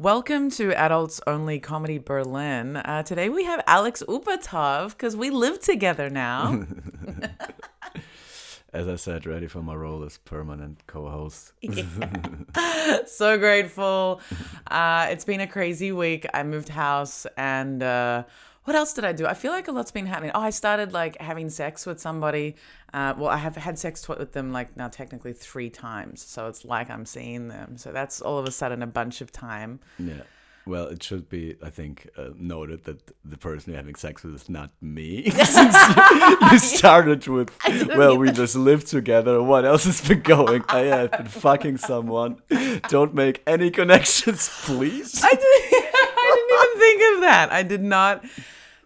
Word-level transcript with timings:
Welcome 0.00 0.50
to 0.52 0.72
Adults 0.72 1.20
Only 1.26 1.58
Comedy 1.60 1.98
Berlin. 1.98 2.76
Uh, 2.76 3.02
today 3.02 3.28
we 3.28 3.44
have 3.44 3.62
Alex 3.66 4.02
Upatov 4.08 4.92
because 4.92 5.14
we 5.14 5.28
live 5.28 5.60
together 5.60 6.08
now. 6.08 6.64
As 8.72 8.88
I 8.88 8.96
said, 8.96 9.26
ready 9.26 9.46
for 9.46 9.60
my 9.60 9.74
role 9.74 10.02
as 10.04 10.16
permanent 10.16 10.86
co-host. 10.86 11.52
so 13.08 13.38
grateful. 13.38 14.22
Uh, 14.70 15.08
it's 15.10 15.24
been 15.24 15.40
a 15.40 15.48
crazy 15.48 15.90
week. 15.90 16.24
I 16.32 16.44
moved 16.44 16.68
house 16.68 17.26
and 17.36 17.82
uh, 17.82 18.22
what 18.70 18.76
else 18.76 18.92
did 18.92 19.04
I 19.04 19.10
do? 19.12 19.26
I 19.26 19.34
feel 19.34 19.50
like 19.50 19.66
a 19.66 19.72
lot's 19.72 19.90
been 19.90 20.06
happening. 20.06 20.30
Oh, 20.32 20.42
I 20.42 20.50
started 20.50 20.92
like 20.92 21.20
having 21.20 21.50
sex 21.50 21.86
with 21.86 21.98
somebody. 21.98 22.54
Uh, 22.94 23.14
well, 23.18 23.28
I 23.28 23.36
have 23.36 23.56
had 23.56 23.80
sex 23.80 24.08
with 24.08 24.30
them 24.30 24.52
like 24.52 24.76
now 24.76 24.86
technically 24.86 25.32
three 25.32 25.68
times. 25.68 26.22
So 26.22 26.46
it's 26.46 26.64
like 26.64 26.88
I'm 26.88 27.04
seeing 27.04 27.48
them. 27.48 27.76
So 27.76 27.90
that's 27.90 28.20
all 28.20 28.38
of 28.38 28.46
a 28.46 28.52
sudden 28.52 28.80
a 28.80 28.86
bunch 28.86 29.22
of 29.22 29.32
time. 29.32 29.80
Yeah. 29.98 30.22
Well, 30.66 30.86
it 30.86 31.02
should 31.02 31.28
be, 31.28 31.56
I 31.60 31.70
think, 31.70 32.08
uh, 32.16 32.28
noted 32.36 32.84
that 32.84 33.10
the 33.24 33.36
person 33.36 33.72
you're 33.72 33.78
having 33.78 33.96
sex 33.96 34.22
with 34.22 34.36
is 34.36 34.48
not 34.48 34.70
me. 34.80 35.28
Since 35.30 35.76
you, 35.88 36.36
you 36.52 36.58
started 36.60 37.26
with, 37.26 37.50
well, 37.88 38.16
we 38.16 38.30
just 38.30 38.54
lived 38.54 38.86
together. 38.86 39.42
What 39.42 39.64
else 39.64 39.84
has 39.86 40.06
been 40.06 40.20
going? 40.20 40.62
I 40.68 40.82
have 40.82 41.10
been 41.10 41.26
fucking 41.26 41.78
someone. 41.78 42.40
Don't 42.88 43.14
make 43.14 43.42
any 43.48 43.72
connections, 43.72 44.48
please. 44.62 45.20
I, 45.24 45.30
did, 45.30 45.40
I 45.40 46.34
didn't 46.36 46.68
even 46.68 46.78
think 46.78 47.16
of 47.16 47.20
that. 47.22 47.48
I 47.50 47.62
did 47.64 47.82
not 47.82 48.24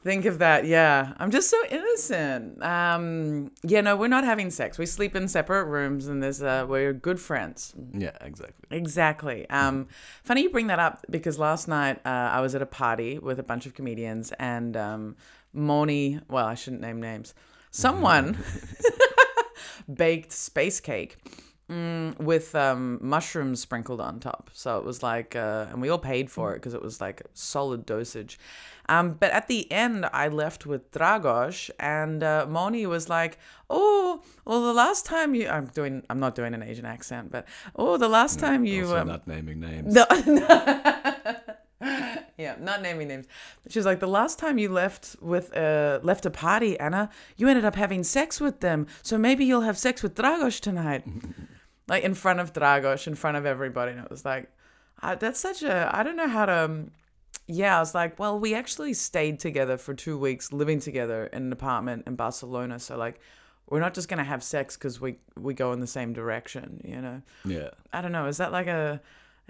think 0.04 0.26
of 0.26 0.38
that. 0.38 0.66
Yeah, 0.66 1.14
I'm 1.16 1.30
just 1.30 1.50
so 1.50 1.56
innocent. 1.70 2.62
Um, 2.62 3.50
yeah, 3.62 3.80
no, 3.80 3.96
we're 3.96 4.06
not 4.06 4.24
having 4.24 4.50
sex. 4.50 4.78
We 4.78 4.86
sleep 4.86 5.16
in 5.16 5.26
separate 5.26 5.64
rooms, 5.64 6.06
and 6.06 6.22
there's 6.22 6.42
uh, 6.42 6.66
we're 6.68 6.92
good 6.92 7.18
friends. 7.18 7.74
Yeah, 7.92 8.16
exactly. 8.20 8.66
Exactly. 8.70 9.50
Um, 9.50 9.88
funny 10.22 10.42
you 10.42 10.50
bring 10.50 10.68
that 10.68 10.78
up 10.78 11.04
because 11.10 11.38
last 11.38 11.66
night 11.66 12.00
uh, 12.04 12.08
I 12.08 12.40
was 12.40 12.54
at 12.54 12.62
a 12.62 12.66
party 12.66 13.18
with 13.18 13.40
a 13.40 13.42
bunch 13.42 13.66
of 13.66 13.74
comedians, 13.74 14.32
and 14.38 14.76
um, 14.76 15.16
Moni. 15.52 16.20
Well, 16.28 16.46
I 16.46 16.54
shouldn't 16.54 16.82
name 16.82 17.00
names. 17.00 17.34
Someone 17.70 18.38
baked 19.92 20.32
space 20.32 20.80
cake. 20.80 21.16
Mm, 21.70 22.18
with 22.20 22.54
um, 22.54 22.98
mushrooms 23.00 23.58
sprinkled 23.58 23.98
on 23.98 24.20
top. 24.20 24.50
So 24.52 24.76
it 24.76 24.84
was 24.84 25.02
like, 25.02 25.34
uh, 25.34 25.64
and 25.70 25.80
we 25.80 25.88
all 25.88 25.98
paid 25.98 26.30
for 26.30 26.52
it 26.52 26.56
because 26.56 26.74
it 26.74 26.82
was 26.82 27.00
like 27.00 27.22
solid 27.32 27.86
dosage. 27.86 28.38
Um, 28.88 29.14
but 29.14 29.30
at 29.30 29.48
the 29.48 29.70
end, 29.72 30.06
I 30.12 30.28
left 30.28 30.66
with 30.66 30.90
Dragos, 30.90 31.70
and 31.80 32.22
uh, 32.22 32.46
Moni 32.48 32.86
was 32.86 33.08
like, 33.08 33.38
"Oh, 33.70 34.22
well, 34.44 34.62
the 34.62 34.74
last 34.74 35.06
time 35.06 35.34
you, 35.34 35.48
I'm 35.48 35.66
doing, 35.66 36.02
I'm 36.10 36.20
not 36.20 36.34
doing 36.34 36.54
an 36.54 36.62
Asian 36.62 36.84
accent, 36.84 37.30
but 37.30 37.46
oh, 37.76 37.96
the 37.96 38.08
last 38.08 38.38
time 38.38 38.64
you, 38.64 38.84
Also 38.84 38.98
um, 38.98 39.08
not 39.08 39.26
naming 39.26 39.60
names. 39.60 39.94
no, 39.94 40.04
yeah, 42.38 42.56
not 42.60 42.82
naming 42.82 43.08
names. 43.08 43.26
She's 43.68 43.86
like, 43.86 44.00
the 44.00 44.08
last 44.08 44.38
time 44.38 44.58
you 44.58 44.68
left 44.68 45.16
with 45.20 45.56
uh 45.56 46.00
left 46.02 46.26
a 46.26 46.30
party, 46.30 46.78
Anna, 46.78 47.10
you 47.36 47.48
ended 47.48 47.64
up 47.64 47.76
having 47.76 48.04
sex 48.04 48.40
with 48.40 48.60
them. 48.60 48.86
So 49.02 49.18
maybe 49.18 49.44
you'll 49.44 49.62
have 49.62 49.78
sex 49.78 50.02
with 50.02 50.14
Dragos 50.14 50.60
tonight, 50.60 51.04
like 51.88 52.02
in 52.04 52.14
front 52.14 52.40
of 52.40 52.52
Dragos, 52.52 53.06
in 53.06 53.14
front 53.14 53.36
of 53.36 53.46
everybody. 53.46 53.92
And 53.92 54.00
it 54.00 54.10
was 54.10 54.24
like, 54.24 54.50
I, 55.00 55.14
that's 55.14 55.40
such 55.40 55.62
a, 55.62 55.90
I 55.92 56.02
don't 56.02 56.16
know 56.16 56.28
how 56.28 56.46
to. 56.46 56.84
Yeah, 57.46 57.76
I 57.76 57.80
was 57.80 57.94
like, 57.94 58.18
well, 58.18 58.38
we 58.38 58.54
actually 58.54 58.94
stayed 58.94 59.38
together 59.38 59.76
for 59.76 59.94
two 59.94 60.18
weeks, 60.18 60.52
living 60.52 60.80
together 60.80 61.26
in 61.26 61.44
an 61.44 61.52
apartment 61.52 62.04
in 62.06 62.16
Barcelona. 62.16 62.78
So 62.78 62.96
like, 62.96 63.20
we're 63.68 63.80
not 63.80 63.94
just 63.94 64.08
gonna 64.08 64.24
have 64.24 64.42
sex 64.42 64.76
because 64.76 65.00
we 65.00 65.16
we 65.36 65.54
go 65.54 65.72
in 65.72 65.80
the 65.80 65.86
same 65.86 66.12
direction, 66.12 66.80
you 66.84 67.00
know. 67.00 67.22
Yeah. 67.44 67.70
I 67.92 68.00
don't 68.00 68.12
know. 68.12 68.26
Is 68.26 68.36
that 68.38 68.52
like 68.52 68.66
a 68.66 69.00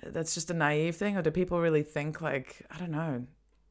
that's 0.03 0.35
just 0.35 0.51
a 0.51 0.55
naive 0.55 0.97
thing, 0.97 1.17
or 1.17 1.23
do 1.23 1.31
people 1.31 1.61
really 1.61 1.83
think 1.83 2.21
like 2.21 2.63
I 2.71 2.79
don't 2.79 2.91
know? 2.91 3.27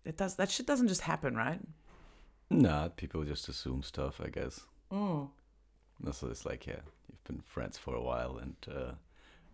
It 0.06 0.18
does 0.18 0.36
that 0.36 0.52
shit 0.52 0.68
doesn't 0.68 0.90
just 0.90 1.02
happen, 1.02 1.36
right? 1.36 1.60
Nah, 2.50 2.90
people 2.90 3.24
just 3.24 3.50
assume 3.50 3.84
stuff, 3.84 4.22
I 4.24 4.30
guess. 4.30 4.62
Mm. 4.92 5.30
Also, 6.06 6.30
it's 6.30 6.46
like, 6.46 6.68
yeah, 6.68 6.82
you've 7.10 7.24
been 7.24 7.42
friends 7.42 7.78
for 7.78 7.96
a 7.96 8.02
while, 8.02 8.38
and 8.38 8.56
uh, 8.70 8.92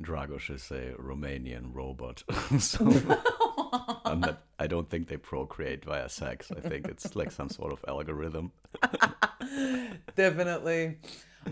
Dragos 0.02 0.50
is 0.53 0.69
a 0.72 0.96
Romanian 1.00 1.74
robot. 1.74 2.24
so 2.59 2.85
I'm 4.06 4.20
not, 4.22 4.44
I 4.58 4.68
don't 4.68 4.90
think 4.90 5.08
they 5.08 5.18
procreate 5.18 5.86
via 5.86 6.09
sex. 6.09 6.52
I 6.56 6.59
think 6.59 6.88
it's 6.88 7.16
like 7.16 7.31
some 7.31 7.50
sort 7.50 7.74
of 7.74 7.84
algorithm. 7.88 8.52
Definitely. 10.16 10.97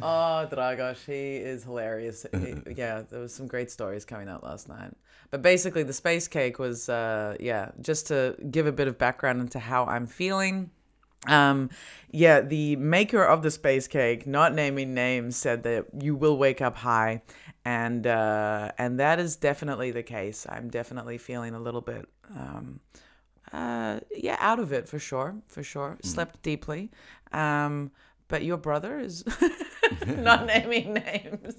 Oh, 0.01 0.47
Dragos, 0.51 1.05
he 1.05 1.37
is 1.37 1.63
hilarious. 1.63 2.25
Yeah, 2.75 3.03
there 3.09 3.19
was 3.19 3.33
some 3.33 3.47
great 3.47 3.71
stories 3.71 4.05
coming 4.05 4.27
out 4.27 4.43
last 4.43 4.67
night. 4.67 4.91
But 5.31 5.41
basically, 5.41 5.83
the 5.83 5.93
space 5.93 6.27
cake 6.27 6.59
was, 6.59 6.89
uh, 6.89 7.35
yeah, 7.39 7.71
just 7.81 8.07
to 8.07 8.35
give 8.51 8.67
a 8.67 8.71
bit 8.71 8.87
of 8.87 8.97
background 8.97 9.41
into 9.41 9.59
how 9.59 9.85
I'm 9.85 10.07
feeling. 10.07 10.71
Um, 11.25 11.69
yeah, 12.11 12.41
the 12.41 12.75
maker 12.75 13.23
of 13.23 13.41
the 13.43 13.51
space 13.51 13.87
cake, 13.87 14.27
not 14.27 14.53
naming 14.53 14.93
names, 14.93 15.35
said 15.35 15.63
that 15.63 15.87
you 15.99 16.15
will 16.15 16.37
wake 16.37 16.61
up 16.61 16.77
high, 16.77 17.21
and 17.65 18.05
uh, 18.05 18.71
and 18.77 18.99
that 18.99 19.19
is 19.19 19.35
definitely 19.35 19.91
the 19.91 20.03
case. 20.03 20.45
I'm 20.47 20.69
definitely 20.69 21.17
feeling 21.17 21.53
a 21.53 21.59
little 21.59 21.81
bit, 21.81 22.07
um, 22.35 22.79
uh, 23.51 23.99
yeah, 24.15 24.37
out 24.39 24.59
of 24.59 24.71
it 24.71 24.87
for 24.87 24.99
sure, 24.99 25.35
for 25.47 25.63
sure. 25.63 25.97
Slept 26.03 26.41
deeply, 26.43 26.91
um, 27.33 27.91
but 28.27 28.43
your 28.43 28.57
brother 28.57 28.99
is 28.99 29.23
not 30.07 30.45
naming 30.45 30.93
names. 30.93 31.55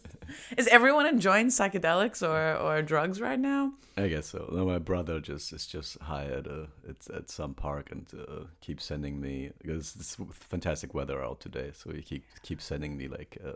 Is 0.56 0.66
everyone 0.68 1.06
enjoying 1.06 1.48
psychedelics 1.48 2.26
or, 2.26 2.56
or 2.56 2.82
drugs 2.82 3.20
right 3.20 3.38
now? 3.38 3.72
I 3.96 4.08
guess 4.08 4.26
so. 4.26 4.48
No, 4.52 4.64
my 4.64 4.78
brother 4.78 5.20
just 5.20 5.52
is 5.52 5.66
just 5.66 5.98
high 6.00 6.26
at 6.26 6.46
a 6.46 6.68
it's 6.86 7.08
at 7.10 7.30
some 7.30 7.54
park 7.54 7.90
and 7.90 8.06
uh, 8.14 8.44
keeps 8.60 8.84
sending 8.84 9.20
me 9.20 9.50
because 9.60 9.96
it's 9.96 10.16
fantastic 10.32 10.94
weather 10.94 11.22
out 11.22 11.40
today. 11.40 11.72
So 11.74 11.90
he 11.92 12.02
keep 12.02 12.24
keeps 12.42 12.64
sending 12.64 12.96
me 12.96 13.08
like 13.08 13.38
uh, 13.44 13.52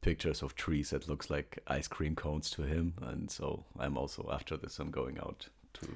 pictures 0.00 0.42
of 0.42 0.54
trees 0.54 0.90
that 0.90 1.08
looks 1.08 1.30
like 1.30 1.58
ice 1.66 1.88
cream 1.88 2.14
cones 2.14 2.50
to 2.50 2.62
him. 2.62 2.94
And 3.02 3.30
so 3.30 3.64
I'm 3.78 3.96
also 3.96 4.28
after 4.32 4.56
this 4.56 4.78
I'm 4.78 4.90
going 4.90 5.18
out 5.18 5.48
to 5.74 5.88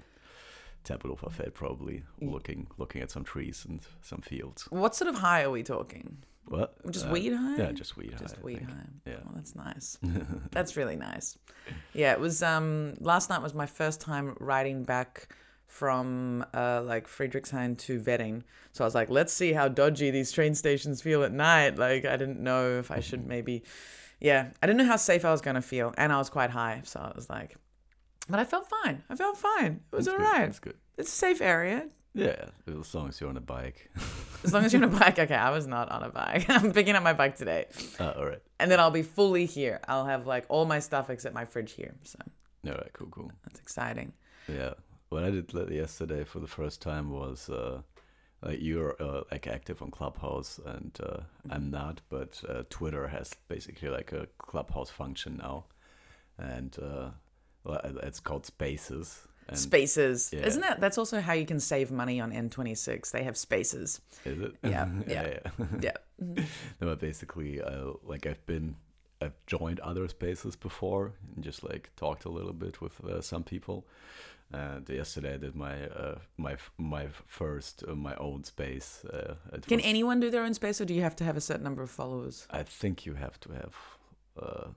Tempelhofer 0.84 1.30
Feld 1.30 1.54
probably 1.54 2.04
looking 2.20 2.66
looking 2.78 3.02
at 3.02 3.10
some 3.10 3.24
trees 3.24 3.64
and 3.68 3.80
some 4.02 4.22
fields. 4.22 4.66
What 4.70 4.96
sort 4.96 5.08
of 5.08 5.20
high 5.20 5.42
are 5.42 5.50
we 5.50 5.62
talking? 5.62 6.18
What? 6.48 6.90
Just 6.90 7.06
Uh, 7.06 7.10
weed 7.10 7.32
high? 7.32 7.56
Yeah, 7.56 7.72
just 7.72 7.96
weed 7.96 8.14
Just 8.18 8.34
high. 8.36 8.40
I 8.40 8.44
weed 8.44 8.62
high. 8.62 8.86
Yeah. 9.06 9.16
Well, 9.24 9.34
that's 9.34 9.54
nice. 9.54 9.98
that's 10.50 10.76
really 10.76 10.96
nice. 10.96 11.38
Yeah, 11.92 12.12
it 12.12 12.20
was. 12.20 12.42
Um, 12.42 12.94
last 13.00 13.28
night 13.30 13.42
was 13.42 13.54
my 13.54 13.66
first 13.66 14.00
time 14.00 14.34
riding 14.40 14.84
back 14.84 15.28
from 15.66 16.44
uh, 16.54 16.82
like 16.82 17.06
Friedrichshain 17.06 17.76
to 17.78 18.02
Wedding. 18.04 18.42
So 18.72 18.84
I 18.84 18.86
was 18.86 18.94
like, 18.94 19.10
let's 19.10 19.32
see 19.32 19.52
how 19.52 19.68
dodgy 19.68 20.10
these 20.10 20.32
train 20.32 20.54
stations 20.54 21.02
feel 21.02 21.22
at 21.22 21.32
night. 21.32 21.76
Like 21.76 22.04
I 22.06 22.16
didn't 22.16 22.40
know 22.40 22.78
if 22.78 22.90
I 22.90 23.00
should 23.00 23.26
maybe, 23.34 23.62
yeah, 24.20 24.50
I 24.62 24.66
didn't 24.66 24.78
know 24.78 24.86
how 24.86 24.96
safe 24.96 25.24
I 25.24 25.30
was 25.30 25.42
gonna 25.42 25.62
feel, 25.62 25.94
and 25.98 26.12
I 26.12 26.18
was 26.18 26.30
quite 26.30 26.50
high, 26.50 26.80
so 26.84 27.00
I 27.00 27.12
was 27.14 27.28
like, 27.28 27.56
but 28.28 28.40
I 28.40 28.44
felt 28.44 28.68
fine. 28.68 29.02
I 29.08 29.14
felt 29.16 29.36
fine. 29.36 29.80
It 29.92 29.96
was 29.96 30.06
That's 30.06 30.16
good, 30.16 30.26
alright. 30.26 30.46
That's 30.46 30.58
good. 30.58 30.76
It's 30.96 31.12
a 31.12 31.16
safe 31.16 31.40
area. 31.40 31.88
Yeah, 32.14 32.46
as 32.66 32.94
long 32.94 33.08
as 33.08 33.20
you're 33.20 33.30
on 33.30 33.36
a 33.36 33.40
bike. 33.40 33.90
As 34.44 34.52
long 34.52 34.64
as 34.64 34.72
you're 34.72 34.82
on 34.84 34.94
a 34.94 34.98
bike. 34.98 35.18
Okay, 35.18 35.34
I 35.34 35.50
was 35.50 35.66
not 35.66 35.90
on 35.90 36.02
a 36.04 36.08
bike. 36.10 36.46
I'm 36.48 36.72
picking 36.72 36.94
up 36.94 37.02
my 37.02 37.12
bike 37.12 37.36
today. 37.36 37.66
uh, 37.98 38.12
all 38.16 38.24
right. 38.26 38.40
And 38.60 38.70
then 38.70 38.78
I'll 38.80 38.90
be 38.92 39.02
fully 39.02 39.46
here. 39.46 39.80
I'll 39.88 40.06
have 40.06 40.26
like 40.26 40.44
all 40.48 40.64
my 40.64 40.78
stuff 40.78 41.10
except 41.10 41.34
my 41.34 41.44
fridge 41.44 41.72
here. 41.72 41.94
So 42.04 42.18
All 42.66 42.72
right. 42.72 42.92
Cool. 42.92 43.08
Cool. 43.08 43.32
that's 43.44 43.58
exciting. 43.60 44.12
Yeah. 44.48 44.74
What 45.08 45.24
I 45.24 45.30
did 45.30 45.52
yesterday 45.70 46.22
for 46.24 46.38
the 46.38 46.46
first 46.46 46.80
time 46.82 47.10
was 47.10 47.48
uh, 47.50 47.82
like 48.42 48.58
you're 48.60 48.94
uh, 49.00 49.22
like 49.30 49.46
active 49.46 49.82
on 49.82 49.90
Clubhouse 49.90 50.60
and 50.64 50.96
uh, 51.02 51.20
I'm 51.50 51.70
not, 51.70 52.00
but 52.08 52.40
uh, 52.48 52.62
Twitter 52.70 53.08
has 53.08 53.34
basically 53.48 53.88
like 53.88 54.12
a 54.12 54.28
Clubhouse 54.38 54.90
function 54.90 55.36
now, 55.38 55.64
and 56.38 56.76
uh, 56.80 57.10
well, 57.64 57.80
it's 58.02 58.20
called 58.20 58.46
Spaces. 58.46 59.26
Spaces. 59.56 60.30
yeah. 60.32 60.46
Isn't 60.46 60.60
that 60.62 60.80
that's 60.80 60.98
also 60.98 61.20
how 61.20 61.32
you 61.32 61.46
can 61.46 61.60
save 61.60 61.90
money 61.90 62.20
on 62.20 62.32
N26? 62.32 63.10
They 63.10 63.22
have 63.24 63.36
spaces. 63.36 64.00
Is 64.24 64.40
it? 64.40 64.54
Yeah, 64.62 64.88
yeah. 65.06 65.26
yeah. 65.26 65.66
Yeah. 65.80 65.92
no, 66.80 66.86
but 66.88 67.00
basically, 67.00 67.60
uh, 67.62 67.92
like 68.02 68.26
I've 68.26 68.44
been, 68.46 68.76
I've 69.22 69.34
joined 69.46 69.80
other 69.80 70.06
spaces 70.08 70.56
before 70.56 71.12
and 71.34 71.44
just 71.44 71.62
like 71.64 71.90
talked 71.96 72.24
a 72.24 72.28
little 72.28 72.52
bit 72.52 72.80
with 72.80 73.02
uh, 73.04 73.20
some 73.22 73.42
people. 73.44 73.86
And 74.50 74.88
yesterday 74.88 75.34
I 75.34 75.36
did 75.36 75.54
my 75.54 75.86
uh, 75.88 76.18
my 76.38 76.56
my 76.78 77.08
first 77.26 77.84
uh, 77.86 77.94
my 77.94 78.14
own 78.16 78.44
space. 78.44 79.04
Uh, 79.04 79.34
Can 79.66 79.76
was- 79.76 79.84
anyone 79.86 80.20
do 80.20 80.30
their 80.30 80.42
own 80.42 80.54
space 80.54 80.80
or 80.80 80.86
do 80.86 80.94
you 80.94 81.02
have 81.02 81.16
to 81.16 81.24
have 81.24 81.36
a 81.36 81.40
certain 81.40 81.64
number 81.64 81.82
of 81.82 81.90
followers? 81.90 82.46
I 82.50 82.62
think 82.62 83.04
you 83.04 83.14
have 83.14 83.38
to 83.40 83.52
have, 83.52 83.74
uh, 84.42 84.68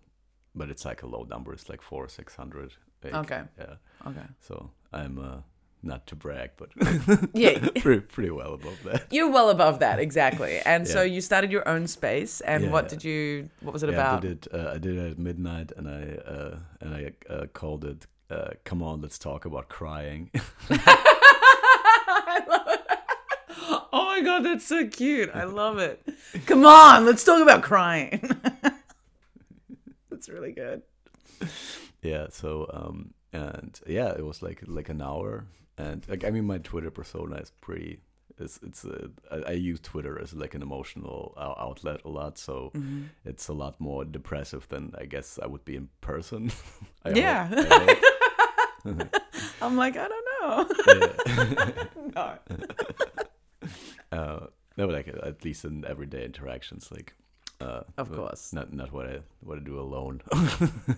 but 0.53 0.69
it's 0.69 0.83
like 0.83 1.03
a 1.03 1.07
low 1.07 1.23
number. 1.29 1.53
It's 1.53 1.69
like 1.69 1.81
four 1.81 2.03
or 2.03 2.09
six 2.09 2.35
hundred. 2.35 2.73
Okay. 3.09 3.41
Yeah. 3.57 3.75
Okay. 4.07 4.25
So 4.39 4.71
I'm 4.93 5.17
uh, 5.19 5.37
not 5.83 6.05
to 6.07 6.15
brag, 6.15 6.51
but 6.57 6.69
Yeah. 7.33 7.59
pretty 7.79 8.01
pretty 8.01 8.29
well 8.29 8.53
above 8.53 8.83
that. 8.83 9.07
You're 9.11 9.31
well 9.31 9.49
above 9.49 9.79
that, 9.79 9.99
exactly. 9.99 10.59
And 10.65 10.87
so 10.87 11.01
you 11.01 11.21
started 11.21 11.51
your 11.51 11.67
own 11.67 11.87
space 11.87 12.41
and 12.41 12.65
Yeah, 12.65 12.69
what 12.71 12.85
yeah. 12.85 12.89
did 12.89 13.03
you 13.03 13.49
what 13.61 13.73
was 13.73 13.83
it 13.83 13.89
yeah, 13.89 13.95
about? 13.95 14.17
I 14.17 14.19
did 14.27 14.45
it. 14.45 14.53
Uh, 14.53 14.71
I 14.75 14.77
did 14.77 14.97
it 14.97 15.11
at 15.11 15.19
midnight, 15.19 15.71
and 15.75 15.87
I 15.87 16.01
uh, 16.29 16.57
and 16.81 16.93
I 16.95 17.11
uh, 17.33 17.47
called 17.53 17.85
it 17.85 18.05
uh, 18.29 18.51
come 18.63 18.81
on, 18.81 19.01
let's 19.01 19.19
talk 19.19 19.43
about 19.45 19.67
crying. 19.67 20.31
I 20.69 22.43
love 22.47 22.67
it. 22.67 22.81
Oh 23.93 24.05
my 24.05 24.21
god, 24.21 24.45
that's 24.45 24.65
so 24.65 24.87
cute. 24.87 25.29
I 25.33 25.43
love 25.43 25.79
it. 25.79 26.01
Come 26.45 26.65
on, 26.65 27.05
let's 27.05 27.25
talk 27.25 27.41
about 27.41 27.61
crying. 27.61 28.21
that's 30.09 30.29
really 30.29 30.53
good. 30.53 30.81
Yeah. 32.01 32.27
So 32.29 32.69
um, 32.73 33.13
and 33.33 33.79
yeah, 33.87 34.09
it 34.11 34.25
was 34.25 34.41
like 34.41 34.61
like 34.67 34.89
an 34.89 35.01
hour, 35.01 35.45
and 35.77 36.05
like 36.09 36.23
I 36.25 36.29
mean, 36.31 36.45
my 36.45 36.57
Twitter 36.59 36.91
persona 36.91 37.37
is 37.37 37.51
pretty. 37.61 37.99
It's 38.39 38.59
it's 38.63 38.85
uh, 38.85 39.07
I, 39.31 39.35
I 39.49 39.51
use 39.51 39.79
Twitter 39.81 40.19
as 40.19 40.33
like 40.33 40.55
an 40.55 40.61
emotional 40.63 41.33
ou- 41.37 41.63
outlet 41.63 42.01
a 42.05 42.09
lot, 42.09 42.37
so 42.37 42.71
Mm-hmm. 42.73 43.03
it's 43.25 43.49
a 43.49 43.53
lot 43.53 43.79
more 43.79 44.03
depressive 44.05 44.67
than 44.69 44.93
I 44.97 45.05
guess 45.05 45.37
I 45.41 45.47
would 45.47 45.63
be 45.65 45.75
in 45.75 45.89
person. 46.01 46.51
Hope- 47.05 47.15
Yeah. 47.15 47.47
I 47.51 47.97
hope. 48.85 49.15
I'm 49.61 49.77
like, 49.77 49.95
I 49.97 50.07
don't 50.07 50.25
know. 50.41 50.67
No. 52.15 52.37
uh, 54.11 54.39
no, 54.77 54.87
but 54.87 54.89
like 54.91 55.07
at 55.07 55.43
least 55.45 55.65
in 55.65 55.85
everyday 55.85 56.25
interactions, 56.25 56.89
like 56.91 57.13
uh, 57.61 57.83
Of 57.97 58.11
course. 58.11 58.53
not 58.53 58.73
not 58.73 58.91
what 58.91 59.05
I 59.07 59.19
what 59.41 59.57
I 59.57 59.61
do 59.61 59.79
alone. 59.79 60.21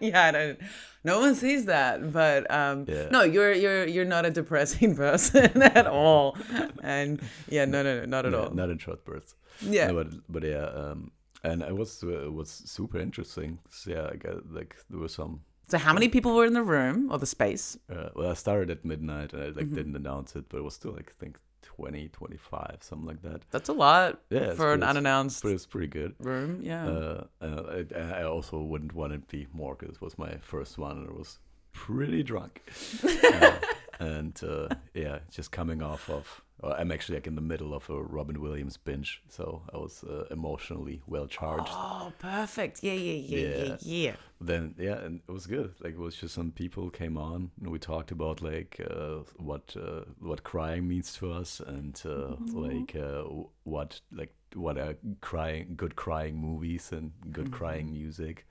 yeah, 0.00 0.28
I 0.28 0.30
don't. 0.32 0.58
No 1.04 1.20
one 1.20 1.34
sees 1.34 1.66
that, 1.66 2.12
but 2.12 2.50
um, 2.50 2.84
Yeah. 2.88 3.08
no, 3.10 3.22
you're 3.22 3.52
you're 3.52 3.86
you're 3.86 4.04
not 4.16 4.24
a 4.26 4.30
depressing 4.30 4.96
person 5.04 5.62
at 5.62 5.86
all, 5.86 6.36
and 6.82 7.20
yeah, 7.48 7.64
no, 7.66 7.82
no, 7.82 8.00
no, 8.00 8.04
not 8.06 8.26
at 8.26 8.32
Yeah, 8.32 8.38
all. 8.38 8.50
not 8.54 8.70
in 8.70 8.78
short 8.78 9.04
bursts. 9.04 9.34
yeah, 9.60 9.88
No, 9.88 9.94
but 10.04 10.08
but 10.28 10.42
yeah, 10.42 10.66
um, 10.66 11.10
and 11.42 11.62
it 11.62 11.76
was 11.76 12.02
uh, 12.02 12.24
it 12.26 12.32
was 12.32 12.48
super 12.50 12.98
interesting. 12.98 13.58
So, 13.70 13.90
yeah, 13.90 14.08
I 14.12 14.16
got 14.16 14.50
like 14.52 14.76
there 14.90 14.98
were 15.00 15.08
some. 15.08 15.40
So 15.68 15.78
how 15.78 15.94
many 15.94 16.08
people 16.08 16.34
were 16.34 16.44
in 16.46 16.52
the 16.52 16.62
room 16.62 17.08
or 17.10 17.18
the 17.18 17.26
space? 17.26 17.78
Uh, 17.90 18.10
well, 18.14 18.30
I 18.30 18.34
started 18.34 18.70
at 18.70 18.84
midnight 18.84 19.32
and 19.32 19.42
I 19.42 19.46
like 19.46 19.56
Mm-hmm. 19.66 19.74
didn't 19.74 19.96
announce 19.96 20.36
it, 20.36 20.44
but 20.48 20.58
it 20.58 20.62
was 20.64 20.74
still 20.74 20.92
like 20.92 21.10
I 21.10 21.16
think 21.18 21.38
20, 21.76 22.08
25, 22.08 22.76
something 22.80 23.06
like 23.06 23.22
that. 23.22 23.42
That's 23.50 23.68
a 23.68 23.72
lot 23.72 24.20
Yeah, 24.30 24.54
for 24.54 24.72
an 24.72 24.82
unannounced 24.82 25.42
But 25.42 25.52
it's 25.52 25.66
pretty 25.66 25.88
good. 25.88 26.14
room. 26.20 26.60
Yeah. 26.62 26.86
Uh, 26.86 27.24
uh, 27.40 27.82
I, 27.96 28.20
I 28.20 28.22
also 28.24 28.60
wouldn't 28.60 28.94
want 28.94 29.12
it 29.12 29.28
to 29.28 29.36
be 29.36 29.46
more 29.52 29.74
because 29.74 29.96
it 29.96 30.02
was 30.02 30.16
my 30.18 30.36
first 30.36 30.78
one 30.78 30.98
and 30.98 31.08
I 31.08 31.12
was 31.12 31.38
pretty 31.72 32.22
drunk. 32.22 32.62
uh, 33.24 33.52
and 33.98 34.40
uh, 34.44 34.68
yeah, 34.94 35.18
just 35.30 35.50
coming 35.50 35.82
off 35.82 36.08
of. 36.08 36.42
Well, 36.60 36.74
I'm 36.78 36.92
actually 36.92 37.16
like 37.16 37.26
in 37.26 37.34
the 37.34 37.40
middle 37.42 37.74
of 37.74 37.90
a 37.90 38.00
Robin 38.00 38.40
Williams 38.40 38.76
binge, 38.76 39.22
so 39.28 39.62
I 39.72 39.76
was 39.76 40.04
uh, 40.04 40.24
emotionally 40.30 41.02
well 41.06 41.26
charged. 41.26 41.68
oh, 41.72 42.12
perfect. 42.18 42.82
Yeah, 42.82 42.92
yeah, 42.92 43.12
yeah, 43.12 43.38
yeah, 43.38 43.64
Yeah. 43.66 43.76
yeah. 43.82 44.16
then 44.40 44.74
yeah 44.78 44.98
and 45.04 45.20
it 45.28 45.32
was 45.32 45.46
good 45.46 45.72
like 45.82 45.94
it 45.94 45.98
was 45.98 46.14
just 46.16 46.34
some 46.34 46.50
people 46.52 46.90
came 46.90 47.16
on 47.16 47.50
and 47.60 47.70
we 47.70 47.78
talked 47.78 48.10
about 48.10 48.42
like 48.42 48.80
uh, 48.90 49.18
what 49.36 49.74
uh, 49.76 50.02
what 50.20 50.42
crying 50.42 50.86
means 50.86 51.12
to 51.14 51.32
us 51.32 51.60
and 51.66 52.00
uh, 52.04 52.34
like 52.52 52.94
uh, 52.96 53.22
what 53.64 54.00
like 54.12 54.32
what 54.54 54.76
are 54.78 54.94
crying 55.20 55.74
good 55.76 55.96
crying 55.96 56.36
movies 56.36 56.92
and 56.92 57.12
good 57.32 57.50
crying 57.50 57.90
music 57.92 58.46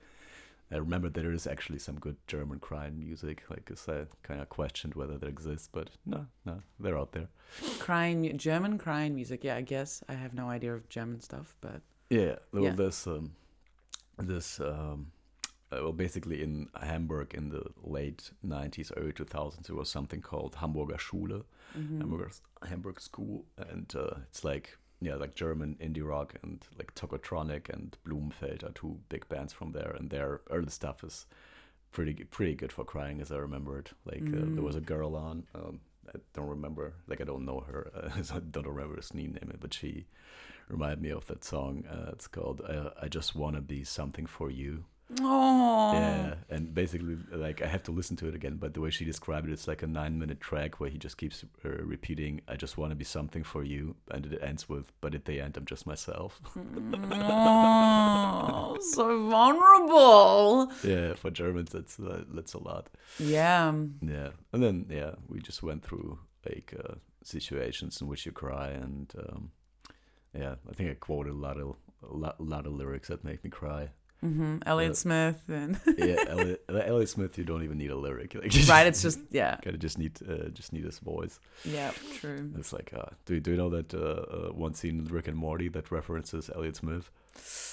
I 0.72 0.76
remember 0.76 1.08
there 1.08 1.32
is 1.32 1.46
actually 1.46 1.78
some 1.78 1.98
good 2.00 2.16
German 2.26 2.58
crying 2.58 2.98
music, 2.98 3.42
Like 3.50 3.70
I 3.70 3.74
said, 3.74 4.08
kind 4.22 4.40
of 4.40 4.48
questioned 4.48 4.94
whether 4.94 5.18
there 5.18 5.28
exists, 5.28 5.68
but 5.70 5.90
no, 6.06 6.26
no, 6.44 6.62
they're 6.80 6.98
out 6.98 7.12
there. 7.12 7.28
Crying, 7.78 8.36
German 8.38 8.78
crying 8.78 9.14
music. 9.14 9.44
Yeah, 9.44 9.56
I 9.56 9.60
guess 9.62 10.02
I 10.08 10.14
have 10.14 10.34
no 10.34 10.48
idea 10.48 10.74
of 10.74 10.88
German 10.88 11.20
stuff, 11.20 11.54
but 11.60 11.82
Yeah, 12.10 12.36
well, 12.52 12.64
Yeah. 12.64 12.72
this 12.72 13.06
um, 13.06 13.32
this 14.18 14.58
um, 14.60 15.12
uh, 15.72 15.78
well, 15.82 15.92
basically 15.92 16.42
in 16.42 16.68
Hamburg 16.80 17.34
in 17.34 17.50
the 17.50 17.64
late 17.82 18.30
'90s, 18.44 18.90
early 18.96 19.12
2000s, 19.12 19.66
there 19.66 19.76
was 19.76 19.90
something 19.90 20.20
called 20.22 20.56
Hamburger 20.56 20.98
Schule, 20.98 21.44
Hamburger 21.74 22.30
Hamburg 22.68 23.00
School, 23.00 23.44
and 23.58 23.92
uh, 23.96 24.16
it's 24.28 24.44
like 24.44 24.78
yeah, 25.04 25.16
like 25.16 25.34
German 25.34 25.76
indie 25.80 26.06
rock 26.06 26.34
and 26.42 26.64
like 26.78 26.94
Tocotronic 26.94 27.68
and 27.68 27.96
Blumfeld 28.06 28.64
are 28.64 28.72
two 28.72 28.98
big 29.08 29.28
bands 29.28 29.52
from 29.52 29.72
there, 29.72 29.94
and 29.98 30.10
their 30.10 30.40
early 30.50 30.70
stuff 30.70 31.04
is 31.04 31.26
pretty 31.92 32.14
pretty 32.24 32.54
good 32.54 32.72
for 32.72 32.84
crying, 32.84 33.20
as 33.20 33.30
I 33.30 33.36
remember 33.36 33.78
it. 33.78 33.90
Like 34.04 34.22
uh, 34.26 34.46
there 34.54 34.62
was 34.62 34.76
a 34.76 34.80
girl 34.80 35.14
on. 35.16 35.46
Um, 35.54 35.80
I 36.08 36.18
don't 36.34 36.48
remember, 36.48 36.94
like 37.06 37.20
I 37.20 37.24
don't 37.24 37.46
know 37.46 37.60
her, 37.60 37.90
uh, 38.18 38.22
so 38.22 38.36
I 38.36 38.40
don't 38.40 38.66
remember 38.66 38.96
her 38.96 39.02
name, 39.14 39.38
but 39.60 39.72
she 39.72 40.06
reminded 40.68 41.00
me 41.00 41.10
of 41.10 41.26
that 41.26 41.44
song. 41.44 41.84
Uh, 41.90 42.10
it's 42.12 42.26
called 42.26 42.60
uh, 42.62 42.90
"I 43.00 43.08
Just 43.08 43.34
Wanna 43.34 43.60
Be 43.60 43.84
Something 43.84 44.26
for 44.26 44.50
You." 44.50 44.84
Oh, 45.20 45.92
Yeah, 45.92 46.34
and 46.50 46.74
basically, 46.74 47.16
like 47.32 47.62
I 47.62 47.66
have 47.66 47.82
to 47.84 47.92
listen 47.92 48.16
to 48.16 48.28
it 48.28 48.34
again, 48.34 48.56
but 48.56 48.74
the 48.74 48.80
way 48.80 48.90
she 48.90 49.04
described 49.04 49.48
it, 49.48 49.52
it's 49.52 49.68
like 49.68 49.82
a 49.82 49.86
nine-minute 49.86 50.40
track 50.40 50.80
where 50.80 50.90
he 50.90 50.98
just 50.98 51.16
keeps 51.16 51.44
uh, 51.64 51.68
repeating, 51.68 52.40
"I 52.48 52.56
just 52.56 52.76
want 52.78 52.90
to 52.90 52.96
be 52.96 53.04
something 53.04 53.42
for 53.44 53.62
you," 53.64 53.96
and 54.10 54.26
it 54.26 54.38
ends 54.42 54.68
with, 54.68 54.92
"But 55.00 55.14
at 55.14 55.24
the 55.24 55.40
end, 55.40 55.56
I'm 55.56 55.66
just 55.66 55.86
myself." 55.86 56.40
oh, 57.12 58.76
so 58.92 59.28
vulnerable. 59.28 60.72
yeah, 60.82 61.14
for 61.14 61.30
Germans, 61.30 61.70
that's 61.70 61.98
uh, 61.98 62.24
that's 62.28 62.54
a 62.54 62.62
lot. 62.62 62.88
Yeah. 63.18 63.72
Yeah, 64.02 64.30
and 64.52 64.62
then 64.62 64.86
yeah, 64.88 65.12
we 65.28 65.40
just 65.40 65.62
went 65.62 65.82
through 65.84 66.18
like 66.46 66.74
uh, 66.78 66.94
situations 67.22 68.00
in 68.00 68.06
which 68.06 68.26
you 68.26 68.32
cry, 68.32 68.68
and 68.68 69.12
um, 69.18 69.50
yeah, 70.36 70.56
I 70.68 70.74
think 70.74 70.90
I 70.90 70.94
quoted 70.94 71.32
a 71.32 71.36
lot 71.36 71.58
of 71.58 71.76
a 72.02 72.14
lot, 72.14 72.36
a 72.38 72.42
lot 72.42 72.66
of 72.66 72.72
lyrics 72.72 73.08
that 73.08 73.24
make 73.24 73.42
me 73.44 73.50
cry. 73.50 73.90
Hmm 74.24 74.58
Elliott 74.64 74.90
Yeah. 74.90 74.94
Smith 74.94 75.42
and 75.48 75.78
yeah, 75.98 76.24
Elliott, 76.28 76.64
Elliott 76.68 77.08
Smith, 77.10 77.36
you 77.38 77.44
don't 77.44 77.62
even 77.62 77.76
need 77.78 77.90
a 77.90 77.96
lyric. 77.96 78.34
Like, 78.40 78.54
you 78.54 78.62
right. 78.66 78.86
It's 78.86 79.02
just 79.02 79.20
yeah, 79.30 79.56
kind 79.62 79.74
of 79.74 79.80
just 79.80 79.98
need 79.98 80.12
uh, 80.28 80.48
just 80.48 80.72
need 80.72 80.84
his 80.84 80.98
voice. 80.98 81.38
yeah, 81.64 81.90
true. 82.20 82.50
It's 82.58 82.72
like, 82.72 82.92
uh, 82.96 83.10
do 83.26 83.34
you, 83.34 83.40
do 83.40 83.50
you 83.52 83.56
know 83.56 83.70
that 83.70 83.92
uh, 83.94 83.98
uh, 83.98 84.48
one 84.52 84.74
scene 84.74 84.98
in 85.00 85.04
Rick 85.06 85.28
and 85.28 85.36
Morty 85.36 85.68
that 85.68 85.90
references 85.90 86.50
Elliott 86.54 86.76
Smith? 86.76 87.10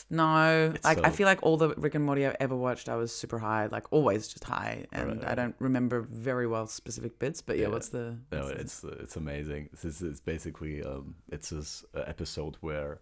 No, 0.09 0.71
It's 0.75 0.83
like 0.83 1.05
I 1.05 1.09
feel 1.11 1.25
like 1.25 1.41
all 1.43 1.55
the 1.55 1.69
Rick 1.77 1.95
and 1.95 2.03
Morty 2.03 2.25
I've 2.25 2.35
ever 2.39 2.55
watched, 2.55 2.89
I 2.89 2.95
was 2.95 3.15
super 3.15 3.39
high, 3.39 3.67
like 3.67 3.85
always 3.91 4.27
just 4.27 4.43
high, 4.43 4.85
and 4.91 5.07
Right, 5.21 5.31
I 5.31 5.35
don't 5.35 5.55
remember 5.59 6.01
very 6.01 6.47
well 6.47 6.67
specific 6.67 7.17
bits. 7.19 7.41
But 7.41 7.57
yeah, 7.57 7.63
Yeah. 7.63 7.67
what's 7.69 7.89
the? 7.89 8.17
No, 8.31 8.39
what's 8.39 8.49
the- 8.49 8.59
it's 8.59 8.83
uh, 8.83 8.95
it's 9.03 9.15
amazing. 9.15 9.69
This 9.71 9.85
is 9.85 10.01
it's 10.01 10.19
basically 10.19 10.83
um, 10.83 11.15
it's 11.31 11.49
this 11.51 11.85
uh, 11.95 12.01
episode 12.07 12.57
where 12.61 12.99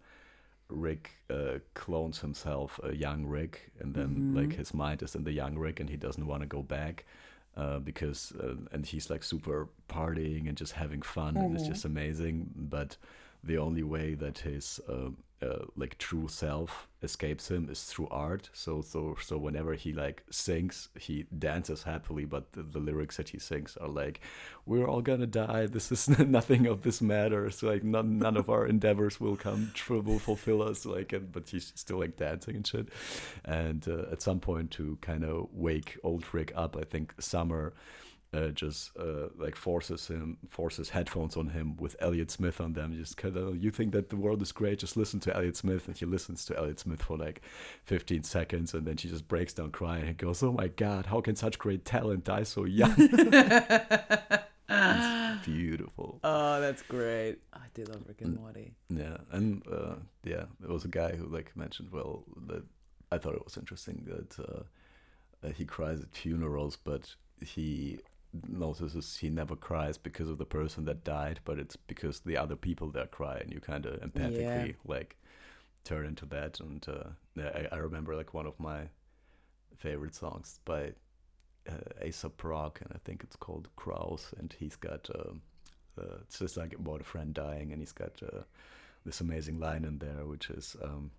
Rick 0.70 1.12
uh, 1.30 1.60
clones 1.74 2.20
himself, 2.20 2.80
a 2.84 2.96
young 2.96 3.26
Rick, 3.26 3.72
and 3.80 3.94
then 3.94 4.34
like 4.36 4.54
his 4.56 4.74
mind 4.74 5.02
is 5.02 5.16
in 5.16 5.24
the 5.24 5.32
young 5.32 5.58
Rick, 5.58 5.80
and 5.80 5.90
he 5.90 5.98
doesn't 5.98 6.26
want 6.26 6.42
to 6.42 6.48
go 6.48 6.62
back 6.62 7.06
uh, 7.58 7.80
because 7.80 8.34
uh, 8.40 8.56
and 8.72 8.86
he's 8.86 9.10
like 9.10 9.24
super 9.24 9.68
partying 9.90 10.48
and 10.48 10.58
just 10.58 10.74
having 10.74 11.02
fun, 11.02 11.36
and 11.38 11.56
it's 11.56 11.68
just 11.68 11.86
amazing. 11.86 12.50
But 12.56 12.98
the 13.44 13.58
only 13.58 13.84
way 13.84 14.14
that 14.16 14.40
his 14.40 14.80
um, 14.88 15.18
uh, 15.42 15.66
like 15.76 15.98
true 15.98 16.28
self 16.28 16.88
escapes 17.02 17.50
him 17.50 17.70
is 17.70 17.84
through 17.86 18.08
art. 18.10 18.50
So 18.54 18.82
so 18.82 19.16
so 19.22 19.38
whenever 19.38 19.74
he 19.74 19.94
like 19.94 20.24
sings, 20.30 20.90
he 21.00 21.26
dances 21.38 21.84
happily, 21.84 22.26
but 22.26 22.52
the, 22.54 22.64
the 22.64 22.80
lyrics 22.80 23.18
that 23.18 23.30
he 23.30 23.40
sings 23.40 23.78
are 23.78 23.88
like, 23.88 24.20
"We're 24.66 24.88
all 24.88 25.02
gonna 25.02 25.28
die. 25.28 25.68
This 25.68 25.92
is 25.92 26.10
nothing 26.20 26.68
of 26.68 26.82
this 26.82 27.02
matters. 27.02 27.64
Like 27.64 27.84
none 27.84 28.20
none 28.20 28.38
of 28.38 28.50
our 28.50 28.66
endeavors 28.68 29.20
will 29.20 29.38
come 29.38 29.72
true, 29.74 30.02
will 30.02 30.20
fulfill 30.20 30.62
us. 30.62 30.86
Like, 30.86 31.14
and, 31.14 31.32
but 31.32 31.50
he's 31.50 31.72
still 31.76 32.00
like 32.00 32.18
dancing 32.18 32.58
and 32.58 32.68
shit. 32.68 32.90
And 33.46 33.88
uh, 33.88 34.12
at 34.12 34.22
some 34.22 34.40
point, 34.40 34.72
to 34.72 34.98
kind 35.02 35.24
of 35.24 35.48
wake 35.54 35.98
old 36.04 36.26
Rick 36.34 36.52
up, 36.56 36.76
I 36.76 36.84
think 36.84 37.14
Summer 37.20 37.74
uh, 38.34 38.50
just 38.50 38.92
uh, 38.98 39.30
like 39.38 39.56
forces 39.56 40.08
him 40.08 40.38
forces 40.50 40.90
headphones 40.90 41.36
on 41.36 41.50
him 41.50 41.76
with 41.78 41.96
Elliott 42.00 42.30
Smith 42.30 42.62
on 42.62 42.74
them. 42.74 42.94
Just 42.96 43.18
kind 43.18 43.36
of 43.36 43.58
you 43.58 43.72
think 43.72 43.92
that 43.94 44.10
the 44.10 44.16
world 44.16 44.42
is 44.42 44.52
great, 44.52 44.80
just 44.80 44.96
listen 44.96 45.20
to 45.22 45.36
Elliott 45.36 45.58
Smith, 45.58 45.88
and 45.88 45.98
he 45.98 46.06
listens 46.06 46.46
to 46.46 46.58
Elliott 46.58 46.80
Smith 46.80 47.02
for 47.02 47.18
like 47.18 47.42
15 47.86 48.24
seconds, 48.24 48.74
and 48.74 48.86
then 48.86 48.98
she 48.98 49.10
just 49.10 49.28
breaks 49.28 49.54
down 49.54 49.72
crying 49.72 50.08
and 50.08 50.18
goes, 50.18 50.44
"Oh 50.44 50.52
my 50.52 50.68
God, 50.68 51.08
how 51.08 51.22
can 51.22 51.36
such 51.36 51.58
great 51.58 51.86
talent 51.86 52.24
die 52.24 52.44
so 52.44 52.66
young?" 52.66 52.94
it's 54.70 55.46
beautiful. 55.46 56.20
Oh, 56.24 56.62
that's 56.62 56.84
great. 56.84 57.38
I 57.54 57.66
do 57.74 57.86
love 57.86 58.04
Rick 58.08 58.22
and 58.22 58.38
Morty. 58.40 58.76
Yeah, 58.90 59.18
and 59.32 59.64
uh, 59.68 59.96
yeah, 60.24 60.44
there 60.60 60.72
was 60.72 60.86
a 60.86 60.90
guy 60.90 61.16
who 61.16 61.26
like 61.26 61.58
mentioned, 61.58 61.90
well, 61.92 62.26
that 62.48 62.64
I 63.12 63.18
thought 63.18 63.34
it 63.34 63.44
was 63.44 63.58
interesting 63.58 64.06
that 64.06 64.40
uh, 64.40 65.52
he 65.56 65.66
cries 65.66 66.02
at 66.02 66.12
funerals, 66.12 66.78
but 66.78 67.16
he 67.44 68.00
notices 68.48 69.18
he 69.18 69.30
never 69.30 69.56
cries 69.56 69.98
because 69.98 70.30
of 70.30 70.38
the 70.38 70.46
person 70.46 70.86
that 70.86 71.04
died, 71.04 71.40
but 71.46 71.60
it's 71.60 71.76
because 71.76 72.20
the 72.22 72.38
other 72.38 72.56
people 72.56 72.90
that 72.92 73.12
cry, 73.12 73.38
and 73.38 73.52
you 73.52 73.60
kind 73.60 73.86
of 73.86 74.00
empathically 74.02 74.76
like 74.86 75.18
turn 75.84 76.06
into 76.06 76.26
that. 76.28 76.60
And 76.60 76.86
uh, 76.88 77.10
I, 77.38 77.68
I 77.72 77.78
remember 77.78 78.16
like 78.16 78.34
one 78.34 78.46
of 78.46 78.60
my 78.60 78.90
favorite 79.78 80.16
songs 80.16 80.60
by 80.66 80.94
uh, 81.68 82.06
Aesop 82.06 82.44
Rock, 82.44 82.80
and 82.82 82.92
I 82.94 83.00
think 83.04 83.24
it's 83.24 83.36
called 83.36 83.70
Kraus, 83.76 84.34
and 84.38 84.54
he's 84.58 84.76
got. 84.76 85.10
Um, 85.14 85.42
uh, 86.00 86.18
it's 86.22 86.40
just 86.40 86.56
like 86.56 86.74
about 86.74 87.02
a 87.02 87.04
friend 87.04 87.34
dying, 87.34 87.72
and 87.72 87.82
he's 87.82 87.92
got 87.92 88.22
uh, 88.24 88.44
this 89.06 89.22
amazing 89.22 89.60
line 89.60 89.84
in 89.84 89.98
there, 89.98 90.26
which 90.26 90.50
is, 90.50 90.76
um, 90.82 91.12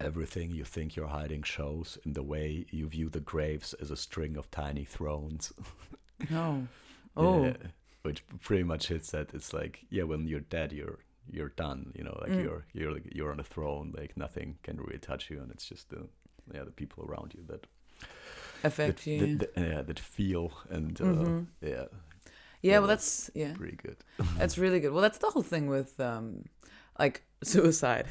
everything 0.00 0.50
you 0.50 0.64
think 0.64 0.94
you're 0.96 1.06
hiding 1.08 1.42
shows 1.42 1.98
in 2.04 2.12
the 2.12 2.22
way 2.22 2.66
you 2.70 2.86
view 2.88 3.08
the 3.08 3.20
graves 3.20 3.74
as 3.80 3.90
a 3.90 3.96
string 3.96 4.36
of 4.36 4.50
tiny 4.50 4.84
thrones. 4.84 5.52
No. 6.30 6.66
Oh. 7.18 7.44
Yeah, 7.44 7.56
which 8.02 8.22
pretty 8.42 8.62
much 8.62 8.88
hits 8.88 9.10
that. 9.12 9.32
It's 9.34 9.52
like, 9.54 9.86
yeah, 9.90 10.02
when 10.04 10.26
you're 10.28 10.40
dead, 10.40 10.72
you're 10.72 10.98
you're 11.30 11.48
done. 11.56 11.92
You 11.94 12.04
know, 12.04 12.18
like 12.20 12.30
Mm. 12.30 12.42
you're 12.44 12.64
you're 12.74 12.92
like, 12.92 13.06
you're 13.14 13.32
on 13.32 13.40
a 13.40 13.42
throne. 13.54 13.94
Like 13.96 14.16
nothing 14.16 14.58
can 14.62 14.76
really 14.78 14.98
touch 14.98 15.30
you, 15.30 15.40
and 15.40 15.50
it's 15.50 15.66
just 15.66 15.88
the 15.90 16.06
yeah 16.54 16.64
the 16.64 16.70
people 16.72 17.04
around 17.04 17.32
you 17.34 17.42
that 17.48 17.66
Affect 18.64 19.04
that, 19.04 19.10
you. 19.10 19.36
that, 19.38 19.54
that- 19.54 19.68
yeah 19.68 19.82
that 19.82 19.98
feel 19.98 20.52
and 20.70 21.00
uh, 21.00 21.04
Mhm. 21.04 21.46
yeah 21.62 21.84
yeah, 22.62 22.78
well, 22.80 22.88
that's 22.88 23.26
that's 23.26 23.36
yeah, 23.36 23.52
pretty 23.54 23.76
good. 23.76 23.96
that's 24.38 24.58
really 24.58 24.80
good. 24.80 24.92
Well, 24.92 25.02
that's 25.02 25.18
the 25.18 25.30
whole 25.30 25.42
thing 25.44 25.68
with 25.68 25.98
um, 26.00 26.44
like 26.98 27.22
suicide, 27.42 28.06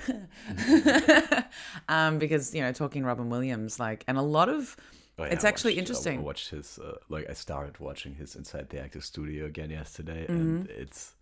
um, 1.90 2.20
because 2.20 2.54
you 2.54 2.62
know, 2.62 2.72
talking 2.72 3.04
Robin 3.04 3.30
Williams, 3.30 3.80
like, 3.80 4.04
and 4.08 4.18
a 4.18 4.22
lot 4.22 4.50
of 4.50 4.76
Oh, 5.18 5.24
yeah, 5.24 5.32
It's 5.32 5.46
I 5.46 5.48
actually 5.48 5.72
watched- 5.72 5.78
I 5.78 5.80
interesting. 5.80 6.24
watched 6.24 6.50
his 6.50 6.78
uh, 6.78 6.98
like 7.08 7.30
I 7.30 7.34
started 7.34 7.80
watching 7.80 8.16
his 8.16 8.36
Inside 8.36 8.70
the 8.70 8.82
Actor 8.82 9.00
Studio 9.00 9.46
again 9.46 9.70
yesterday, 9.70 10.26
Mm-hmm. 10.28 10.32
and 10.34 10.70
it's 10.70 11.16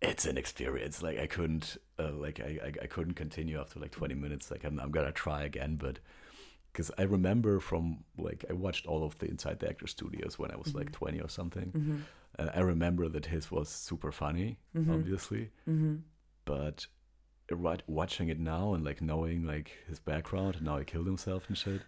it's 0.00 0.26
an 0.26 0.36
experience. 0.36 1.00
Like 1.00 1.16
I 1.16 1.28
couldn't 1.28 1.76
uh, 2.00 2.10
like 2.10 2.40
I, 2.40 2.58
I 2.66 2.72
I 2.82 2.86
couldn't 2.88 3.14
continue 3.14 3.60
after 3.60 3.78
like 3.78 3.92
twenty 3.92 4.14
minutes. 4.16 4.50
Like 4.50 4.64
I'm 4.64 4.80
I'm 4.80 4.90
gonna 4.90 5.12
try 5.12 5.44
again, 5.44 5.76
but 5.76 6.00
because 6.72 6.90
I 6.98 7.02
remember 7.02 7.60
from 7.60 8.02
like 8.18 8.44
I 8.50 8.52
watched 8.52 8.84
all 8.86 9.04
of 9.04 9.16
the 9.18 9.26
Inside 9.26 9.60
the 9.60 9.68
Actor 9.68 9.86
Studios 9.86 10.36
when 10.40 10.50
I 10.50 10.56
was 10.56 10.74
like 10.74 10.90
twenty 10.90 11.20
or 11.20 11.28
something, 11.28 11.70
Mm-hmm. 11.70 11.96
and 12.40 12.50
I 12.52 12.60
remember 12.62 13.08
that 13.10 13.26
his 13.26 13.48
was 13.52 13.68
super 13.68 14.10
funny, 14.10 14.58
obviously, 14.90 15.50
Mm-hmm. 15.70 15.96
But. 16.52 16.78
Right, 17.50 17.82
watching 17.86 18.28
it 18.30 18.38
now 18.38 18.72
and 18.74 18.82
like 18.82 19.02
knowing 19.02 19.44
like 19.44 19.68
his 19.86 20.00
background 20.00 20.54
and 20.56 20.66
how 20.68 20.78
he 20.78 20.84
killed 20.92 21.06
himself 21.06 21.42
and 21.48 21.58
shit, 21.58 21.82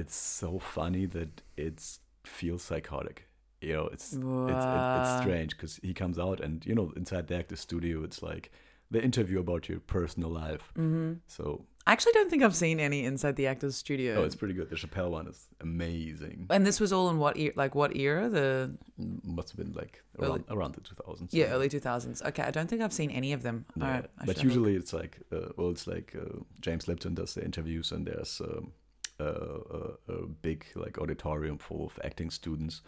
it's 0.00 0.14
so 0.14 0.60
funny 0.60 1.06
that 1.06 1.42
it 1.56 1.98
feels 2.24 2.62
psychotic. 2.62 3.26
You 3.60 3.72
know, 3.72 3.86
it's 3.94 4.12
it's 4.12 4.22
it, 4.22 5.00
it's 5.00 5.22
strange 5.22 5.50
because 5.56 5.74
he 5.82 5.94
comes 5.94 6.16
out 6.18 6.38
and 6.38 6.64
you 6.64 6.74
know 6.76 6.92
inside 7.00 7.26
the 7.26 7.36
actor 7.36 7.56
studio, 7.56 8.04
it's 8.04 8.22
like 8.22 8.52
the 8.90 9.02
interview 9.02 9.40
about 9.40 9.68
your 9.68 9.80
personal 9.80 10.30
life. 10.30 10.72
Mm-hmm. 10.78 11.14
So 11.26 11.64
I 11.86 11.92
actually 11.92 12.12
don't 12.12 12.30
think 12.30 12.42
I've 12.42 12.54
seen 12.54 12.80
any 12.80 13.04
inside 13.04 13.36
the 13.36 13.46
actors 13.46 13.76
studio. 13.76 14.20
oh, 14.20 14.24
it's 14.24 14.34
pretty 14.34 14.54
good. 14.54 14.70
The 14.70 14.76
Chappelle 14.76 15.10
one 15.10 15.26
is 15.28 15.46
amazing. 15.60 16.46
and 16.48 16.64
this 16.66 16.80
was 16.80 16.92
all 16.94 17.10
in 17.10 17.18
what 17.18 17.36
year? 17.36 17.52
Like 17.56 17.74
what 17.74 17.94
era? 17.96 18.28
The 18.30 18.74
Must 18.96 19.50
have 19.50 19.58
been 19.58 19.72
like 19.74 20.02
Early- 20.18 20.30
around 20.30 20.44
around 20.50 20.74
the 20.76 20.80
2000s. 20.80 21.28
yeah, 21.32 21.46
early 21.46 21.68
two 21.68 21.80
thousands. 21.80 22.22
Okay, 22.22 22.42
I 22.42 22.50
don't 22.50 22.68
think 22.70 22.80
I've 22.80 22.92
seen 22.92 23.10
any 23.10 23.32
of 23.34 23.42
them. 23.42 23.66
Right, 23.76 24.06
but 24.24 24.36
a 24.36 24.38
look. 24.38 24.44
usually 24.44 24.76
it's 24.76 24.92
like 24.94 25.18
uh, 25.30 25.48
well, 25.56 25.70
it's 25.70 25.86
like 25.86 26.14
uh, 26.18 26.38
James 26.60 26.88
Lipton 26.88 27.14
does 27.14 27.34
the 27.34 27.44
interviews, 27.44 27.92
and 27.92 28.06
there's 28.06 28.40
um, 28.40 28.72
a, 29.18 29.24
a, 29.26 30.12
a 30.14 30.26
big 30.26 30.64
like 30.74 30.96
auditorium 30.98 31.58
full 31.58 31.84
of 31.86 31.98
acting 32.02 32.30
students, 32.30 32.80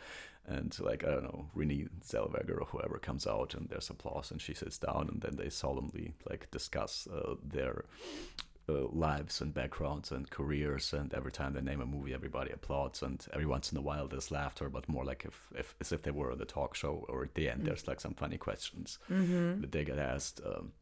and 0.46 0.74
like 0.80 1.04
I 1.04 1.10
don't 1.10 1.24
know, 1.24 1.50
Renee 1.54 1.88
Zellweger 2.02 2.58
or 2.62 2.64
whoever 2.66 2.98
comes 2.98 3.26
out, 3.26 3.52
and 3.52 3.68
there's 3.68 3.90
applause, 3.90 4.30
and 4.30 4.40
she 4.40 4.54
sits 4.54 4.78
down, 4.78 5.10
and 5.12 5.20
then 5.20 5.36
they 5.36 5.50
solemnly 5.50 6.14
like 6.30 6.50
discuss 6.50 7.06
uh, 7.12 7.34
their. 7.44 7.84
Uh, 8.68 8.88
lives 8.90 9.40
and 9.40 9.54
backgrounds 9.54 10.10
and 10.10 10.28
careers 10.28 10.92
and 10.92 11.14
every 11.14 11.30
time 11.30 11.52
they 11.52 11.60
name 11.60 11.80
a 11.80 11.86
movie 11.86 12.12
everybody 12.12 12.50
applauds 12.50 13.00
and 13.00 13.24
every 13.32 13.46
once 13.46 13.70
in 13.70 13.78
a 13.78 13.80
while 13.80 14.08
there's 14.08 14.32
laughter 14.32 14.68
but 14.68 14.88
more 14.88 15.04
like 15.04 15.24
if, 15.24 15.46
if 15.54 15.76
as 15.80 15.92
if 15.92 16.02
they 16.02 16.10
were 16.10 16.32
on 16.32 16.38
the 16.38 16.44
talk 16.44 16.74
show 16.74 17.06
or 17.08 17.22
at 17.22 17.34
the 17.36 17.48
end 17.48 17.64
there's 17.64 17.86
like 17.86 18.00
some 18.00 18.12
funny 18.14 18.36
questions 18.36 18.98
Mm-hmm. 19.08 19.60
that 19.60 19.70
they 19.70 19.84
get 19.84 20.00
asked. 20.00 20.40
Um, 20.44 20.72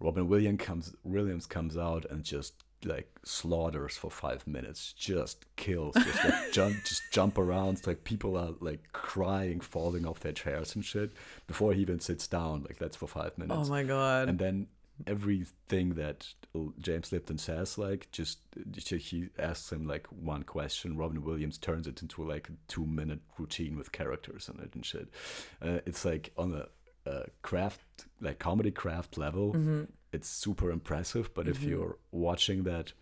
Robin 0.00 0.28
Williams 0.28 0.60
comes 0.62 0.94
Williams 1.02 1.46
comes 1.46 1.78
out 1.78 2.04
and 2.10 2.22
just 2.24 2.52
like 2.84 3.08
slaughters 3.24 3.96
for 3.96 4.10
five 4.10 4.46
minutes, 4.46 4.92
just 4.92 5.46
kills, 5.56 5.94
just 5.94 6.24
like 6.24 6.52
jump, 6.52 6.76
just 6.84 7.02
jump 7.10 7.38
around. 7.38 7.86
Like 7.86 8.04
people 8.04 8.36
are 8.36 8.52
like 8.60 8.92
crying, 8.92 9.60
falling 9.60 10.04
off 10.06 10.20
their 10.20 10.32
chairs 10.32 10.74
and 10.74 10.84
shit 10.84 11.10
before 11.46 11.72
he 11.72 11.80
even 11.80 12.00
sits 12.00 12.26
down. 12.28 12.64
Like 12.68 12.78
that's 12.78 12.96
for 12.96 13.06
five 13.08 13.38
minutes, 13.38 13.68
Oh 13.68 13.70
my 13.70 13.82
god. 13.82 14.28
and 14.28 14.38
then 14.38 14.66
everything 15.06 15.94
that 15.94 16.34
James 16.78 17.10
Lipton 17.12 17.38
says, 17.38 17.78
like 17.78 18.08
just 18.12 18.38
he 18.74 19.28
asks 19.38 19.72
him 19.72 19.86
like 19.86 20.06
one 20.08 20.42
question. 20.44 20.96
Robin 20.96 21.22
Williams 21.24 21.58
turns 21.58 21.86
it 21.86 22.00
into 22.02 22.22
like 22.22 22.48
a 22.48 22.52
two 22.68 22.86
minute 22.86 23.20
routine 23.38 23.76
with 23.76 23.90
characters 23.92 24.48
in 24.52 24.62
it 24.62 24.74
and 24.74 24.84
shit. 24.86 25.08
Uh, 25.60 25.78
it's 25.86 26.04
like 26.04 26.30
on 26.38 26.52
a, 26.54 27.10
a 27.10 27.24
craft, 27.42 27.80
like 28.20 28.38
comedy 28.38 28.70
craft 28.70 29.18
level, 29.18 29.52
Mm-hmm. 29.52 29.82
it's 30.12 30.28
super 30.28 30.70
impressive. 30.70 31.34
But 31.34 31.48
if 31.48 31.62
you're 31.62 31.96
watching 32.12 32.62
that, 32.64 32.92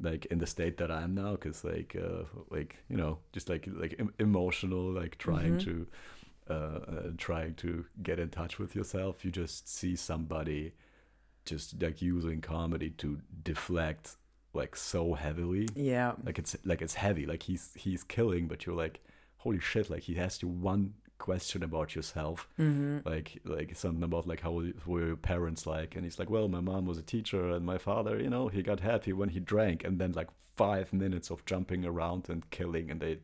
like 0.00 0.24
in 0.26 0.38
the 0.38 0.46
state 0.46 0.78
that 0.78 0.90
I'm 0.90 1.14
now, 1.14 1.32
because 1.32 1.62
like 1.64 1.94
uh, 1.96 2.24
like 2.50 2.76
you 2.88 2.96
know 2.96 3.18
just 3.32 3.48
like 3.48 3.68
like 3.70 3.94
em- 3.98 4.14
emotional, 4.18 4.90
like 4.90 5.18
trying 5.18 5.58
Mhm. 5.58 5.64
to. 5.64 5.86
Uh, 6.50 6.54
uh, 6.54 7.10
trying 7.18 7.54
to 7.54 7.84
get 8.02 8.18
in 8.18 8.28
touch 8.28 8.58
with 8.58 8.74
yourself, 8.74 9.24
you 9.24 9.30
just 9.30 9.68
see 9.68 9.94
somebody 9.94 10.72
just 11.44 11.80
like 11.82 12.00
using 12.02 12.40
comedy 12.40 12.90
to 12.90 13.18
deflect 13.42 14.16
like 14.54 14.76
so 14.76 15.14
heavily. 15.14 15.68
Yeah. 15.74 16.12
like 16.24 16.38
it's 16.38 16.56
like 16.64 16.82
it's 16.82 16.94
heavy. 16.94 17.26
Like 17.26 17.42
he's 17.44 17.70
he's 17.74 18.04
killing 18.04 18.48
but 18.48 18.66
you're 18.66 18.76
like 18.76 19.00
holy 19.38 19.60
shit 19.60 19.90
like 19.90 20.02
he 20.04 20.18
asked 20.18 20.42
you 20.42 20.48
one 20.48 20.94
question 21.18 21.62
about 21.62 21.94
yourself. 21.94 22.48
Mm-hmm. 22.58 23.08
like 23.08 23.40
like 23.44 23.76
something 23.76 24.02
about 24.02 24.26
like 24.26 24.40
how 24.40 24.62
were 24.86 25.06
your 25.06 25.16
parents 25.16 25.66
like? 25.66 25.94
And 25.96 26.04
he's 26.04 26.18
like 26.18 26.30
well 26.30 26.48
my 26.48 26.60
mom 26.60 26.86
was 26.86 26.98
a 26.98 27.02
teacher 27.02 27.50
and 27.50 27.64
my 27.64 27.78
father 27.78 28.18
you 28.20 28.30
know 28.30 28.48
he 28.48 28.62
got 28.62 28.80
happy 28.80 29.12
when 29.12 29.30
he 29.30 29.40
drank. 29.40 29.84
And 29.84 29.98
then 29.98 30.12
like 30.12 30.28
five 30.56 30.92
minutes 30.92 31.30
of 31.30 31.44
jumping 31.46 31.84
around 31.84 32.28
and 32.28 32.48
killing. 32.50 32.90
And 32.90 33.00
they 33.00 33.18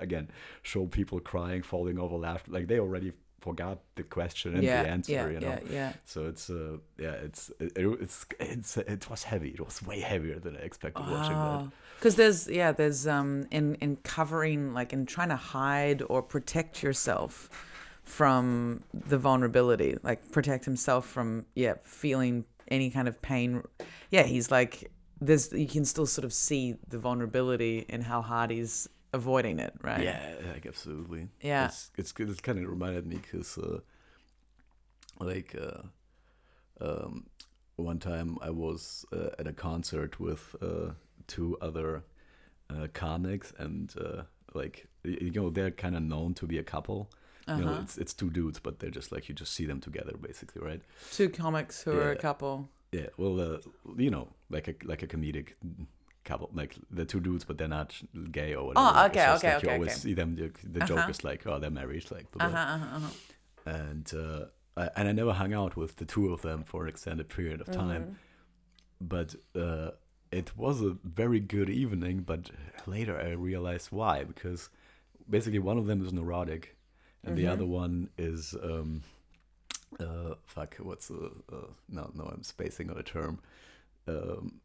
again 0.00 0.30
show 0.62 0.86
people 0.86 1.20
crying 1.20 1.62
falling 1.62 1.98
over 1.98 2.16
laughter 2.16 2.50
like 2.50 2.68
they 2.68 2.78
already 2.78 3.12
forgot 3.46 3.78
the 3.96 4.04
question 4.04 4.54
and 4.54 4.62
yeah. 4.62 4.82
the 4.82 4.88
answer 4.88 5.12
yeah. 5.12 5.28
you 5.34 5.40
know 5.40 5.58
Yeah. 5.68 5.78
Yeah. 5.78 5.92
so 6.12 6.18
it's 6.30 6.48
uh 6.48 6.76
yeah 7.04 7.26
it's 7.26 7.50
it, 7.58 7.72
it's 7.76 8.26
it's 8.38 8.76
it 8.76 9.10
was 9.10 9.24
heavy 9.24 9.50
it 9.58 9.62
was 9.68 9.82
way 9.82 10.00
heavier 10.12 10.38
than 10.44 10.54
i 10.56 10.60
expected 10.70 11.04
watching 11.14 11.38
that 11.46 11.66
Because 11.98 12.16
there's 12.16 12.48
yeah, 12.48 12.72
there's 12.72 13.06
um 13.06 13.46
in 13.50 13.76
in 13.76 13.96
covering 14.16 14.74
like 14.78 14.92
in 14.92 15.06
trying 15.06 15.28
to 15.36 15.36
hide 15.56 16.00
or 16.08 16.20
protect 16.22 16.82
yourself 16.82 17.48
from 18.02 18.82
the 18.92 19.18
vulnerability, 19.18 19.96
like 20.02 20.20
protect 20.32 20.64
himself 20.64 21.06
from 21.06 21.46
yeah 21.54 21.74
feeling 21.84 22.44
any 22.68 22.90
kind 22.90 23.06
of 23.06 23.22
pain. 23.22 23.62
Yeah, 24.10 24.24
he's 24.24 24.50
like 24.50 24.90
there's 25.20 25.52
you 25.52 25.68
can 25.68 25.84
still 25.84 26.06
sort 26.06 26.24
of 26.24 26.32
see 26.32 26.74
the 26.88 26.98
vulnerability 26.98 27.86
in 27.88 28.02
how 28.02 28.20
hard 28.22 28.50
he's 28.50 28.88
avoiding 29.12 29.58
it, 29.60 29.74
right? 29.82 30.02
Yeah, 30.04 30.34
like 30.52 30.66
absolutely. 30.66 31.28
Yeah. 31.40 31.66
it's 31.66 31.90
it's 31.96 32.12
good. 32.12 32.28
It 32.30 32.42
kind 32.42 32.58
of 32.58 32.68
reminded 32.68 33.06
me 33.06 33.16
because, 33.16 33.58
uh, 33.58 33.80
like, 35.20 35.54
uh, 35.60 35.82
um, 36.80 37.26
one 37.76 37.98
time 37.98 38.38
I 38.40 38.50
was 38.50 39.04
uh, 39.12 39.30
at 39.38 39.46
a 39.46 39.52
concert 39.52 40.18
with 40.20 40.54
uh, 40.60 40.92
two 41.26 41.56
other 41.60 42.04
uh, 42.70 42.88
comics, 42.92 43.52
and 43.58 43.92
uh, 43.98 44.22
like 44.54 44.86
you 45.04 45.30
know 45.30 45.50
they're 45.50 45.70
kind 45.70 45.96
of 45.96 46.02
known 46.02 46.34
to 46.34 46.46
be 46.46 46.58
a 46.58 46.64
couple. 46.64 47.10
You 47.48 47.64
know, 47.64 47.70
Uh-huh. 47.72 47.82
it's 47.82 47.98
it's 47.98 48.14
two 48.14 48.30
dudes, 48.30 48.60
but 48.60 48.78
they're 48.78 48.90
just 48.96 49.10
like 49.12 49.28
you 49.28 49.34
just 49.34 49.52
see 49.52 49.66
them 49.66 49.80
together, 49.80 50.16
basically, 50.16 50.62
right? 50.62 50.80
Two 51.10 51.28
comics 51.28 51.82
who 51.82 51.92
are 51.92 52.12
a 52.12 52.16
couple. 52.16 52.68
Yeah, 52.92 53.08
well, 53.16 53.40
uh, 53.40 53.58
you 53.96 54.10
know, 54.10 54.28
like 54.50 54.68
a 54.68 54.74
like 54.84 55.02
a 55.02 55.06
comedic 55.08 55.54
couple, 56.24 56.50
like 56.54 56.76
the 56.90 57.04
two 57.04 57.20
dudes, 57.20 57.44
but 57.44 57.58
they're 57.58 57.68
not 57.68 57.94
gay 58.30 58.54
or 58.54 58.66
whatever. 58.68 58.86
Oh, 58.86 59.06
It's 59.06 59.16
okay, 59.16 59.26
just 59.26 59.44
okay, 59.44 59.66
You 59.66 59.70
always 59.70 59.90
okay. 59.92 60.00
see 60.00 60.14
them. 60.14 60.34
The, 60.36 60.50
the 60.64 60.80
Uh-huh. 60.80 60.86
joke 60.96 61.10
is 61.10 61.24
like, 61.24 61.46
oh, 61.46 61.58
they're 61.58 61.70
married, 61.70 62.10
like, 62.10 62.30
blah, 62.32 62.46
Uh 62.46 62.50
blah. 62.50 62.58
huh. 62.58 62.74
Uh-huh, 62.74 62.96
uh-huh. 62.96 63.08
and 63.64 64.12
uh, 64.14 64.44
I, 64.76 64.90
and 64.96 65.08
I 65.08 65.12
never 65.12 65.32
hung 65.32 65.52
out 65.52 65.76
with 65.76 65.96
the 65.96 66.04
two 66.04 66.32
of 66.32 66.42
them 66.42 66.64
for 66.64 66.82
an 66.84 66.88
extended 66.88 67.28
period 67.28 67.60
of 67.60 67.70
time, 67.70 68.02
Mhm. 68.02 68.16
but 69.00 69.34
uh, 69.54 69.90
it 70.30 70.56
was 70.56 70.80
a 70.82 70.96
very 71.04 71.40
good 71.40 71.68
evening. 71.70 72.20
But 72.22 72.50
later 72.86 73.18
I 73.18 73.30
realized 73.32 73.88
why, 73.92 74.24
because 74.24 74.70
basically 75.28 75.58
one 75.58 75.78
of 75.78 75.86
them 75.86 76.04
is 76.04 76.12
neurotic, 76.12 76.76
and 77.24 77.36
the 77.36 77.44
Mhm. 77.44 77.52
other 77.52 77.66
one 77.66 78.08
is 78.18 78.54
um, 78.62 79.02
uh, 80.00 80.34
fuck, 80.46 80.76
what's 80.76 81.08
the 81.08 81.30
uh, 81.52 81.66
no, 81.88 82.10
no, 82.14 82.24
I'm 82.24 82.42
spacing 82.42 82.90
on 82.90 82.98
a 82.98 83.02
term. 83.02 83.38
Um, 84.08 84.60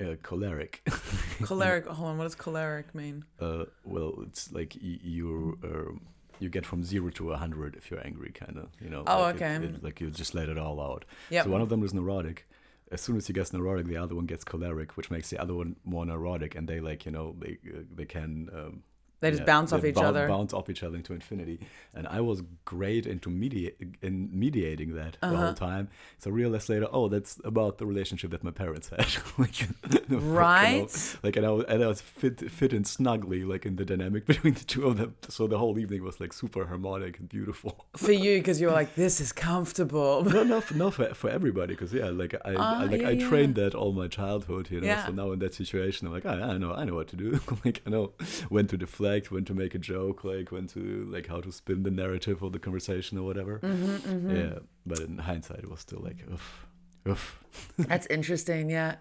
uh, 0.00 0.16
choleric. 0.22 0.82
Choleric. 1.44 1.86
Hold 1.86 2.10
on. 2.10 2.18
What 2.18 2.24
does 2.24 2.34
choleric 2.34 2.94
mean? 2.94 3.24
uh, 3.40 3.64
well, 3.84 4.14
it's 4.26 4.52
like 4.52 4.76
y- 4.82 4.98
you 5.02 5.58
um, 5.64 6.00
you 6.38 6.48
get 6.48 6.64
from 6.66 6.82
zero 6.84 7.10
to 7.10 7.32
a 7.32 7.36
hundred 7.36 7.74
if 7.76 7.90
you're 7.90 8.04
angry, 8.04 8.30
kind 8.32 8.56
of. 8.58 8.68
You 8.80 8.90
know. 8.90 9.04
Oh, 9.06 9.20
like 9.22 9.36
it- 9.40 9.42
okay. 9.42 9.64
it- 9.66 9.82
like 9.84 10.00
you 10.00 10.10
just 10.10 10.34
let 10.34 10.48
it 10.48 10.58
all 10.58 10.80
out. 10.80 11.04
Yeah. 11.30 11.44
So 11.44 11.50
one 11.50 11.60
of 11.62 11.68
them 11.68 11.82
is 11.82 11.92
neurotic. 11.94 12.46
As 12.92 13.00
soon 13.00 13.16
as 13.16 13.26
he 13.28 13.32
gets 13.32 13.52
neurotic, 13.52 13.86
the 13.86 13.96
other 13.96 14.16
one 14.16 14.26
gets 14.26 14.42
choleric, 14.44 14.96
which 14.96 15.10
makes 15.12 15.30
the 15.30 15.38
other 15.40 15.54
one 15.54 15.76
more 15.84 16.04
neurotic, 16.04 16.54
and 16.56 16.68
they 16.68 16.80
like 16.80 17.06
you 17.06 17.12
know 17.12 17.36
they 17.38 17.58
uh, 17.72 17.82
they 17.94 18.04
can 18.04 18.48
um, 18.52 18.82
They 19.20 19.30
just 19.30 19.44
bounce 19.44 19.72
off 19.72 19.84
each 19.84 19.94
boun- 19.96 20.04
other. 20.06 20.26
Bounce 20.28 20.52
off 20.54 20.70
each 20.70 20.82
other 20.82 20.96
into 20.96 21.12
infinity, 21.12 21.60
and 21.94 22.06
I 22.08 22.20
was 22.22 22.42
great 22.64 23.06
into 23.06 23.28
mediate 23.28 23.76
in 24.02 24.30
mediating 24.32 24.94
that 24.94 25.18
the 25.20 25.26
Uh-huh. 25.26 25.36
whole 25.46 25.54
time. 25.54 25.88
So 26.18 26.30
I 26.30 26.32
realized 26.32 26.68
later, 26.68 26.88
oh, 26.90 27.08
that's 27.08 27.38
about 27.44 27.78
the 27.78 27.86
relationship 27.86 28.30
that 28.30 28.42
my 28.42 28.50
parents 28.50 28.88
had. 28.88 29.06
like, 29.38 29.60
you 29.60 29.68
know, 30.08 30.18
Right. 30.18 31.16
Like, 31.22 31.36
and 31.36 31.44
I 31.46 31.50
was, 31.50 31.64
and 31.66 31.82
I 31.84 31.86
was 31.86 32.00
fit 32.00 32.50
fit 32.50 32.72
in 32.72 32.84
snugly, 32.84 33.44
like 33.44 33.66
in 33.66 33.76
the 33.76 33.84
dynamic 33.84 34.24
between 34.32 34.54
the 34.54 34.64
two 34.64 34.86
of 34.86 34.96
them. 34.96 35.14
So 35.28 35.46
the 35.46 35.58
whole 35.58 35.78
evening 35.78 36.02
was 36.02 36.18
like 36.20 36.32
super 36.32 36.64
harmonic 36.66 37.18
and 37.18 37.28
beautiful. 37.28 37.84
For 37.96 38.12
you, 38.12 38.38
because 38.38 38.60
you 38.60 38.68
were 38.68 38.72
like, 38.82 38.94
this 38.94 39.20
is 39.20 39.32
comfortable. 39.32 40.24
no, 40.24 40.42
no, 40.44 40.60
for, 40.60 40.74
no, 40.74 40.90
for, 40.90 41.12
for 41.14 41.28
everybody, 41.30 41.74
because 41.74 41.92
yeah, 41.92 42.10
like 42.22 42.34
I, 42.44 42.54
Ah, 42.56 42.80
I 42.80 42.84
like 42.84 43.00
yeah, 43.02 43.08
I 43.08 43.10
yeah. 43.12 43.28
trained 43.28 43.54
that 43.56 43.74
all 43.74 43.92
my 43.92 44.08
childhood, 44.08 44.70
you 44.70 44.80
know. 44.80 44.86
Yeah. 44.86 45.06
So 45.06 45.12
now 45.12 45.32
in 45.32 45.38
that 45.40 45.54
situation, 45.54 46.06
I'm 46.06 46.12
like, 46.14 46.26
I, 46.26 46.40
I 46.54 46.58
know, 46.58 46.72
I 46.72 46.84
know 46.84 46.94
what 46.94 47.08
to 47.08 47.16
do. 47.16 47.38
like 47.64 47.82
I 47.86 47.90
know 47.90 48.12
when 48.48 48.66
to 48.68 48.76
deflect, 48.76 49.09
when 49.30 49.44
to 49.44 49.54
make 49.54 49.74
a 49.74 49.78
joke, 49.78 50.24
like 50.24 50.50
when 50.52 50.66
to 50.68 50.80
like 51.10 51.26
how 51.26 51.40
to 51.40 51.50
spin 51.52 51.82
the 51.82 51.90
narrative 51.90 52.42
of 52.42 52.52
the 52.52 52.58
conversation 52.58 53.18
or 53.18 53.24
whatever. 53.24 53.58
Mm-hmm, 53.60 54.36
Yeah, 54.36 54.58
but 54.86 55.00
in 55.00 55.18
hindsight, 55.18 55.60
it 55.64 55.70
was 55.70 55.80
still 55.80 56.00
like, 56.08 56.18
oof, 56.32 56.66
oof. 57.08 57.24
That's 57.90 58.06
interesting. 58.06 58.70
Yeah. 58.70 58.96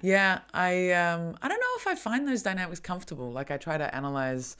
Yeah. 0.00 0.40
I 0.54 0.92
um 0.92 1.36
I 1.42 1.48
don't 1.48 1.60
know 1.60 1.74
if 1.80 1.86
I 1.86 1.94
find 1.94 2.26
those 2.26 2.42
dynamics 2.42 2.80
comfortable. 2.80 3.30
Like 3.32 3.50
I 3.50 3.56
try 3.58 3.76
to 3.78 3.88
analyze 3.94 4.56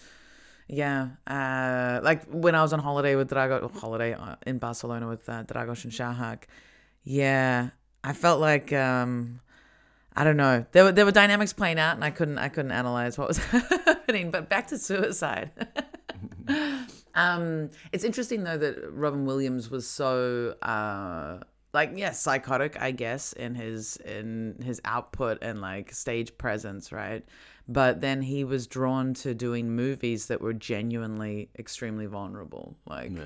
yeah. 0.69 1.09
Uh 1.27 2.01
like 2.03 2.25
when 2.27 2.55
I 2.55 2.63
was 2.63 2.73
on 2.73 2.81
holiday 2.81 3.15
with 3.17 3.31
Drago 3.31 3.71
holiday 3.81 4.13
uh, 4.15 4.37
in 4.47 4.59
Barcelona 4.59 5.09
with 5.09 5.29
uh, 5.29 5.45
Dragos 5.45 5.85
and 5.85 5.93
Shahak. 5.93 6.45
Yeah. 7.05 7.71
I 8.05 8.13
felt 8.13 8.41
like 8.41 8.73
um 8.73 9.41
I 10.17 10.25
don't 10.25 10.37
know. 10.37 10.67
There 10.73 10.85
were 10.85 10.93
there 10.93 11.05
were 11.05 11.13
dynamics 11.13 11.53
playing 11.53 11.79
out 11.79 11.95
and 11.95 12.05
I 12.05 12.11
couldn't 12.11 12.39
I 12.39 12.49
couldn't 12.49 12.73
analyze 12.73 13.17
what 13.17 13.29
was 13.29 13.39
happening. 13.39 14.31
But 14.31 14.49
back 14.49 14.69
to 14.69 14.79
suicide. 14.79 15.51
Um, 17.15 17.69
it's 17.93 18.05
interesting 18.05 18.43
though 18.45 18.57
that 18.57 18.91
Robin 18.91 19.27
Williams 19.27 19.71
was 19.71 19.87
so 19.87 20.55
uh 20.63 21.41
like 21.75 21.93
yeah 21.95 22.13
psychotic 22.13 22.81
I 22.81 22.91
guess 22.91 23.35
in 23.35 23.55
his 23.55 23.99
in 23.99 24.57
his 24.63 24.81
output 24.87 25.39
and 25.43 25.61
like 25.61 25.93
stage 25.93 26.37
presence 26.39 26.91
right 26.91 27.23
but 27.69 28.01
then 28.01 28.23
he 28.23 28.45
was 28.45 28.67
drawn 28.67 29.13
to 29.15 29.35
doing 29.35 29.77
movies 29.77 30.27
that 30.29 30.41
were 30.41 30.55
genuinely 30.55 31.51
extremely 31.59 32.07
vulnerable 32.07 32.77
like 32.87 33.11
Yeah. 33.11 33.25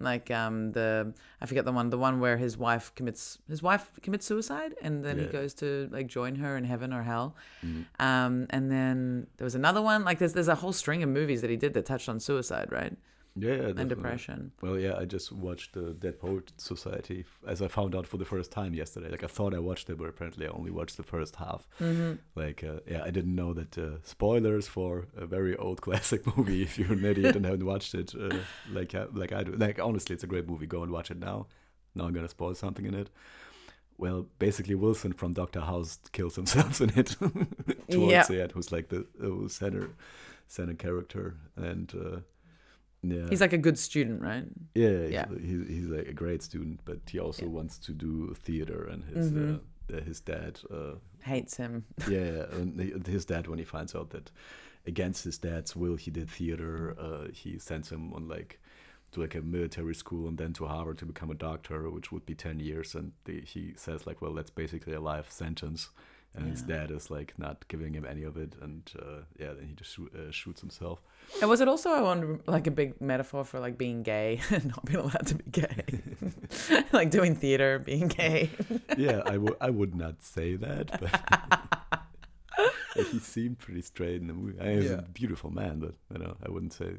Like 0.00 0.30
um 0.30 0.72
the 0.72 1.12
I 1.40 1.46
forget 1.46 1.64
the 1.64 1.72
one 1.72 1.90
the 1.90 1.98
one 1.98 2.20
where 2.20 2.36
his 2.36 2.56
wife 2.56 2.92
commits 2.94 3.38
his 3.48 3.62
wife 3.62 3.90
commits 4.02 4.26
suicide 4.26 4.74
and 4.82 5.04
then 5.04 5.18
he 5.18 5.26
goes 5.26 5.54
to 5.54 5.88
like 5.92 6.06
join 6.06 6.36
her 6.36 6.56
in 6.56 6.64
heaven 6.64 6.92
or 6.92 7.02
hell. 7.02 7.34
Mhm. 7.64 7.84
um 7.98 8.46
and 8.50 8.70
then 8.70 9.26
there 9.36 9.44
was 9.44 9.54
another 9.54 9.82
one 9.82 10.04
like 10.04 10.18
there's 10.18 10.32
there's 10.34 10.48
a 10.48 10.54
whole 10.56 10.72
string 10.72 11.02
of 11.02 11.08
movies 11.08 11.40
that 11.42 11.50
he 11.50 11.56
did 11.56 11.74
that 11.74 11.84
touched 11.86 12.08
on 12.08 12.20
suicide 12.20 12.68
right 12.70 12.96
Yeah, 13.40 13.54
yeah, 13.54 13.72
and 13.76 13.88
depression 13.88 14.52
Well, 14.60 14.78
yeah, 14.78 14.96
I 14.96 15.04
just 15.04 15.32
watched 15.32 15.74
the 15.74 15.94
Dead 15.94 16.18
Poets 16.18 16.52
Society 16.56 17.24
as 17.46 17.62
I 17.62 17.68
found 17.68 17.94
out 17.94 18.06
for 18.06 18.16
the 18.16 18.24
first 18.24 18.50
time 18.52 18.74
yesterday. 18.74 19.10
Like 19.10 19.24
I 19.24 19.28
thought 19.28 19.54
I 19.54 19.58
watched 19.58 19.88
it, 19.90 19.98
but 19.98 20.08
apparently 20.08 20.46
I 20.46 20.50
only 20.50 20.70
watched 20.70 20.96
the 20.96 21.02
first 21.02 21.36
half. 21.36 21.68
mm-hmm. 21.80 22.14
Like, 22.34 22.64
uh, 22.64 22.80
yeah, 22.86 23.02
I 23.04 23.10
didn't 23.10 23.34
know 23.34 23.54
that. 23.54 23.76
Uh, 23.78 23.98
spoilers 24.02 24.66
for 24.68 25.06
a 25.16 25.26
very 25.26 25.56
old 25.56 25.80
classic 25.86 26.22
movie. 26.36 26.62
If 26.62 26.78
you're 26.78 26.92
an 26.92 27.04
idiot 27.04 27.36
and 27.36 27.44
haven't 27.44 27.66
watched 27.66 27.94
it, 27.94 28.14
uh, 28.14 28.36
like 28.72 28.94
uh, 28.94 29.06
like 29.12 29.32
I 29.32 29.42
do. 29.44 29.52
Like 29.52 29.78
honestly, 29.78 30.14
it's 30.14 30.24
a 30.24 30.28
great 30.28 30.48
movie. 30.48 30.66
Go 30.66 30.82
and 30.82 30.92
watch 30.92 31.10
it 31.10 31.18
now. 31.18 31.46
Now 31.94 32.04
I'm 32.04 32.12
gonna 32.12 32.28
spoil 32.28 32.54
something 32.54 32.84
in 32.86 32.94
it. 32.94 33.10
Well, 33.96 34.26
basically, 34.38 34.76
Wilson 34.76 35.12
from 35.12 35.32
Doctor 35.32 35.60
House 35.60 35.98
kills 36.12 36.36
himself 36.36 36.80
in 36.80 36.90
it 36.96 37.08
towards 37.90 38.12
Yeah. 38.12 38.22
the 38.28 38.42
end. 38.42 38.52
Who's 38.52 38.70
like 38.70 38.88
the 38.90 39.06
uh, 39.22 39.48
center 39.48 39.90
center 40.46 40.74
character, 40.74 41.34
and 41.56 41.92
uh, 41.94 42.20
yeah, 43.02 43.28
He's 43.28 43.40
like 43.40 43.52
a 43.52 43.58
good 43.58 43.78
student, 43.78 44.20
right? 44.22 44.44
yeah, 44.74 45.02
he's, 45.04 45.12
Yeah. 45.12 45.26
he's, 45.40 45.68
he's 45.68 45.86
like 45.88 46.08
a 46.08 46.12
great 46.12 46.42
student, 46.42 46.80
but 46.84 46.98
he 47.10 47.18
also 47.18 47.42
Yeah. 47.46 47.52
wants 47.52 47.78
to 47.78 47.92
do 47.92 48.34
theater, 48.34 48.84
and 48.86 49.04
his 49.04 49.30
Mhm. 49.32 49.60
uh, 49.90 49.96
uh, 49.96 50.00
his 50.02 50.20
dad, 50.20 50.60
uh, 50.70 50.96
Hates 51.20 51.56
him. 51.56 51.84
yeah, 52.08 52.44
and 52.52 52.78
his 53.06 53.24
dad 53.24 53.46
when 53.46 53.58
he 53.58 53.64
finds 53.64 53.94
out 53.94 54.10
that 54.10 54.30
against 54.86 55.24
his 55.24 55.38
dad's 55.38 55.74
will 55.74 55.96
he 55.96 56.10
did 56.10 56.28
theater, 56.30 56.94
uh, 56.98 57.28
he 57.32 57.58
sends 57.58 57.90
him 57.90 58.12
on 58.14 58.28
like 58.28 58.58
to 59.12 59.20
like 59.20 59.34
a 59.34 59.40
military 59.40 59.94
school 59.94 60.28
and 60.28 60.36
then 60.38 60.52
to 60.52 60.66
Harvard 60.66 60.98
to 60.98 61.06
become 61.06 61.30
a 61.30 61.34
doctor, 61.34 61.88
which 61.90 62.12
would 62.12 62.26
be 62.26 62.34
ten 62.34 62.60
years, 62.60 62.94
and 62.94 63.12
the, 63.24 63.40
he 63.40 63.72
says 63.76 64.06
like, 64.06 64.20
well, 64.20 64.34
that's 64.34 64.50
basically 64.50 64.92
a 64.92 65.00
life 65.00 65.30
sentence. 65.30 65.88
And 66.34 66.48
his 66.48 66.62
dad 66.62 66.92
is 66.92 67.10
like 67.10 67.34
not 67.36 67.66
giving 67.66 67.94
him 67.94 68.04
any 68.04 68.22
of 68.22 68.36
it, 68.36 68.52
and 68.62 68.88
uh, 68.96 69.22
yeah, 69.40 69.54
then 69.54 69.66
he 69.66 69.74
just 69.74 69.92
shoot, 69.94 70.12
uh, 70.14 70.30
shoots 70.30 70.60
himself. 70.60 71.02
And 71.40 71.50
was 71.50 71.60
it 71.60 71.66
also, 71.66 71.90
I 71.90 72.00
wonder, 72.00 72.38
like 72.46 72.68
a 72.68 72.70
big 72.70 73.00
metaphor 73.00 73.42
for 73.44 73.58
like 73.58 73.76
being 73.76 74.04
gay 74.04 74.40
and 74.50 74.66
not 74.66 74.84
being 74.84 75.00
allowed 75.00 75.26
to 75.26 75.34
be 75.34 75.44
gay? 75.50 75.84
like 76.92 77.10
doing 77.10 77.34
theater, 77.34 77.80
being 77.80 78.06
gay. 78.06 78.50
yeah, 78.96 79.22
I 79.26 79.36
would 79.36 79.56
I 79.60 79.70
would 79.70 79.96
not 79.96 80.22
say 80.22 80.54
that, 80.56 81.00
but 81.00 82.02
he 83.10 83.18
seemed 83.18 83.58
pretty 83.58 83.82
straight 83.82 84.20
in 84.20 84.28
the 84.28 84.34
movie. 84.34 84.60
I 84.60 84.64
mean, 84.64 84.82
he's 84.82 84.90
Yeah. 84.90 84.98
a 84.98 85.02
beautiful 85.02 85.50
man, 85.50 85.80
but 85.80 85.94
you 86.12 86.18
know, 86.24 86.36
I 86.46 86.50
wouldn't 86.50 86.72
say 86.72 86.92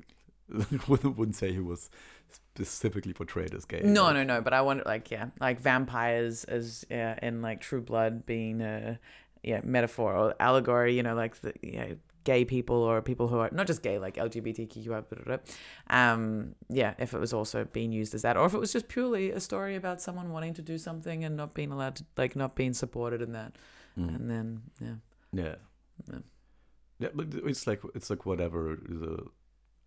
wouldn't 0.87 1.35
say 1.35 1.51
he 1.53 1.59
was 1.59 1.89
specifically 2.31 3.13
portrayed 3.13 3.53
as 3.53 3.65
gay. 3.65 3.81
No, 3.83 4.11
no, 4.11 4.23
no. 4.23 4.41
But 4.41 4.53
I 4.53 4.61
wonder, 4.61 4.83
like, 4.85 5.11
yeah, 5.11 5.27
like 5.39 5.59
vampires 5.59 6.43
as 6.43 6.85
yeah, 6.89 7.17
in 7.21 7.41
like 7.41 7.61
True 7.61 7.81
Blood 7.81 8.25
being 8.25 8.61
a 8.61 8.99
yeah 9.43 9.61
metaphor 9.63 10.15
or 10.15 10.35
allegory. 10.39 10.95
You 10.95 11.03
know, 11.03 11.15
like 11.15 11.35
the 11.41 11.53
yeah, 11.61 11.93
gay 12.23 12.45
people 12.45 12.75
or 12.75 13.01
people 13.01 13.27
who 13.27 13.37
are 13.37 13.49
not 13.51 13.67
just 13.67 13.81
gay, 13.81 13.97
like 13.99 14.15
LGBTQ. 14.15 15.39
Um, 15.89 16.55
yeah, 16.69 16.93
if 16.99 17.13
it 17.13 17.19
was 17.19 17.33
also 17.33 17.65
being 17.65 17.91
used 17.91 18.13
as 18.13 18.21
that, 18.23 18.37
or 18.37 18.45
if 18.45 18.53
it 18.53 18.59
was 18.59 18.73
just 18.73 18.87
purely 18.87 19.31
a 19.31 19.39
story 19.39 19.75
about 19.75 20.01
someone 20.01 20.31
wanting 20.31 20.53
to 20.55 20.61
do 20.61 20.77
something 20.77 21.23
and 21.23 21.35
not 21.35 21.53
being 21.53 21.71
allowed 21.71 21.95
to, 21.97 22.05
like, 22.17 22.35
not 22.35 22.55
being 22.55 22.73
supported 22.73 23.21
in 23.21 23.31
that, 23.33 23.53
mm, 23.97 24.13
and 24.15 24.29
then 24.29 24.61
yeah, 24.81 24.95
yeah, 25.31 25.55
Yeah. 26.11 26.19
yeah, 26.99 27.09
but 27.13 27.27
it's 27.45 27.65
like 27.65 27.81
it's 27.95 28.09
like 28.09 28.25
whatever 28.25 28.77
the. 28.81 29.25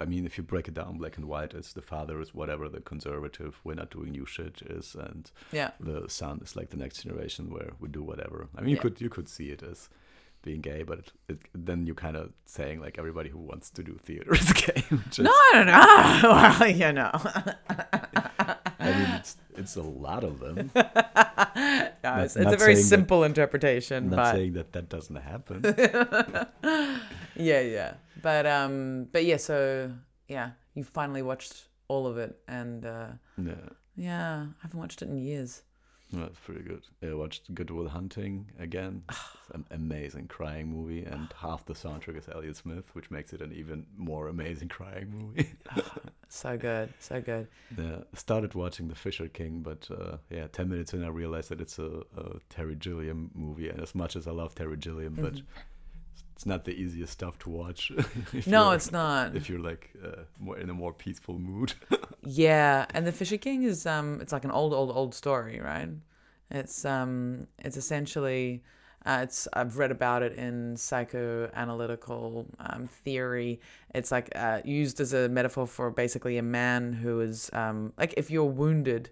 I 0.03 0.07
mean, 0.07 0.27
if 0.27 0.37
you 0.37 0.45
break 0.45 0.69
it 0.69 0.75
down 0.75 0.99
black 0.99 1.17
and 1.17 1.27
white, 1.27 1.55
it's 1.55 1.73
the 1.73 1.83
father 1.83 2.21
is 2.21 2.35
whatever 2.35 2.69
the 2.69 2.81
conservative, 2.81 3.61
we're 3.65 3.75
not 3.83 3.91
doing 3.91 4.11
new 4.11 4.27
shit 4.27 4.61
is, 4.67 4.95
and 4.95 5.31
yeah, 5.53 5.71
the 5.81 6.09
son 6.09 6.41
is 6.43 6.57
like 6.57 6.71
the 6.71 6.77
next 6.77 7.03
generation 7.03 7.51
where 7.51 7.71
we 7.81 7.89
do 7.89 8.03
whatever. 8.03 8.49
I 8.57 8.61
mean, 8.61 8.71
you 8.71 8.77
Yeah. 8.77 8.83
could 8.83 9.01
you 9.01 9.09
could 9.09 9.29
see 9.29 9.49
it 9.51 9.63
as 9.63 9.89
being 10.43 10.61
gay, 10.61 10.83
but 10.83 10.99
it, 10.99 11.13
it, 11.29 11.39
then 11.55 11.87
you 11.87 11.95
kind 11.95 12.17
of 12.17 12.33
saying 12.47 12.81
like 12.81 12.99
everybody 12.99 13.31
who 13.31 13.39
wants 13.39 13.71
to 13.71 13.83
do 13.85 13.95
theater 14.03 14.35
is 14.35 14.53
gay. 14.65 14.83
Is, 15.11 15.19
no, 15.21 15.33
no, 15.55 15.65
no. 15.65 16.19
well, 16.61 16.69
you 16.69 16.93
know. 16.93 17.13
I 18.83 18.99
mean, 18.99 19.11
it's 19.19 19.37
it's 19.57 19.77
a 19.77 19.83
lot 19.83 20.25
of 20.25 20.41
them. 20.41 20.71
Yeah, 22.05 22.23
it's, 22.25 22.35
it's 22.35 22.45
not 22.45 22.55
a 22.55 22.57
very 22.57 22.75
saying 22.75 22.85
that- 22.85 22.89
simple 22.97 23.23
interpretation, 23.25 24.11
not 24.11 24.17
but 24.17 24.33
saying 24.33 24.53
that 24.55 24.73
that 24.73 24.89
doesn't 24.89 25.17
happen. 25.17 25.63
yeah, 27.37 27.61
yeah. 27.61 27.95
But 28.21 28.45
um, 28.47 29.07
but 29.13 29.25
yeah. 29.25 29.37
So 29.37 29.93
yeah, 30.29 30.51
you 30.75 30.83
finally 30.85 31.23
watched 31.23 31.69
all 31.89 32.07
of 32.07 32.19
it, 32.19 32.37
and 32.49 32.85
uh, 32.85 33.07
yeah, 33.39 33.55
yeah, 33.97 34.47
I 34.51 34.63
haven't 34.63 34.81
watched 34.81 35.03
it 35.03 35.09
in 35.09 35.19
years. 35.19 35.63
It's 36.15 36.39
pretty 36.39 36.63
good. 36.63 36.83
I 37.03 37.15
watched 37.15 37.55
Good 37.55 37.71
Will 37.71 37.89
Hunting 37.89 38.51
again. 38.59 39.03
It's 39.45 39.57
an 39.57 39.65
amazing 39.73 40.29
crying 40.29 40.69
movie, 40.69 41.05
and 41.05 41.29
half 41.37 41.65
the 41.65 41.75
soundtrack 41.75 42.17
is 42.17 42.29
Elliott 42.33 42.57
Smith, 42.57 42.95
which 42.95 43.11
makes 43.11 43.33
it 43.33 43.41
an 43.43 43.53
even 43.53 43.85
more 43.99 44.29
amazing 44.29 44.69
crying 44.69 45.11
movie. 45.11 45.51
So 46.35 46.57
good, 46.57 46.89
so 46.99 47.21
good. 47.21 47.47
Yeah, 47.77 47.99
started 48.15 48.55
watching 48.55 48.89
The 48.89 48.95
Fisher 48.95 49.29
King, 49.29 49.61
but 49.61 49.87
uh, 49.91 50.17
yeah, 50.31 50.47
ten 50.47 50.71
minutes 50.71 50.95
in, 50.95 51.05
I 51.05 51.09
realized 51.09 51.51
that 51.51 51.61
it's 51.61 51.79
a, 51.79 52.05
a 52.17 52.39
Terry 52.49 52.75
Gilliam 52.75 53.31
movie, 53.35 53.69
and 53.69 53.79
as 53.83 53.95
much 53.95 54.17
as 54.17 54.27
I 54.27 54.31
love 54.31 54.55
Terry 54.55 54.79
Gilliam, 54.79 55.13
but 55.15 55.35
Mhm. 55.35 55.43
It's 56.43 56.47
not 56.49 56.65
the 56.65 56.73
easiest 56.73 57.13
stuff 57.13 57.39
to 57.39 57.51
watch. 57.51 57.93
No, 58.47 58.73
it's 58.73 58.91
not. 58.91 59.37
If 59.37 59.49
you're 59.49 59.61
like 59.61 59.91
uh, 60.05 60.23
more 60.41 60.59
in 60.59 60.71
a 60.71 60.75
more 60.75 60.93
peaceful 60.93 61.39
mood. 61.39 61.75
Yeah, 62.25 62.87
and 62.95 63.05
the 63.05 63.11
Fisher 63.11 63.37
King 63.37 63.65
is 63.65 63.85
um, 63.85 64.21
it's 64.21 64.33
like 64.33 64.45
an 64.45 64.53
old, 64.53 64.73
old, 64.73 64.91
old 64.95 65.13
story, 65.13 65.61
right? 65.61 65.89
It's 66.53 66.85
um, 66.85 67.49
it's 67.59 67.77
essentially, 67.77 68.63
uh, 69.05 69.21
it's 69.23 69.49
I've 69.53 69.77
read 69.77 69.91
about 69.91 70.23
it 70.23 70.35
in 70.35 70.75
psychoanalytical 70.77 72.47
um, 72.61 72.87
theory. 72.87 73.61
It's 73.93 74.13
like 74.13 74.31
uh, 74.37 74.61
used 74.65 75.01
as 75.01 75.13
a 75.13 75.29
metaphor 75.29 75.67
for 75.67 75.91
basically 75.91 76.39
a 76.39 76.43
man 76.43 76.93
who 76.93 77.21
is 77.21 77.51
um, 77.53 77.93
like 77.99 78.15
if 78.17 78.31
you're 78.31 78.45
wounded, 78.45 79.11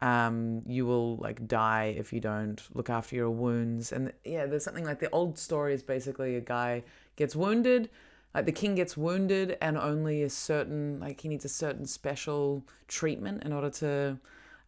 um, 0.00 0.62
you 0.66 0.86
will 0.86 1.16
like 1.16 1.46
die 1.46 1.94
if 1.96 2.12
you 2.12 2.20
don't 2.20 2.62
look 2.74 2.90
after 2.90 3.16
your 3.16 3.30
wounds. 3.30 3.92
And 3.92 4.12
yeah, 4.24 4.46
there's 4.46 4.64
something 4.64 4.84
like 4.84 5.00
the 5.00 5.10
old 5.10 5.38
story 5.38 5.74
is 5.74 5.82
basically 5.82 6.36
a 6.36 6.40
guy 6.40 6.82
gets 7.16 7.36
wounded 7.36 7.90
like 8.34 8.46
the 8.46 8.52
king 8.52 8.74
gets 8.74 8.96
wounded 8.96 9.56
and 9.60 9.76
only 9.76 10.22
a 10.22 10.30
certain 10.30 11.00
like 11.00 11.20
he 11.20 11.28
needs 11.28 11.44
a 11.44 11.48
certain 11.48 11.86
special 11.86 12.64
treatment 12.88 13.42
in 13.42 13.52
order 13.52 13.70
to 13.70 14.18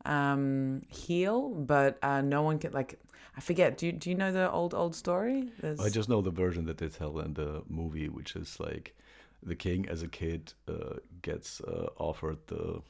um 0.05 0.83
heal 0.88 1.51
but 1.51 1.99
uh 2.03 2.21
no 2.21 2.42
one 2.42 2.59
can 2.59 2.73
like 2.73 2.99
i 3.37 3.40
forget 3.40 3.79
do 3.79 3.87
you, 3.87 3.92
do 3.92 4.11
you 4.11 4.16
know 4.16 4.33
the 4.33 4.51
old 4.51 4.75
old 4.75 4.95
story 4.95 5.49
There's, 5.61 5.79
I 5.79 5.88
just 5.88 6.09
know 6.09 6.21
the 6.21 6.31
version 6.31 6.64
that 6.66 6.79
they 6.79 6.88
tell 6.88 7.18
in 7.21 7.35
the 7.35 7.62
movie, 7.68 8.09
which 8.09 8.35
is 8.35 8.59
like 8.59 8.97
the 9.42 9.55
king 9.55 9.88
as 9.88 10.03
a 10.03 10.09
kid 10.09 10.53
uh, 10.68 10.97
gets 11.23 11.61
uh, 11.61 11.88
offered 11.99 12.38
the 12.49 12.83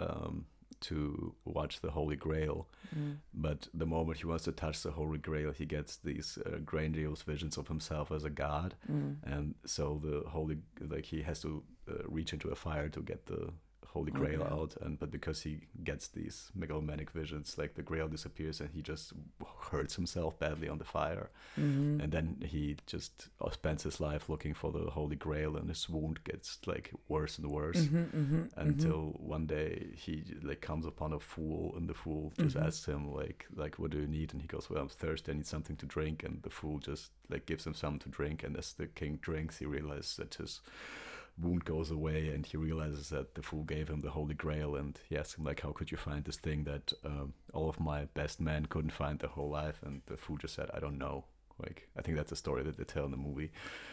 um, 0.00 0.46
to 0.82 1.34
watch 1.44 1.80
the 1.80 1.90
Holy 1.90 2.16
Grail, 2.16 2.68
Mm. 2.94 3.16
but 3.34 3.68
the 3.74 3.86
moment 3.86 4.18
he 4.18 4.26
wants 4.26 4.44
to 4.44 4.52
touch 4.52 4.82
the 4.82 4.92
Holy 4.92 5.18
Grail, 5.18 5.52
he 5.52 5.66
gets 5.66 5.96
these 5.96 6.38
uh, 6.46 6.58
grandiose 6.64 7.22
visions 7.22 7.56
of 7.58 7.68
himself 7.68 8.10
as 8.12 8.24
a 8.24 8.30
god, 8.30 8.74
Mm. 8.90 9.16
and 9.22 9.54
so 9.64 10.00
the 10.02 10.28
Holy 10.28 10.58
like 10.80 11.06
he 11.06 11.22
has 11.22 11.40
to 11.40 11.62
uh, 11.88 12.02
reach 12.08 12.32
into 12.32 12.48
a 12.50 12.54
fire 12.56 12.88
to 12.90 13.00
get 13.00 13.26
the 13.26 13.52
Holy 13.96 14.12
Grail 14.12 14.42
Grail. 14.44 14.60
out, 14.62 14.76
and 14.82 14.98
but 14.98 15.10
because 15.10 15.38
he 15.42 15.54
gets 15.84 16.08
these 16.08 16.50
megalomaniac 16.54 17.10
visions, 17.12 17.56
like 17.58 17.74
the 17.74 17.82
Grail 17.82 18.08
disappears, 18.08 18.60
and 18.60 18.70
he 18.76 18.82
just 18.82 19.12
hurts 19.70 19.94
himself 19.96 20.38
badly 20.38 20.68
on 20.68 20.78
the 20.78 20.84
fire, 20.84 21.28
Mhm. 21.56 22.02
and 22.02 22.12
then 22.12 22.26
he 22.54 22.76
just 22.86 23.28
uh, 23.40 23.50
spends 23.50 23.82
his 23.84 24.00
life 24.00 24.28
looking 24.28 24.54
for 24.54 24.70
the 24.72 24.90
Holy 24.90 25.16
Grail, 25.16 25.56
and 25.56 25.68
his 25.68 25.88
wound 25.88 26.18
gets 26.24 26.58
like 26.66 26.92
worse 27.08 27.38
and 27.38 27.50
worse 27.50 27.86
Mhm, 27.86 28.10
mhm, 28.12 28.50
until 28.56 29.02
one 29.36 29.46
day 29.46 29.92
he 30.04 30.12
like 30.42 30.60
comes 30.60 30.86
upon 30.86 31.12
a 31.12 31.20
fool, 31.20 31.74
and 31.76 31.88
the 31.88 31.94
fool 31.94 32.32
just 32.38 32.56
Mhm. 32.56 32.66
asks 32.66 32.86
him 32.86 33.02
like 33.20 33.46
like 33.62 33.78
what 33.78 33.90
do 33.92 33.98
you 34.00 34.06
need, 34.18 34.32
and 34.32 34.42
he 34.42 34.48
goes, 34.48 34.68
well 34.70 34.82
I'm 34.82 34.88
thirsty, 34.88 35.32
I 35.32 35.34
need 35.34 35.46
something 35.46 35.76
to 35.76 35.86
drink, 35.86 36.22
and 36.26 36.42
the 36.42 36.50
fool 36.50 36.78
just 36.90 37.12
like 37.30 37.46
gives 37.46 37.66
him 37.66 37.74
something 37.74 38.00
to 38.00 38.16
drink, 38.18 38.42
and 38.44 38.56
as 38.56 38.72
the 38.74 38.86
king 38.86 39.16
drinks, 39.28 39.58
he 39.58 39.66
realizes 39.66 40.16
that 40.16 40.34
his 40.34 40.60
wound 41.38 41.64
goes 41.64 41.90
away 41.90 42.28
and 42.28 42.46
he 42.46 42.56
realizes 42.56 43.10
that 43.10 43.34
the 43.34 43.42
fool 43.42 43.64
gave 43.64 43.88
him 43.88 44.00
the 44.00 44.10
holy 44.10 44.34
grail 44.34 44.74
and 44.76 44.98
he 45.08 45.16
asks 45.16 45.36
him 45.36 45.44
like 45.44 45.60
how 45.60 45.72
could 45.72 45.90
you 45.90 45.96
find 45.96 46.24
this 46.24 46.36
thing 46.36 46.64
that 46.64 46.92
um, 47.04 47.34
all 47.52 47.68
of 47.68 47.78
my 47.78 48.06
best 48.14 48.40
men 48.40 48.66
couldn't 48.66 48.92
find 48.92 49.18
their 49.18 49.30
whole 49.30 49.50
life? 49.50 49.80
And 49.84 50.02
the 50.06 50.16
fool 50.16 50.36
just 50.38 50.54
said 50.54 50.70
i 50.74 50.80
don't 50.80 50.98
know. 50.98 51.24
Like 51.58 51.88
i 51.98 52.02
think 52.02 52.16
that's 52.16 52.32
a 52.32 52.36
story 52.36 52.62
that 52.64 52.76
they 52.76 52.84
tell 52.84 53.04
in 53.04 53.10
the 53.10 53.16
movie. 53.16 53.50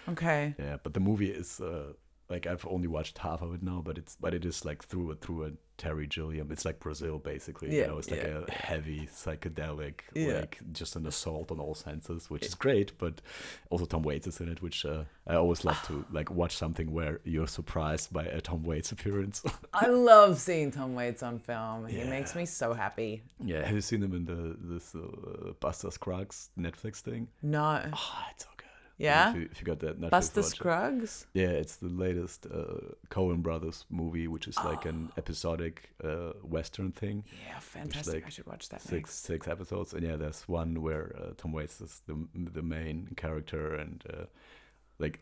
Okay. 0.07 0.55
yeah 0.57 0.77
but 0.81 0.93
the 0.93 0.99
movie 0.99 1.31
is 1.31 1.59
uh, 1.59 1.93
like 2.29 2.47
i've 2.47 2.65
only 2.67 2.87
watched 2.87 3.17
half 3.19 3.41
of 3.41 3.53
it 3.53 3.61
now 3.63 3.81
but 3.83 3.97
it's 3.97 4.15
but 4.19 4.33
it 4.33 4.45
is 4.45 4.63
like 4.65 4.83
through 4.83 5.11
a 5.11 5.15
through 5.15 5.45
a 5.45 5.51
terry 5.75 6.05
gilliam 6.07 6.51
it's 6.51 6.65
like 6.65 6.79
brazil 6.79 7.17
basically 7.17 7.75
Yeah, 7.75 7.81
you 7.81 7.87
know 7.87 7.97
it's 7.97 8.09
like 8.11 8.21
yeah. 8.21 8.41
a 8.47 8.51
heavy 8.51 9.07
psychedelic 9.11 10.01
Yeah. 10.13 10.39
like 10.41 10.59
just 10.71 10.95
an 10.95 11.05
assault 11.07 11.51
on 11.51 11.59
all 11.59 11.75
senses 11.75 12.29
which 12.29 12.45
is 12.45 12.53
great 12.55 12.97
but 12.97 13.21
also 13.69 13.85
tom 13.85 14.03
waits 14.03 14.27
is 14.27 14.39
in 14.39 14.49
it 14.49 14.61
which 14.61 14.85
uh, 14.85 15.03
i 15.27 15.35
always 15.35 15.65
love 15.65 15.81
to 15.87 16.05
like 16.11 16.29
watch 16.31 16.55
something 16.55 16.91
where 16.91 17.19
you're 17.23 17.47
surprised 17.47 18.13
by 18.13 18.23
a 18.25 18.39
tom 18.39 18.63
waits 18.63 18.91
appearance 18.91 19.43
I 19.73 19.87
love 19.87 20.37
seeing 20.39 20.69
Tom 20.71 20.93
Waits 20.93 21.23
on 21.23 21.39
film. 21.39 21.87
He 21.87 22.03
makes 22.03 22.35
me 22.35 22.45
so 22.45 22.73
happy. 22.73 23.23
yeah 23.43 23.65
have 23.65 23.73
you 23.75 23.81
seen 23.81 24.03
him 24.03 24.13
in 24.13 24.25
the 24.25 24.55
this 24.61 24.93
uh, 24.95 25.53
buster 25.59 25.89
scruggs 25.91 26.51
netflix 26.57 26.97
thing 27.01 27.27
No. 27.41 27.81
oh 27.91 28.19
it's 28.31 28.45
Yeah? 29.03 29.33
if 29.35 29.59
you, 29.59 29.65
got 29.65 29.79
that 29.79 29.99
Netflix 29.99 30.09
Buster 30.11 30.41
watch. 30.41 30.49
Scruggs? 30.51 31.27
Yeah, 31.33 31.49
it's 31.61 31.75
the 31.77 31.89
latest 31.89 32.45
uh, 32.45 32.93
Coen 33.09 33.41
Brothers 33.41 33.85
movie, 33.89 34.27
which 34.27 34.47
is 34.47 34.57
like 34.63 34.85
an 34.85 35.11
episodic 35.17 35.89
uh, 36.03 36.33
western 36.41 36.91
thing, 36.91 37.23
Yeah, 37.47 37.59
fantastic. 37.59 38.13
like 38.15 38.25
I 38.25 38.29
should 38.29 38.47
watch 38.47 38.69
that 38.69 38.81
six 38.81 38.91
next. 38.91 39.25
six 39.25 39.47
episodes. 39.47 39.93
And 39.93 40.03
yeah, 40.03 40.15
there's 40.15 40.47
one 40.47 40.81
where 40.81 41.15
uh, 41.19 41.33
Tom 41.37 41.51
Waits 41.51 41.81
is 41.81 42.01
the 42.07 42.15
the 42.33 42.61
main 42.61 43.09
character, 43.15 43.75
and 43.75 44.03
uh, 44.13 44.25
like 44.99 45.19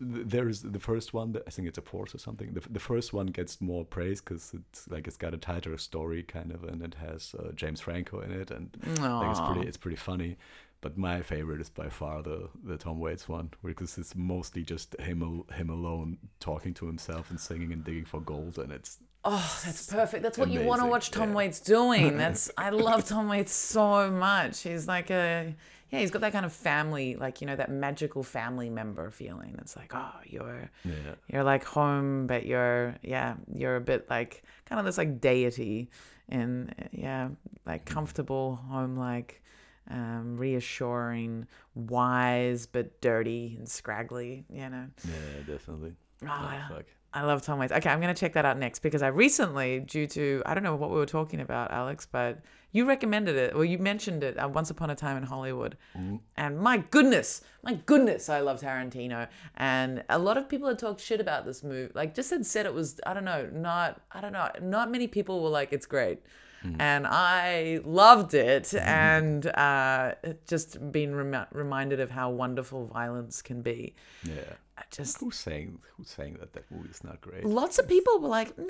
there 0.00 0.48
is 0.48 0.62
the 0.62 0.78
first 0.80 1.12
one. 1.14 1.32
That, 1.32 1.42
I 1.46 1.50
think 1.50 1.68
it's 1.68 1.78
a 1.78 1.82
fourth 1.82 2.14
or 2.14 2.18
something. 2.18 2.54
The, 2.54 2.62
the 2.70 2.80
first 2.80 3.12
one 3.12 3.26
gets 3.26 3.60
more 3.60 3.84
praise 3.84 4.20
because 4.20 4.52
it's 4.54 4.88
like 4.88 5.06
it's 5.06 5.16
got 5.18 5.34
a 5.34 5.38
tighter 5.38 5.76
story 5.78 6.22
kind 6.22 6.50
of, 6.50 6.64
and 6.64 6.82
it 6.82 6.94
has 6.94 7.34
uh, 7.38 7.52
James 7.54 7.80
Franco 7.80 8.20
in 8.20 8.32
it, 8.32 8.50
and 8.50 8.70
like 9.00 9.30
it's 9.30 9.40
pretty 9.40 9.68
it's 9.68 9.76
pretty 9.76 9.96
funny. 9.96 10.36
But 10.80 10.98
my 10.98 11.22
favorite 11.22 11.60
is 11.60 11.70
by 11.70 11.88
far 11.88 12.22
the 12.22 12.48
the 12.62 12.76
Tom 12.76 13.00
Waits 13.00 13.28
one, 13.28 13.50
because 13.64 13.98
it's 13.98 14.14
mostly 14.14 14.62
just 14.62 14.98
him 15.00 15.44
him 15.52 15.70
alone 15.70 16.18
talking 16.40 16.74
to 16.74 16.86
himself 16.86 17.30
and 17.30 17.40
singing 17.40 17.72
and 17.72 17.84
digging 17.84 18.04
for 18.04 18.20
gold, 18.20 18.58
and 18.58 18.72
it's 18.72 18.98
Oh, 19.28 19.60
that's 19.64 19.86
perfect. 19.92 20.22
That's 20.22 20.38
what 20.38 20.50
you 20.50 20.60
want 20.60 20.82
to 20.82 20.86
watch 20.86 21.10
Tom 21.10 21.30
yeah. 21.30 21.34
Waits 21.34 21.58
doing. 21.58 22.16
That's 22.22 22.48
I 22.56 22.70
love 22.70 23.08
Tom 23.08 23.26
Waits 23.26 23.52
so 23.52 24.08
much. 24.08 24.60
He's 24.60 24.86
like 24.86 25.10
a 25.10 25.52
yeah, 25.90 26.00
he's 26.00 26.12
got 26.12 26.20
that 26.22 26.32
kind 26.32 26.46
of 26.46 26.52
family, 26.52 27.16
like 27.16 27.40
you 27.40 27.46
know, 27.48 27.56
that 27.56 27.70
magical 27.70 28.22
family 28.22 28.70
member 28.70 29.10
feeling. 29.10 29.56
It's 29.58 29.76
like, 29.76 29.92
oh, 29.94 30.12
you're 30.24 30.70
yeah 30.84 31.14
you're 31.28 31.42
like 31.42 31.64
home, 31.64 32.28
but 32.28 32.46
you're 32.46 32.96
yeah, 33.02 33.34
you're 33.52 33.76
a 33.76 33.80
bit 33.80 34.08
like 34.08 34.44
kind 34.64 34.78
of 34.78 34.84
this 34.84 34.98
like 34.98 35.20
deity, 35.20 35.90
and 36.28 36.72
yeah, 36.92 37.28
like 37.66 37.84
mm. 37.84 37.88
comfortable, 37.88 38.56
home 38.68 38.96
like, 38.96 39.42
um, 39.90 40.36
reassuring, 40.36 41.46
wise 41.74 42.66
but 42.66 43.00
dirty 43.00 43.54
and 43.58 43.68
scraggly. 43.68 44.44
You 44.50 44.68
know. 44.70 44.86
yeah 45.04 45.42
definitely. 45.46 45.94
Oh, 46.24 46.28
Oh, 46.28 46.74
fuck. 46.74 46.84
I 47.12 47.22
love 47.22 47.40
Tom 47.40 47.58
Waits. 47.58 47.72
Okay, 47.72 47.88
I'm 47.88 48.00
going 48.00 48.14
to 48.14 48.18
check 48.18 48.34
that 48.34 48.44
out 48.44 48.58
next 48.58 48.80
because 48.80 49.00
I 49.00 49.06
recently, 49.06 49.80
due 49.80 50.06
to, 50.08 50.42
I 50.44 50.52
don't 50.52 50.62
know 50.62 50.76
what 50.76 50.90
we 50.90 50.96
were 50.96 51.06
talking 51.06 51.40
about, 51.40 51.70
Alex, 51.70 52.06
but 52.10 52.40
you 52.72 52.84
recommended 52.84 53.36
it, 53.36 53.54
Well, 53.54 53.64
you 53.64 53.78
mentioned 53.78 54.22
it 54.22 54.36
uh, 54.36 54.48
once 54.48 54.68
upon 54.68 54.90
a 54.90 54.94
time 54.94 55.16
in 55.16 55.22
Hollywood. 55.22 55.78
Mm-hmm. 55.96 56.16
And 56.36 56.58
my 56.58 56.78
goodness, 56.78 57.40
my 57.62 57.72
goodness, 57.86 58.28
I 58.28 58.40
love 58.40 58.60
Tarantino. 58.60 59.28
And 59.56 60.04
a 60.10 60.18
lot 60.18 60.36
of 60.36 60.46
people 60.46 60.68
had 60.68 60.78
talked 60.78 61.00
shit 61.00 61.18
about 61.20 61.46
this 61.46 61.62
movie. 61.62 61.90
Like, 61.94 62.14
just 62.14 62.28
had 62.28 62.44
said 62.44 62.66
it 62.66 62.74
was, 62.74 63.00
I 63.06 63.14
don't 63.14 63.24
know, 63.24 63.48
not, 63.50 64.02
I 64.12 64.20
don't 64.20 64.32
know, 64.32 64.50
not 64.60 64.90
many 64.90 65.06
people 65.06 65.42
were 65.42 65.48
like, 65.48 65.72
it's 65.72 65.86
great. 65.86 66.20
Mm. 66.64 66.76
And 66.80 67.06
I 67.06 67.80
loved 67.84 68.34
it 68.34 68.64
Mm-hmm. 68.64 68.88
and 68.88 69.46
uh, 69.46 70.14
just 70.48 70.90
being 70.92 71.14
rem- 71.14 71.46
reminded 71.52 72.00
of 72.00 72.10
how 72.10 72.30
wonderful 72.30 72.86
violence 72.86 73.42
can 73.42 73.62
be. 73.62 73.94
Yeah. 74.24 74.52
I 74.78 74.82
just 74.90 75.18
Who's 75.20 75.36
saying 75.36 75.78
who's 75.96 76.10
saying 76.10 76.36
that 76.40 76.52
that 76.52 76.70
movie 76.70 76.90
is 76.90 77.02
not 77.04 77.20
great? 77.20 77.44
Lots 77.44 77.78
of 77.78 77.88
people 77.88 78.18
were 78.20 78.28
like, 78.28 78.56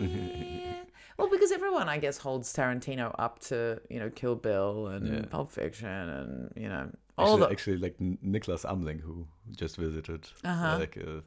meh. 0.00 0.74
well, 1.16 1.30
because 1.30 1.50
everyone, 1.52 1.88
I 1.88 1.98
guess, 1.98 2.18
holds 2.18 2.52
Tarantino 2.52 3.14
up 3.18 3.38
to, 3.48 3.80
you 3.88 3.98
know, 3.98 4.10
Kill 4.10 4.34
Bill 4.34 4.88
and 4.88 5.06
Yeah. 5.06 5.24
Pulp 5.30 5.50
Fiction 5.50 5.88
and, 5.88 6.52
you 6.56 6.68
know, 6.68 6.90
all 7.18 7.34
Actually, 7.34 7.40
the. 7.46 7.52
actually, 7.52 7.76
like 7.78 7.94
Nicholas 8.22 8.64
Amling, 8.64 9.00
who 9.00 9.26
just 9.56 9.76
visited 9.76 10.28
Uh-huh. 10.44 10.76
like 10.78 10.98
uh, 10.98 11.20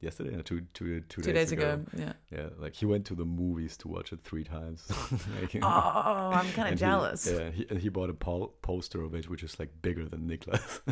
yesterday, 0.00 0.36
no, 0.36 0.42
two, 0.42 0.62
two, 0.74 1.00
two, 1.02 1.22
Two 1.22 1.32
days 1.32 1.52
ago. 1.52 1.84
Yeah. 1.96 2.12
Yeah, 2.30 2.48
like 2.58 2.74
he 2.74 2.86
went 2.86 3.06
to 3.06 3.14
the 3.14 3.24
movies 3.24 3.76
to 3.78 3.88
watch 3.88 4.12
it 4.12 4.20
three 4.22 4.44
times. 4.44 4.86
like, 5.40 5.56
Oh, 5.62 6.30
I'm 6.34 6.50
kind 6.52 6.68
of 6.68 6.74
he- 6.78 6.84
jealous. 6.86 7.26
yeah, 7.30 7.50
he, 7.50 7.66
and 7.70 7.78
he 7.80 7.88
bought 7.88 8.10
a 8.10 8.14
po- 8.14 8.52
poster 8.62 9.02
of 9.02 9.14
it, 9.14 9.28
which 9.28 9.42
is 9.42 9.58
like 9.58 9.70
bigger 9.82 10.06
than 10.08 10.26
Nicholas. 10.26 10.80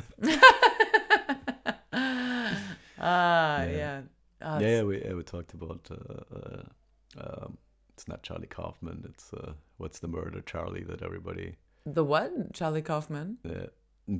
Ah, 3.07 3.62
Yeah. 3.64 3.71
yeah. 3.71 4.01
Oh, 4.43 4.59
yeah, 4.61 4.69
yeah, 4.69 4.83
we 4.83 5.03
yeah, 5.05 5.14
we 5.14 5.23
talked 5.23 5.55
about. 5.55 5.88
Uh, 5.90 6.37
uh, 6.37 6.62
um, 7.45 7.59
it's 7.93 8.07
not 8.09 8.23
Charlie 8.23 8.47
Kaufman. 8.47 9.05
It's 9.09 9.33
uh, 9.33 9.53
what's 9.79 9.99
the 10.01 10.09
murder 10.09 10.40
Charlie 10.43 10.85
that 10.85 11.03
everybody. 11.03 11.57
The 11.87 12.05
what? 12.05 12.53
Charlie 12.53 12.83
Kaufman? 12.83 13.38
Uh, 13.49 13.67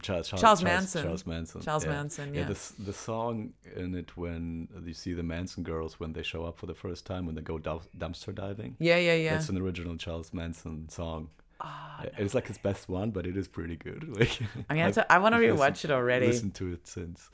Charles, 0.01 0.29
Charles, 0.29 0.41
Charles 0.41 0.63
Manson. 0.63 1.03
Charles 1.03 1.27
Manson. 1.27 1.61
Charles 1.61 1.85
yeah. 1.85 1.91
Manson, 1.91 2.35
Yeah, 2.35 2.41
yeah. 2.41 2.47
the 2.47 2.83
the 2.85 2.93
song 2.93 3.53
in 3.77 3.95
it 3.95 4.17
when 4.17 4.69
you 4.83 4.95
see 4.95 5.13
the 5.13 5.23
Manson 5.23 5.63
girls 5.63 6.01
when 6.01 6.15
they 6.15 6.23
show 6.23 6.45
up 6.45 6.57
for 6.57 6.67
the 6.67 6.75
first 6.75 7.05
time 7.05 7.27
when 7.27 7.35
they 7.35 7.43
go 7.43 7.59
dumpster 7.59 8.35
diving. 8.35 8.77
Yeah, 8.79 8.97
yeah, 8.97 9.15
yeah. 9.15 9.35
That's 9.35 9.51
an 9.51 9.59
original 9.59 9.97
Charles 9.97 10.33
Manson 10.33 10.89
song. 10.89 11.29
Ah, 11.65 12.01
Uh, 12.03 12.07
it's 12.19 12.35
like 12.35 12.47
his 12.49 12.59
best 12.59 12.89
one, 12.89 13.11
but 13.11 13.27
it 13.27 13.37
is 13.37 13.49
pretty 13.49 13.77
good. 13.77 14.03
Like 14.19 14.39
gonna 14.69 14.83
I've- 14.85 14.93
to, 14.95 15.13
I 15.13 15.19
want 15.19 15.35
to 15.35 15.41
rewatch 15.41 15.85
it 15.85 15.91
already. 15.91 16.27
Listened 16.27 16.55
to 16.57 16.73
it 16.73 16.87
since. 16.87 17.31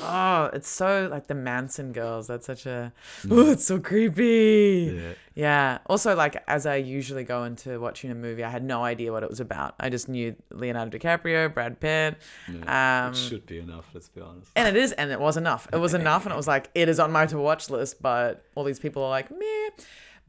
Oh, 0.00 0.48
it's 0.52 0.68
so 0.68 1.08
like 1.10 1.26
the 1.26 1.34
Manson 1.34 1.92
girls. 1.92 2.26
That's 2.28 2.46
such 2.46 2.66
a. 2.66 2.92
Oh, 3.30 3.50
it's 3.50 3.64
so 3.64 3.80
creepy. 3.80 4.90
Mm. 4.90 5.00
Yeah, 5.02 5.12
Yeah. 5.34 5.78
Also, 5.86 6.14
like 6.14 6.42
as 6.46 6.66
I 6.66 6.76
usually 6.76 7.24
go 7.24 7.44
into 7.44 7.80
watching 7.80 8.10
a 8.10 8.14
movie, 8.14 8.44
I 8.44 8.48
had 8.50 8.62
no 8.64 8.84
idea 8.84 9.12
what 9.12 9.22
it 9.24 9.28
was 9.28 9.40
about. 9.40 9.74
I 9.80 9.90
just 9.90 10.08
knew 10.08 10.36
Leonardo 10.50 10.96
DiCaprio, 10.96 11.52
Brad 11.52 11.80
Pitt, 11.80 12.16
yeah. 12.48 13.06
Um, 13.06 13.12
it 13.12 13.16
should 13.16 13.44
be 13.46 13.58
enough. 13.58 13.90
Let's 13.92 14.08
be 14.08 14.20
honest. 14.20 14.50
and 14.54 14.68
it 14.68 14.76
is, 14.80 14.92
and 14.92 15.10
it 15.10 15.20
was 15.20 15.36
enough. 15.36 15.66
It 15.72 15.78
was 15.78 15.94
enough, 16.02 16.24
and 16.26 16.32
it 16.32 16.36
was 16.36 16.46
like 16.48 16.70
it 16.74 16.88
is 16.88 17.00
on 17.00 17.10
my 17.10 17.26
to 17.26 17.38
watch 17.38 17.68
list. 17.68 18.00
But 18.00 18.44
all 18.54 18.64
these 18.64 18.78
people 18.78 19.02
are 19.02 19.10
like 19.10 19.30
meh. 19.30 19.70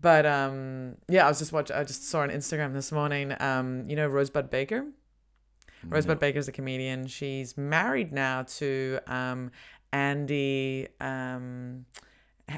But 0.03 0.25
um, 0.25 0.97
yeah, 1.07 1.25
I 1.25 1.29
was 1.29 1.39
just 1.39 1.53
watching. 1.53 1.77
I 1.77 1.85
just 1.85 2.09
saw 2.09 2.19
on 2.19 2.29
Instagram 2.29 2.73
this 2.73 2.91
morning. 2.91 3.33
Um, 3.39 3.89
you 3.89 3.95
know 3.95 4.05
Rosebud 4.05 4.49
Baker. 4.49 4.85
Rosebud 5.87 6.19
Baker's 6.19 6.47
a 6.47 6.51
comedian. 6.51 7.07
She's 7.07 7.57
married 7.57 8.11
now 8.11 8.43
to 8.43 8.99
um, 9.07 9.51
Andy 9.93 10.89
um, 10.99 11.85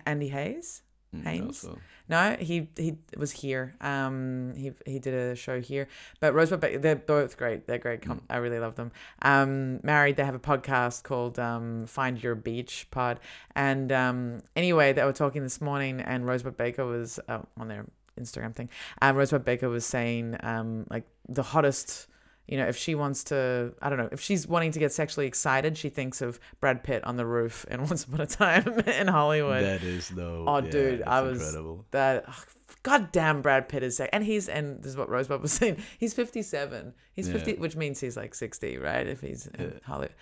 Andy 0.07 0.29
Hayes. 0.29 0.81
Mm, 1.21 1.23
Haynes? 1.23 1.63
also. 1.65 1.79
No, 2.07 2.35
he 2.39 2.69
he 2.77 2.97
was 3.17 3.31
here. 3.31 3.75
Um, 3.81 4.53
he 4.55 4.71
he 4.85 4.99
did 4.99 5.13
a 5.13 5.35
show 5.35 5.59
here. 5.59 5.87
But 6.19 6.33
Rosebud, 6.35 6.61
Baker, 6.61 6.79
they're 6.79 6.95
both 6.95 7.35
great. 7.35 7.65
They're 7.65 7.79
great. 7.79 8.03
Com- 8.03 8.21
I 8.29 8.37
really 8.37 8.59
love 8.59 8.75
them. 8.75 8.91
Um, 9.23 9.79
married. 9.83 10.15
They 10.15 10.23
have 10.23 10.35
a 10.35 10.39
podcast 10.39 11.01
called 11.03 11.39
um, 11.39 11.87
Find 11.87 12.21
Your 12.21 12.35
Beach 12.35 12.87
Pod. 12.91 13.19
And 13.55 13.91
um, 13.91 14.41
anyway, 14.55 14.93
they 14.93 15.03
were 15.03 15.13
talking 15.13 15.41
this 15.41 15.61
morning, 15.61 15.99
and 15.99 16.27
Rosebud 16.27 16.57
Baker 16.57 16.85
was 16.85 17.19
uh, 17.27 17.39
on 17.57 17.67
their 17.69 17.85
Instagram 18.19 18.53
thing. 18.53 18.69
Um, 19.01 19.15
Rosebud 19.15 19.43
Baker 19.43 19.69
was 19.69 19.85
saying 19.85 20.37
um, 20.41 20.85
like 20.89 21.05
the 21.27 21.43
hottest 21.43 22.07
you 22.47 22.57
know, 22.57 22.67
if 22.67 22.77
she 22.77 22.93
wants 22.95 23.23
to, 23.25 23.73
I 23.81 23.89
don't 23.89 23.97
know, 23.97 24.09
if 24.11 24.21
she's 24.21 24.47
wanting 24.47 24.71
to 24.73 24.79
get 24.79 24.91
sexually 24.93 25.25
excited, 25.27 25.77
she 25.77 25.89
thinks 25.89 26.21
of 26.21 26.39
Brad 26.59 26.83
Pitt 26.83 27.03
on 27.03 27.17
the 27.17 27.25
roof 27.25 27.65
in 27.71 27.81
Once 27.87 28.03
Upon 28.03 28.21
a 28.21 28.27
Time 28.27 28.79
in 28.87 29.07
Hollywood. 29.07 29.63
That 29.63 29.81
is 29.83 30.09
though. 30.09 30.45
Oh, 30.47 30.57
yeah, 30.63 30.69
dude, 30.69 31.03
I 31.03 31.21
was- 31.21 31.39
incredible. 31.41 31.85
that 31.91 32.25
oh, 32.27 32.43
god 32.83 33.11
damn 33.11 33.41
Brad 33.41 33.67
Pitt 33.67 33.81
is 33.81 33.99
and 33.99 34.23
he's 34.23 34.47
and 34.47 34.77
this 34.83 34.91
is 34.91 34.97
what 34.97 35.09
Rosebud 35.09 35.41
was 35.41 35.51
saying 35.59 35.77
he's 35.97 36.13
57 36.13 36.93
he's 37.13 37.27
50 37.27 37.53
Yeah. 37.53 37.57
which 37.57 37.75
means 37.75 37.99
he's 37.99 38.15
like 38.15 38.35
60 38.35 38.77
right 38.77 39.07
if 39.07 39.21
he's 39.21 39.47
in 39.47 39.65
Yeah. 39.65 39.79
Hollywood 39.85 40.13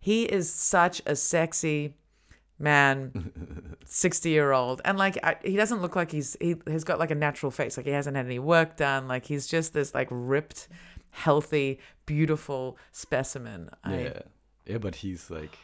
he 0.00 0.24
is 0.24 0.50
such 0.50 1.02
a 1.04 1.14
sexy 1.14 1.94
man 2.58 3.76
60 3.84 4.30
year 4.30 4.52
old 4.52 4.80
and 4.86 4.96
like 4.96 5.18
I, 5.22 5.36
he 5.44 5.56
doesn't 5.56 5.82
look 5.82 5.94
like 5.94 6.10
he's 6.10 6.36
he 6.40 6.56
has 6.66 6.84
got 6.84 6.98
like 6.98 7.10
a 7.10 7.14
natural 7.14 7.50
face 7.52 7.76
like 7.76 7.84
he 7.84 7.92
hasn't 7.92 8.16
had 8.16 8.24
any 8.24 8.38
work 8.38 8.76
done 8.78 9.08
like 9.08 9.26
he's 9.26 9.46
just 9.46 9.74
this 9.74 9.94
like 9.94 10.08
ripped 10.10 10.68
healthy 11.16 11.80
beautiful 12.04 12.76
specimen 12.92 13.70
I, 13.82 13.98
Yeah, 13.98 14.22
yeah, 14.66 14.78
but 14.78 14.96
he's 14.96 15.30
like 15.30 15.56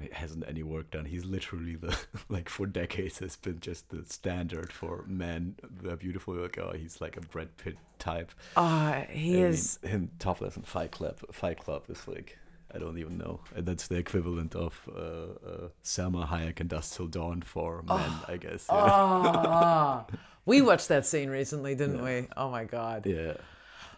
he 0.00 0.08
hasn't 0.12 0.44
any 0.48 0.62
work 0.62 0.90
done. 0.92 1.04
He's 1.06 1.24
literally 1.24 1.76
the 1.76 1.96
like 2.28 2.48
for 2.48 2.66
decades 2.66 3.18
has 3.18 3.36
been 3.36 3.60
just 3.60 3.90
the 3.90 4.04
standard 4.04 4.72
for 4.72 5.04
men. 5.06 5.56
They're 5.82 5.96
beautiful. 5.96 6.34
Like 6.34 6.58
oh, 6.58 6.72
he's 6.76 7.00
like 7.00 7.16
a 7.16 7.20
Brad 7.20 7.56
Pitt 7.56 7.76
type. 7.98 8.30
oh 8.56 9.04
he 9.10 9.42
I 9.42 9.46
is 9.48 9.78
mean, 9.82 9.92
him 9.92 10.10
topless 10.18 10.56
in 10.56 10.62
Fight 10.62 10.92
Club. 10.92 11.18
Fight 11.32 11.58
Club 11.58 11.84
is 11.88 12.06
like 12.08 12.38
I 12.74 12.78
don't 12.78 12.98
even 12.98 13.18
know. 13.18 13.40
And 13.56 13.66
that's 13.66 13.88
the 13.88 13.96
equivalent 13.96 14.54
of 14.54 14.88
uh, 14.94 15.00
uh, 15.00 15.68
Salma 15.82 16.28
Hayek 16.28 16.60
and 16.60 16.68
Dusk 16.68 16.96
Till 16.96 17.06
Dawn 17.06 17.40
for 17.42 17.82
men, 17.82 18.12
I 18.28 18.36
guess. 18.36 18.66
Yeah. 18.70 18.90
oh 18.92 20.06
we 20.46 20.62
watched 20.62 20.88
that 20.88 21.04
scene 21.06 21.28
recently 21.30 21.74
didn't 21.74 22.02
we 22.02 22.26
oh 22.36 22.50
my 22.50 22.64
god 22.64 23.04
yeah. 23.06 23.34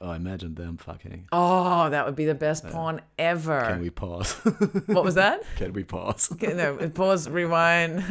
Oh, 0.03 0.13
imagine 0.13 0.55
them 0.55 0.79
fucking. 0.79 1.29
Oh, 1.31 1.91
that 1.91 2.07
would 2.07 2.17
be 2.17 2.25
the 2.25 2.35
best 2.35 2.67
porn 2.67 3.03
ever. 3.19 3.61
Can 3.61 3.81
we 3.83 3.91
pause? 3.91 4.33
What 4.87 5.05
was 5.05 5.17
that? 5.17 5.43
Can 5.57 5.75
we 5.75 5.85
pause? 5.85 6.31
Okay, 6.33 6.55
no, 6.55 6.77
pause, 6.89 7.29
rewind. 7.29 8.03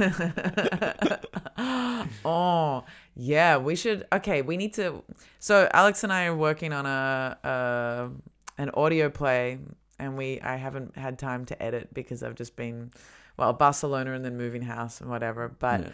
oh, 2.25 2.83
yeah, 3.15 3.57
we 3.57 3.75
should. 3.75 4.05
Okay, 4.13 4.41
we 4.41 4.57
need 4.57 4.73
to. 4.75 5.03
So 5.39 5.67
Alex 5.73 6.03
and 6.03 6.13
I 6.13 6.25
are 6.25 6.35
working 6.35 6.73
on 6.73 6.85
a, 6.85 7.37
a 7.43 8.09
an 8.61 8.69
audio 8.75 9.09
play, 9.09 9.57
and 9.97 10.17
we 10.17 10.39
I 10.41 10.57
haven't 10.57 10.95
had 10.97 11.17
time 11.17 11.45
to 11.45 11.61
edit 11.61 11.93
because 11.93 12.23
I've 12.23 12.35
just 12.35 12.55
been, 12.55 12.91
well, 13.37 13.53
Barcelona 13.53 14.13
and 14.13 14.23
then 14.23 14.37
moving 14.37 14.61
house 14.61 15.01
and 15.01 15.09
whatever. 15.09 15.49
But 15.49 15.81
Yeah. 15.81 15.89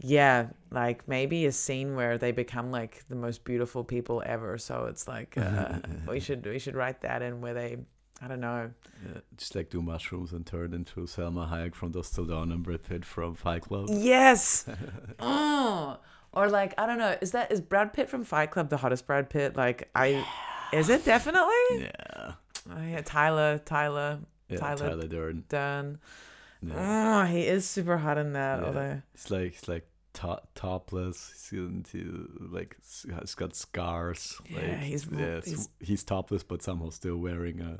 Yeah, 0.00 0.48
like 0.70 1.06
maybe 1.08 1.46
a 1.46 1.52
scene 1.52 1.94
where 1.96 2.18
they 2.18 2.32
become 2.32 2.70
like 2.70 3.04
the 3.08 3.14
most 3.14 3.44
beautiful 3.44 3.84
people 3.84 4.22
ever. 4.26 4.58
So 4.58 4.86
it's 4.86 5.08
like 5.08 5.36
uh, 5.38 5.78
we 6.08 6.20
should 6.20 6.44
we 6.46 6.58
should 6.58 6.74
write 6.74 7.00
that 7.02 7.22
in 7.22 7.40
where 7.40 7.54
they. 7.54 7.78
I 8.22 8.28
don't 8.28 8.40
know. 8.40 8.70
Yeah, 9.04 9.20
just 9.36 9.54
like 9.54 9.70
do 9.70 9.82
mushrooms 9.82 10.32
and 10.32 10.46
turn 10.46 10.72
into 10.72 11.00
Salma 11.00 11.50
Hayek 11.50 11.74
from 11.74 11.90
Dusk 11.90 12.14
Till 12.14 12.24
Dawn 12.26 12.52
and 12.52 12.62
Brad 12.62 12.82
Pitt 12.84 13.04
from 13.04 13.34
Fight 13.34 13.62
Club. 13.62 13.88
Yes. 13.90 14.66
oh. 15.18 15.98
Or 16.32 16.48
like 16.48 16.74
I 16.78 16.86
don't 16.86 16.98
know. 16.98 17.16
Is 17.20 17.32
that 17.32 17.50
is 17.52 17.60
Brad 17.60 17.92
Pitt 17.92 18.08
from 18.08 18.24
Fight 18.24 18.50
Club 18.50 18.68
the 18.70 18.76
hottest 18.76 19.06
Brad 19.06 19.28
Pitt? 19.30 19.56
Like 19.56 19.90
I, 19.94 20.24
is 20.72 20.88
it 20.88 21.04
definitely? 21.04 21.52
Yeah. 21.80 22.32
Oh, 22.70 22.82
yeah, 22.82 23.02
Tyler, 23.04 23.58
Tyler, 23.64 24.20
Yeah, 24.48 24.56
Tyler- 24.58 24.88
Tyler, 24.88 25.06
Durden. 25.06 25.44
Dunn. 25.48 25.98
Yeah. 26.68 27.22
Oh, 27.22 27.26
he 27.26 27.42
is 27.46 27.66
super 27.68 27.96
hot 27.98 28.18
in 28.18 28.32
that. 28.34 28.60
Yeah. 28.60 28.66
Although 28.66 29.02
It's 29.14 29.30
like 29.30 29.52
it's 29.54 29.68
like 29.68 29.86
to- 30.14 30.42
topless. 30.54 31.48
He's 31.50 31.58
into 31.58 32.28
like 32.52 32.76
he's 33.20 33.34
got 33.34 33.54
scars. 33.56 34.36
Yeah, 34.48 34.58
like, 34.58 34.78
he's 34.80 35.06
yeah, 35.10 35.40
he's- 35.44 35.68
he's, 35.80 36.04
topless, 36.04 36.42
but 36.42 36.62
somehow 36.62 36.90
still 36.90 37.16
wearing 37.16 37.60
a 37.60 37.78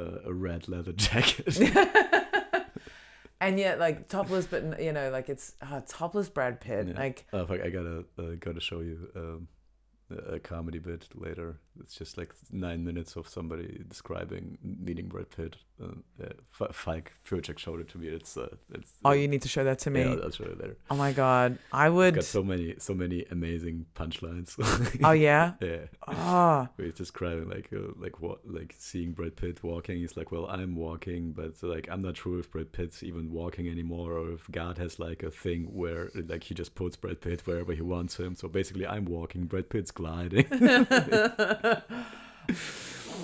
a, 0.00 0.28
a 0.30 0.32
red 0.34 0.68
leather 0.68 0.92
jacket. 0.96 1.58
and 3.40 3.58
yet 3.58 3.78
like 3.78 4.08
topless, 4.08 4.46
but 4.46 4.82
you 4.82 4.92
know 4.92 5.10
like 5.10 5.28
it's 5.28 5.54
uh, 5.62 5.80
topless 5.86 6.28
Brad 6.28 6.60
Pitt. 6.60 6.88
Yeah. 6.88 6.98
Like 6.98 7.26
oh, 7.32 7.46
fuck, 7.46 7.60
I 7.60 7.70
gotta 7.70 8.04
uh, 8.18 8.34
gotta 8.40 8.60
show 8.60 8.80
you 8.80 9.08
um, 9.16 9.48
a 10.32 10.38
comedy 10.38 10.78
bit 10.78 11.08
later. 11.14 11.58
It's 11.80 11.94
just 11.96 12.16
like 12.18 12.32
nine 12.50 12.84
minutes 12.84 13.16
of 13.16 13.28
somebody 13.28 13.82
describing 13.88 14.58
meeting 14.62 15.06
Brad 15.08 15.30
Pitt. 15.30 15.56
Uh, 15.82 15.88
yeah, 16.18 16.28
F- 16.58 16.74
Fike 16.74 17.12
showed 17.24 17.80
it 17.80 17.88
to 17.90 17.98
me. 17.98 18.08
It's 18.08 18.36
uh, 18.36 18.48
it's. 18.72 18.92
oh, 19.04 19.12
you 19.12 19.28
need 19.28 19.42
to 19.42 19.48
show 19.48 19.62
that 19.64 19.78
to 19.80 19.90
me. 19.90 20.00
Yeah, 20.04 20.16
I'll, 20.24 20.30
show 20.30 20.44
you 20.44 20.56
later. 20.58 20.78
Oh 20.90 20.96
my 20.96 21.12
god, 21.12 21.58
I 21.70 21.88
It's 21.88 21.94
would. 21.94 22.14
got 22.14 22.24
so 22.24 22.42
many 22.42 22.74
so 22.78 22.94
many 22.94 23.26
amazing 23.30 23.86
punchlines. 23.94 24.56
Oh 25.04 25.12
yeah. 25.12 25.52
yeah. 25.60 25.86
Oh. 26.08 26.66
Where 26.76 26.86
he's 26.86 26.94
describing 26.94 27.50
like 27.50 27.68
uh, 27.74 27.92
like 27.98 28.20
what 28.20 28.38
like 28.46 28.74
seeing 28.78 29.12
Brad 29.12 29.36
Pitt 29.36 29.62
walking. 29.62 29.98
He's 29.98 30.16
like, 30.16 30.32
well, 30.32 30.46
I'm 30.46 30.74
walking, 30.76 31.32
but 31.32 31.62
like 31.62 31.88
I'm 31.90 32.00
not 32.00 32.16
sure 32.16 32.38
if 32.38 32.50
Brad 32.50 32.72
Pitt's 32.72 33.02
even 33.02 33.30
walking 33.30 33.68
anymore, 33.68 34.12
or 34.14 34.32
if 34.32 34.50
God 34.50 34.78
has 34.78 34.98
like 34.98 35.22
a 35.22 35.30
thing 35.30 35.64
where 35.74 36.10
like 36.26 36.44
he 36.44 36.54
just 36.54 36.74
puts 36.74 36.96
Brad 36.96 37.20
Pitt 37.20 37.46
wherever 37.46 37.74
he 37.74 37.82
wants 37.82 38.16
him. 38.16 38.34
So 38.34 38.48
basically, 38.48 38.86
I'm 38.86 39.04
walking, 39.04 39.44
Brad 39.44 39.68
Pitt's 39.68 39.90
gliding. 39.90 40.46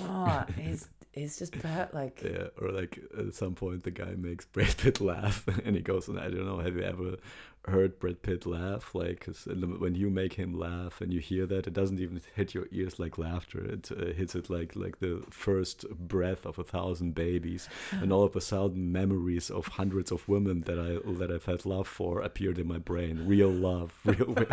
oh, 0.09 0.45
he's 0.57 0.87
he's 1.11 1.37
just 1.39 1.53
per- 1.53 1.89
like 1.93 2.21
yeah, 2.23 2.47
or 2.61 2.71
like 2.71 2.99
at 3.17 3.33
some 3.33 3.55
point 3.55 3.83
the 3.83 3.91
guy 3.91 4.13
makes 4.17 4.45
Brad 4.45 4.75
Pitt 4.77 5.01
laugh, 5.01 5.47
and 5.65 5.75
he 5.75 5.81
goes, 5.81 6.07
and 6.07 6.19
I 6.19 6.29
don't 6.29 6.45
know, 6.45 6.59
have 6.59 6.75
you 6.75 6.83
ever 6.83 7.17
heard 7.65 7.97
Brad 7.99 8.21
Pitt 8.21 8.45
laugh? 8.45 8.93
Like, 8.93 9.21
'cause 9.25 9.47
when 9.47 9.95
you 9.95 10.09
make 10.09 10.33
him 10.33 10.53
laugh 10.57 10.99
and 11.01 11.13
you 11.13 11.19
hear 11.19 11.45
that, 11.45 11.67
it 11.67 11.73
doesn't 11.73 11.99
even 11.99 12.21
hit 12.35 12.53
your 12.53 12.67
ears 12.71 12.99
like 12.99 13.17
laughter. 13.17 13.63
It 13.63 13.89
uh, 13.91 14.13
hits 14.13 14.35
it 14.35 14.49
like 14.49 14.75
like 14.75 14.99
the 14.99 15.23
first 15.29 15.87
breath 15.89 16.45
of 16.45 16.59
a 16.59 16.63
thousand 16.63 17.15
babies, 17.15 17.69
and 17.91 18.11
all 18.11 18.23
of 18.23 18.35
a 18.35 18.41
sudden, 18.41 18.91
memories 18.91 19.49
of 19.49 19.67
hundreds 19.67 20.11
of 20.11 20.27
women 20.27 20.61
that 20.61 20.77
I 20.79 20.99
that 21.19 21.31
I've 21.31 21.45
had 21.45 21.65
love 21.65 21.87
for 21.87 22.21
appeared 22.21 22.59
in 22.59 22.67
my 22.67 22.77
brain. 22.79 23.25
Real 23.25 23.49
love, 23.49 23.93
real 24.05 24.33
like 24.35 24.47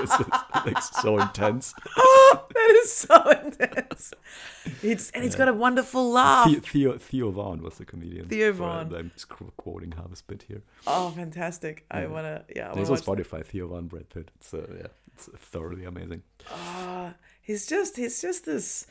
it's 0.00 0.16
just, 0.18 0.30
like 0.66 0.82
so 0.82 1.18
intense. 1.18 1.72
that 1.96 2.80
is 2.82 2.92
so 2.92 3.30
intense. 3.30 4.12
It's 4.82 5.10
and 5.10 5.22
he's 5.22 5.36
got 5.36 5.48
a 5.48 5.54
wonderful 5.54 6.10
laugh. 6.10 6.48
Theo, 6.50 6.60
Theo 6.60 6.98
Theo 6.98 7.30
Von 7.30 7.62
was 7.62 7.78
the 7.78 7.84
comedian. 7.84 8.28
Theo 8.28 8.52
Von. 8.52 8.86
I'm- 8.92 8.94
I'm 8.96 9.10
just 9.14 9.28
quoting 9.56 9.92
half 9.92 10.06
a 10.06 10.22
bit 10.26 10.44
here. 10.48 10.62
Oh, 10.86 11.10
fantastic! 11.10 11.84
I 11.90 12.06
wanna, 12.06 12.44
yeah, 12.56 12.72
There's 12.74 12.90
watch. 12.90 13.04
Spotify, 13.04 13.44
Theo 13.44 13.68
Von 13.68 13.86
Brad 13.86 14.08
Pitt. 14.08 14.30
It's 14.36 14.52
uh, 14.54 14.66
yeah, 14.76 14.86
it's 15.12 15.28
thoroughly 15.36 15.84
amazing. 15.84 16.22
Ah, 16.50 17.14
he's 17.42 17.66
just, 17.66 17.96
he's 17.96 18.20
just 18.20 18.46
this, 18.46 18.86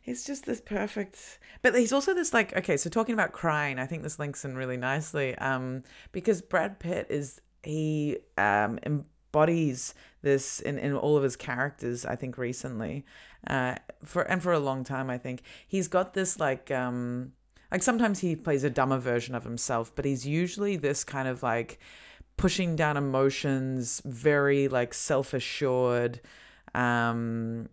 he's 0.00 0.24
just 0.24 0.46
this 0.46 0.60
perfect. 0.60 1.38
But 1.62 1.74
he's 1.74 1.92
also 1.92 2.14
this 2.14 2.32
like, 2.32 2.56
okay, 2.56 2.76
so 2.76 2.88
talking 2.88 3.12
about 3.14 3.32
crying, 3.32 3.78
I 3.78 3.86
think 3.86 4.02
this 4.02 4.18
links 4.18 4.44
in 4.44 4.56
really 4.56 4.76
nicely. 4.76 5.36
Um, 5.38 5.82
because 6.12 6.40
Brad 6.42 6.78
Pitt 6.78 7.06
is 7.10 7.40
he 7.62 8.18
um 8.38 8.78
embodies 8.84 9.94
this 10.22 10.60
in 10.60 10.78
in 10.78 10.94
all 10.94 11.16
of 11.16 11.22
his 11.22 11.36
characters. 11.36 12.06
I 12.06 12.16
think 12.16 12.38
recently, 12.38 13.04
uh, 13.46 13.74
for 14.04 14.22
and 14.22 14.42
for 14.42 14.52
a 14.52 14.58
long 14.58 14.84
time, 14.84 15.10
I 15.10 15.18
think 15.18 15.42
he's 15.66 15.88
got 15.88 16.14
this 16.14 16.38
like 16.38 16.70
um. 16.70 17.32
Like 17.70 17.82
sometimes 17.82 18.18
he 18.18 18.36
plays 18.36 18.64
a 18.64 18.68
dumber 18.68 18.98
version 18.98 19.34
of 19.34 19.44
himself, 19.44 19.92
but 19.96 20.04
he's 20.04 20.26
usually 20.26 20.76
this 20.76 21.04
kind 21.04 21.26
of 21.26 21.42
like 21.42 21.80
pushing 22.42 22.74
down 22.74 22.96
emotions, 22.96 24.02
very 24.04 24.66
like 24.66 24.92
self 24.92 25.32
assured, 25.32 26.20
um, 26.74 27.68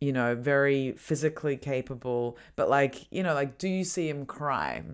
you 0.00 0.12
know, 0.12 0.36
very 0.36 0.92
physically 0.92 1.56
capable. 1.56 2.38
But 2.54 2.70
like, 2.70 3.10
you 3.10 3.24
know, 3.24 3.34
like, 3.34 3.58
do 3.58 3.66
you 3.66 3.82
see 3.82 4.08
him 4.08 4.24
cry? 4.24 4.84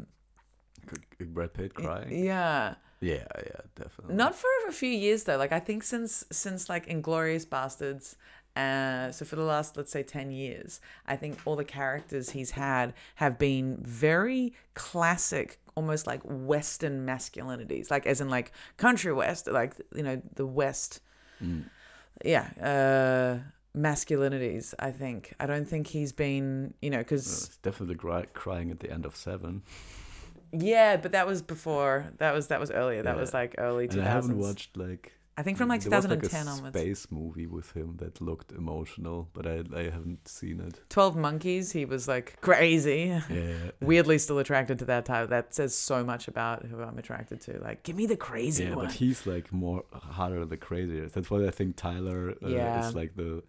Brad 1.20 1.52
Pitt 1.52 1.74
crying. 1.74 2.24
Yeah. 2.24 2.76
Yeah, 3.00 3.26
yeah, 3.36 3.60
definitely. 3.76 4.14
Not 4.14 4.34
for 4.34 4.48
a 4.66 4.72
few 4.72 4.88
years 4.88 5.24
though. 5.24 5.36
Like 5.36 5.52
I 5.52 5.60
think 5.60 5.82
since 5.82 6.24
since 6.32 6.70
like 6.70 6.86
Inglourious 6.86 7.46
Basterds, 7.46 8.16
uh, 8.58 9.12
so 9.12 9.24
for 9.24 9.36
the 9.36 9.42
last 9.54 9.76
let's 9.76 9.92
say 9.92 10.02
ten 10.02 10.30
years, 10.30 10.80
I 11.06 11.16
think 11.16 11.38
all 11.44 11.56
the 11.56 11.64
characters 11.64 12.30
he's 12.30 12.50
had 12.52 12.92
have 13.16 13.38
been 13.38 13.78
very 13.82 14.52
classic, 14.74 15.60
almost 15.76 16.06
like 16.06 16.20
Western 16.24 17.06
masculinities, 17.06 17.90
like 17.90 18.04
as 18.06 18.20
in 18.20 18.28
like 18.28 18.52
country 18.76 19.12
West, 19.12 19.46
like 19.46 19.74
you 19.94 20.02
know 20.02 20.20
the 20.34 20.46
West. 20.46 21.00
Mm. 21.42 21.64
Yeah, 22.24 22.48
uh, 22.60 23.78
masculinities. 23.78 24.74
I 24.78 24.90
think 24.90 25.34
I 25.38 25.46
don't 25.46 25.66
think 25.68 25.86
he's 25.86 26.12
been 26.12 26.74
you 26.82 26.90
know 26.90 26.98
because 26.98 27.26
it's 27.46 27.56
definitely 27.58 27.94
cry- 27.96 28.26
crying 28.34 28.70
at 28.70 28.80
the 28.80 28.90
end 28.90 29.06
of 29.06 29.14
Seven. 29.16 29.62
yeah, 30.52 30.96
but 30.96 31.12
that 31.12 31.26
was 31.26 31.42
before. 31.42 32.06
That 32.18 32.32
was 32.34 32.48
that 32.48 32.60
was 32.60 32.70
earlier. 32.70 33.02
That 33.02 33.14
Yeah. 33.14 33.20
was 33.20 33.32
like 33.34 33.54
early 33.58 33.86
two 33.88 34.00
And 34.00 34.08
I 34.08 34.12
haven't 34.12 34.38
watched 34.38 34.76
like. 34.76 35.14
I 35.38 35.42
think 35.42 35.56
from 35.56 35.68
like 35.68 35.82
there 35.82 35.96
was, 35.96 36.04
2010 36.06 36.46
like 36.46 36.46
a 36.46 36.50
onwards. 36.58 36.78
space 36.78 37.06
movie 37.10 37.46
with 37.46 37.70
him 37.72 37.96
that 37.98 38.20
looked 38.20 38.50
emotional, 38.52 39.28
but 39.32 39.46
I 39.46 39.62
I 39.74 39.84
haven't 39.84 40.26
seen 40.26 40.60
it. 40.60 40.80
12 40.88 41.16
Monkeys, 41.16 41.70
he 41.72 41.84
was 41.84 42.08
like 42.08 42.28
crazy. 42.40 43.02
Yeah. 43.30 43.70
Weirdly 43.80 44.18
still 44.18 44.38
attracted 44.38 44.78
to 44.80 44.84
that 44.86 45.04
type. 45.04 45.28
That 45.30 45.54
says 45.54 45.74
so 45.76 46.04
much 46.04 46.26
about 46.28 46.64
who 46.66 46.82
I'm 46.82 46.98
attracted 46.98 47.40
to. 47.42 47.52
Like, 47.60 47.84
give 47.84 47.96
me 47.96 48.06
the 48.06 48.16
crazy 48.16 48.64
Yeah, 48.64 48.74
one. 48.74 48.86
but 48.86 48.94
he's 48.94 49.26
like 49.26 49.52
more 49.52 49.84
harder 49.92 50.40
than 50.40 50.48
the 50.48 50.56
crazier. 50.56 51.06
That's 51.08 51.30
why 51.30 51.46
I 51.46 51.50
think 51.52 51.76
Tyler 51.76 52.34
uh, 52.42 52.48
Yeah. 52.48 52.88
is 52.88 52.94
like 52.94 53.14
the. 53.14 53.42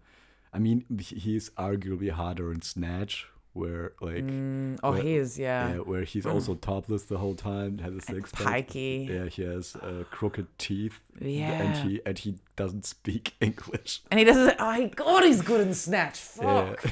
I 0.52 0.58
mean, 0.58 0.84
he's 1.00 1.50
arguably 1.50 2.10
harder 2.10 2.52
in 2.52 2.62
Snatch, 2.62 3.26
where 3.52 3.92
like 4.00 4.24
Mm, 4.24 4.78
oh, 4.82 4.92
where- 4.92 5.02
he 5.02 5.14
is, 5.16 5.38
yeah. 5.38 5.70
yeah, 5.74 5.76
where 5.78 6.04
he's 6.04 6.24
also 6.26 6.54
topless 6.54 7.02
the 7.04 7.18
whole 7.18 7.34
time, 7.34 7.78
has 7.78 7.94
a 7.94 8.00
six 8.00 8.30
pack. 8.32 8.74
Yeah, 8.74 9.26
he 9.26 9.42
has 9.42 9.74
uh, 9.76 10.04
crooked 10.10 10.46
teeth. 10.58 11.00
Yeah. 11.20 11.50
and 11.62 11.88
he 11.88 12.00
and 12.06 12.18
he 12.18 12.36
doesn't 12.56 12.86
speak 12.86 13.34
English. 13.40 14.02
And 14.10 14.18
he 14.18 14.24
doesn't. 14.24 14.56
Oh, 14.58 14.72
he, 14.72 14.86
God, 14.86 15.24
he's 15.24 15.42
good 15.42 15.60
in 15.60 15.74
Snatch. 15.74 16.20
Yeah. 16.40 16.74
Fuck. 16.76 16.84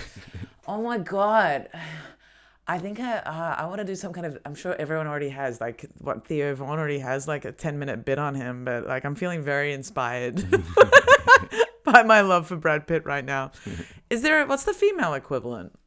Oh 0.67 0.83
my 0.83 0.99
God. 0.99 1.69
I 2.71 2.77
think 2.79 3.01
I 3.01 3.17
uh, 3.21 3.55
I 3.63 3.65
want 3.65 3.79
to 3.79 3.85
do 3.85 3.95
some 3.95 4.13
kind 4.13 4.27
of. 4.27 4.37
I'm 4.45 4.55
sure 4.55 4.75
everyone 4.79 5.07
already 5.07 5.31
has 5.31 5.59
like 5.59 5.87
what 6.01 6.27
Theo 6.27 6.55
Von 6.55 6.79
already 6.79 6.99
has 6.99 7.27
like 7.27 7.47
a 7.47 7.53
10 7.53 7.79
minute 7.79 8.05
bit 8.05 8.19
on 8.19 8.35
him, 8.35 8.67
but 8.67 8.87
like 8.87 9.05
I'm 9.07 9.15
feeling 9.15 9.43
very 9.43 9.73
inspired 9.73 10.45
by 11.85 12.03
my 12.03 12.21
love 12.21 12.47
for 12.47 12.57
Brad 12.57 12.87
Pitt 12.87 13.07
right 13.07 13.25
now. 13.25 13.53
Is 14.11 14.21
there 14.21 14.45
what's 14.47 14.65
the 14.65 14.75
female 14.75 15.15
equivalent? 15.15 15.78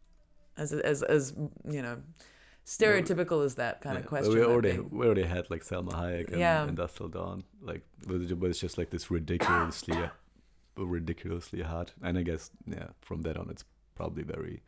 As 0.62 0.72
as 0.74 1.02
as 1.04 1.34
you 1.76 1.82
know, 1.82 1.96
stereotypical 2.66 3.44
as 3.48 3.56
that 3.56 3.82
kind 3.82 3.96
Yeah, 3.96 4.02
of 4.02 4.08
question. 4.08 4.34
We 4.34 4.44
already 4.44 4.78
we 4.80 5.06
already 5.08 5.24
had 5.36 5.50
like 5.50 5.64
Salma 5.64 5.94
Hayek 6.02 6.28
and 6.32 6.40
Yeah. 6.40 6.70
Dusk 6.82 6.98
Till 6.98 7.08
Dawn, 7.10 7.44
like 7.62 7.82
but 8.08 8.48
it's 8.52 8.60
just 8.60 8.78
like 8.78 8.90
this 8.96 9.10
ridiculously, 9.10 9.98
ridiculously 10.78 11.62
hot. 11.62 11.94
And 12.04 12.18
I 12.18 12.24
guess 12.30 12.52
yeah, 12.68 12.90
from 13.02 13.24
that 13.24 13.38
on, 13.38 13.50
it's 13.50 13.66
probably 13.96 14.24
very. 14.24 14.62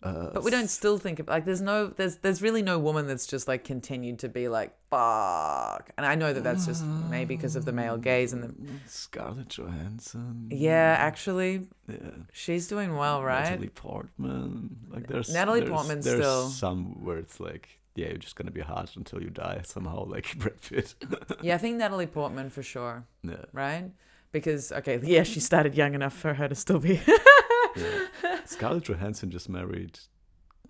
Uh, 0.00 0.30
But 0.32 0.44
we 0.44 0.50
don't 0.52 0.68
still 0.68 0.96
think 0.96 1.18
of 1.18 1.26
like 1.26 1.44
there's 1.44 1.60
no 1.60 1.88
there's 1.88 2.18
there's 2.18 2.40
really 2.40 2.62
no 2.62 2.78
woman 2.78 3.06
that's 3.08 3.26
just 3.26 3.48
like 3.48 3.64
continued 3.64 4.20
to 4.20 4.28
be 4.28 4.46
like 4.48 4.72
fuck 4.90 5.90
and 5.96 6.06
I 6.06 6.14
know 6.14 6.32
that 6.32 6.44
that's 6.44 6.66
just 6.66 6.84
maybe 6.84 7.34
because 7.36 7.56
of 7.56 7.64
the 7.64 7.72
male 7.72 7.96
gaze 7.98 8.32
and 8.32 8.42
the 8.44 8.54
Scarlett 8.86 9.48
Johansson. 9.48 10.46
yeah 10.50 10.94
actually 10.98 11.66
Yeah. 11.88 11.96
she's 12.32 12.68
doing 12.68 12.96
well 12.96 13.24
right 13.24 13.50
Natalie 13.50 13.68
Portman. 13.70 14.76
Like 14.88 15.08
there's 15.08 15.32
Natalie 15.32 15.60
there's, 15.60 15.70
Portman's 15.70 16.04
there's 16.04 16.20
still- 16.20 16.48
some 16.48 17.04
where 17.04 17.18
it's 17.18 17.40
like 17.40 17.68
yeah, 17.96 18.06
you're 18.10 18.18
just 18.18 18.36
gonna 18.36 18.52
be 18.52 18.60
hot 18.60 18.94
until 18.94 19.20
you 19.20 19.28
die 19.30 19.60
somehow, 19.64 20.04
like 20.14 20.38
Brad 20.38 20.60
Pitt. 20.62 20.94
yeah 21.42 21.56
I 21.56 21.58
think 21.58 21.76
Natalie 21.76 22.06
Portman 22.06 22.50
for 22.50 22.62
sure 22.62 23.04
yeah. 23.24 23.44
right 23.52 23.90
because 24.30 24.70
okay 24.70 25.00
yeah 25.02 25.24
she 25.24 25.40
started 25.40 25.74
young 25.74 25.94
enough 25.94 26.14
for 26.14 26.34
her 26.34 26.46
to 26.46 26.54
still 26.54 26.78
be 26.78 27.00
yeah. 27.76 28.40
Scarlett 28.44 28.84
Johansson 28.84 29.30
just 29.30 29.48
married 29.48 29.98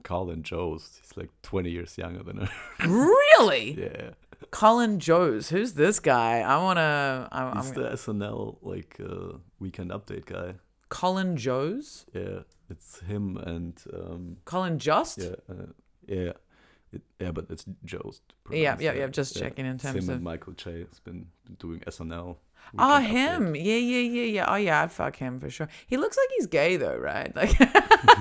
Colin 0.02 0.42
Jost. 0.42 1.00
He's 1.02 1.16
like 1.16 1.30
20 1.42 1.70
years 1.70 1.98
younger 1.98 2.22
than 2.22 2.38
her. 2.38 2.50
really 2.86 3.72
yeah. 3.78 4.10
Colin 4.50 5.00
Jost 5.00 5.50
who's 5.50 5.74
this 5.74 5.98
guy 6.00 6.40
I 6.40 6.56
want 6.62 6.78
to 6.78 7.28
I'm, 7.32 7.56
He's 7.56 7.70
I'm 7.70 7.74
the 7.74 7.90
SNL 7.90 8.58
like 8.62 8.96
uh, 9.00 9.38
weekend 9.58 9.90
update 9.90 10.26
guy. 10.26 10.54
Colin 10.88 11.36
Jost 11.36 12.08
Yeah. 12.14 12.40
It's 12.70 13.00
him 13.00 13.36
and 13.36 13.82
um 13.92 14.36
Colin 14.44 14.78
Just 14.78 15.18
yeah 15.18 15.30
uh, 15.48 15.66
yeah. 16.06 16.32
It, 16.90 17.02
yeah, 17.20 17.32
but 17.32 17.46
it's 17.50 17.66
Jost. 17.84 18.22
yeah 18.50 18.76
yeah 18.80 18.92
yeah 18.92 19.06
just 19.08 19.36
yeah. 19.36 19.42
checking 19.42 19.66
in 19.66 19.76
terms 19.76 20.04
him 20.04 20.08
of 20.08 20.14
and 20.16 20.24
Michael 20.24 20.54
Che 20.54 20.86
has 20.88 21.00
been 21.00 21.26
doing 21.58 21.80
SNL. 21.80 22.36
Oh, 22.78 22.98
him. 23.00 23.54
Yeah, 23.54 23.76
yeah, 23.76 24.00
yeah, 24.00 24.22
yeah. 24.24 24.44
Oh, 24.48 24.56
yeah, 24.56 24.82
I'd 24.82 24.92
fuck 24.92 25.16
him 25.16 25.38
for 25.40 25.48
sure. 25.48 25.68
He 25.86 25.96
looks 25.96 26.16
like 26.16 26.28
he's 26.36 26.46
gay, 26.46 26.76
though, 26.76 26.96
right? 26.96 27.34
Like, 27.36 27.56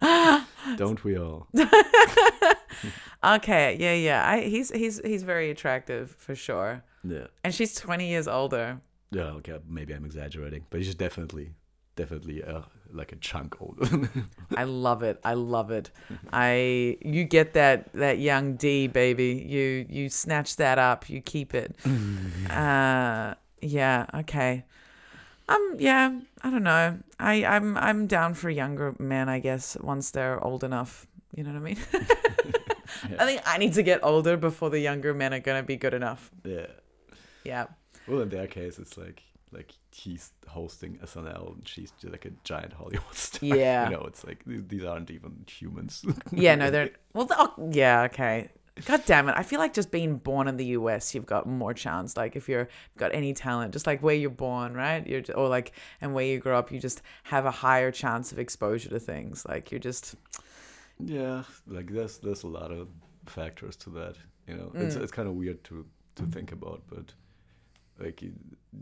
Don't 0.76 1.02
we 1.04 1.18
all? 1.18 1.46
okay, 3.24 3.76
yeah, 3.78 3.94
yeah. 3.94 4.28
I, 4.28 4.40
he's 4.42 4.70
he's 4.70 5.00
he's 5.04 5.22
very 5.22 5.50
attractive 5.50 6.14
for 6.18 6.34
sure. 6.34 6.82
Yeah. 7.04 7.26
And 7.44 7.54
she's 7.54 7.74
twenty 7.74 8.08
years 8.08 8.28
older. 8.28 8.80
Yeah, 9.10 9.30
okay, 9.38 9.58
maybe 9.68 9.94
I'm 9.94 10.04
exaggerating, 10.04 10.66
but 10.68 10.80
he's 10.80 10.94
definitely, 10.94 11.54
definitely 11.98 12.44
uh, 12.44 12.62
like 12.92 13.12
a 13.12 13.16
chunk 13.16 13.60
older. 13.60 14.08
I 14.56 14.64
love 14.64 15.02
it. 15.02 15.20
I 15.24 15.34
love 15.34 15.70
it. 15.70 15.90
I 16.32 16.96
you 17.02 17.24
get 17.24 17.52
that 17.54 17.92
that 17.92 18.18
young 18.18 18.54
D 18.54 18.86
baby. 18.86 19.44
You 19.46 19.84
you 19.88 20.08
snatch 20.08 20.56
that 20.56 20.78
up. 20.78 21.10
You 21.10 21.20
keep 21.20 21.54
it. 21.54 21.76
uh, 22.50 23.34
yeah. 23.60 24.06
Okay. 24.14 24.64
Um. 25.48 25.76
Yeah. 25.78 26.20
I 26.42 26.50
don't 26.50 26.62
know. 26.62 26.98
I 27.18 27.44
I'm 27.44 27.76
I'm 27.76 28.06
down 28.06 28.34
for 28.34 28.48
younger 28.48 28.94
men. 28.98 29.28
I 29.28 29.40
guess 29.40 29.76
once 29.80 30.12
they're 30.12 30.42
old 30.42 30.62
enough. 30.62 31.06
You 31.34 31.42
know 31.42 31.50
what 31.50 31.58
I 31.58 31.62
mean? 31.62 31.78
I 33.18 33.26
think 33.26 33.42
I 33.44 33.58
need 33.58 33.74
to 33.74 33.82
get 33.82 34.00
older 34.02 34.36
before 34.36 34.70
the 34.70 34.80
younger 34.80 35.12
men 35.12 35.34
are 35.34 35.40
gonna 35.40 35.62
be 35.62 35.76
good 35.76 35.94
enough. 35.94 36.30
yeah. 36.44 36.66
Yeah. 37.44 37.66
Well, 38.06 38.20
in 38.22 38.28
their 38.28 38.46
case, 38.46 38.78
it's 38.78 38.96
like 38.96 39.22
like 39.52 39.72
he's 40.04 40.32
hosting 40.46 40.92
SNL 40.98 41.54
and 41.54 41.68
she's 41.68 41.90
just 42.00 42.12
like 42.12 42.24
a 42.24 42.30
giant 42.44 42.72
Hollywood 42.74 43.14
star. 43.28 43.48
Yeah. 43.56 43.90
you 43.90 43.96
know, 43.96 44.04
it's 44.10 44.22
like 44.24 44.40
these 44.46 44.84
aren't 44.84 45.10
even 45.10 45.44
humans. 45.58 46.04
Yeah. 46.32 46.54
No, 46.54 46.70
they're 46.70 46.90
well. 47.14 47.26
Oh, 47.30 47.70
yeah. 47.72 48.02
Okay. 48.10 48.48
God 48.86 49.02
damn 49.06 49.28
it! 49.28 49.34
I 49.36 49.42
feel 49.42 49.58
like 49.58 49.74
just 49.74 49.90
being 49.90 50.18
born 50.18 50.46
in 50.46 50.56
the 50.56 50.66
U.S., 50.78 51.12
you've 51.12 51.26
got 51.26 51.48
more 51.48 51.74
chance. 51.74 52.16
Like 52.16 52.36
if 52.36 52.48
you're 52.48 52.68
got 52.96 53.12
any 53.12 53.32
talent, 53.34 53.72
just 53.72 53.88
like 53.88 54.00
where 54.04 54.14
you're 54.14 54.30
born, 54.48 54.72
right? 54.74 55.04
You're 55.04 55.22
ju- 55.22 55.32
or 55.32 55.48
like 55.48 55.72
and 56.00 56.14
where 56.14 56.24
you 56.24 56.38
grow 56.38 56.56
up, 56.56 56.70
you 56.70 56.78
just 56.78 57.02
have 57.24 57.44
a 57.44 57.50
higher 57.50 57.90
chance 57.90 58.30
of 58.30 58.38
exposure 58.38 58.88
to 58.90 59.00
things. 59.00 59.44
Like 59.48 59.72
you're 59.72 59.80
just 59.90 60.14
yeah, 61.00 61.42
like 61.66 61.90
there's 61.92 62.18
there's 62.18 62.44
a 62.44 62.48
lot 62.48 62.70
of 62.70 62.86
factors 63.26 63.74
to 63.78 63.90
that. 63.90 64.14
You 64.46 64.54
know, 64.54 64.70
it's 64.74 64.94
Mm. 64.96 65.02
it's 65.02 65.12
kind 65.12 65.28
of 65.28 65.34
weird 65.34 65.64
to 65.64 65.84
to 66.16 66.26
think 66.26 66.52
about, 66.52 66.82
but 66.88 67.14
like 67.98 68.22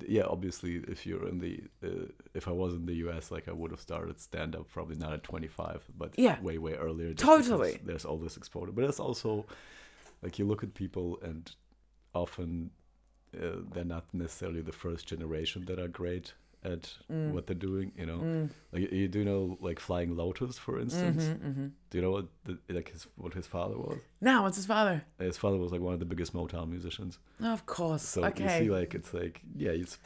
yeah, 0.07 0.25
obviously, 0.25 0.77
if 0.89 1.07
you're 1.07 1.27
in 1.29 1.39
the 1.39 1.63
uh, 1.85 2.07
if 2.35 2.49
I 2.49 2.51
was 2.53 2.75
in 2.75 2.87
the 2.87 2.95
U.S., 2.97 3.31
like 3.31 3.49
I 3.49 3.53
would 3.53 3.71
have 3.71 3.81
started 3.81 4.21
stand 4.21 4.55
up 4.57 4.69
probably 4.71 4.97
not 4.97 5.13
at 5.13 5.23
25, 5.23 5.85
but 5.97 6.13
Yeah. 6.19 6.41
way 6.41 6.59
way 6.59 6.75
earlier. 6.75 7.15
Totally. 7.15 7.79
there's 7.85 8.05
all 8.05 8.19
this 8.19 8.37
exposure, 8.37 8.73
but 8.73 8.85
it's 8.85 9.01
also 9.01 9.47
like 10.23 10.39
you 10.39 10.45
look 10.47 10.63
at 10.63 10.75
people 10.75 11.19
and 11.23 11.51
often 12.15 12.71
uh, 13.37 13.57
they're 13.73 13.85
not 13.85 14.05
necessarily 14.13 14.63
the 14.63 14.73
first 14.73 15.07
generation 15.07 15.65
that 15.67 15.79
are 15.79 15.89
great 15.89 16.35
at 16.73 16.93
Mm. 17.11 17.33
what 17.33 17.47
they're 17.47 17.55
doing. 17.71 17.93
You 17.97 18.07
know, 18.07 18.19
mm, 18.19 18.51
like 18.73 18.91
you 18.93 19.09
do 19.09 19.25
know 19.25 19.57
like 19.61 19.79
Flying 19.81 20.17
Lotus, 20.17 20.59
for 20.59 20.81
instance. 20.81 21.25
mhm, 21.25 21.39
mhm. 21.39 21.71
Do 21.91 21.99
you 21.99 22.03
know 22.03 22.11
what 22.11 22.27
the, 22.45 22.59
like 22.69 22.91
his 22.91 23.07
what 23.17 23.33
his 23.35 23.47
father 23.47 23.77
was? 23.79 23.99
Now, 24.21 24.43
what's 24.43 24.57
his 24.57 24.67
father? 24.67 25.05
His 25.19 25.39
father 25.39 25.57
was 25.57 25.71
like 25.73 25.81
one 25.81 25.95
of 25.95 26.01
the 26.01 26.05
biggest 26.13 26.35
Motown 26.35 26.69
musicians. 26.69 27.19
Oh, 27.41 27.53
of 27.53 27.65
course. 27.67 28.03
So 28.03 28.25
okay. 28.25 28.43
you 28.43 28.65
see, 28.65 28.71
like 28.71 28.95
it's 28.95 29.15
like 29.15 29.41
yeah, 29.57 29.71
it's 29.71 29.99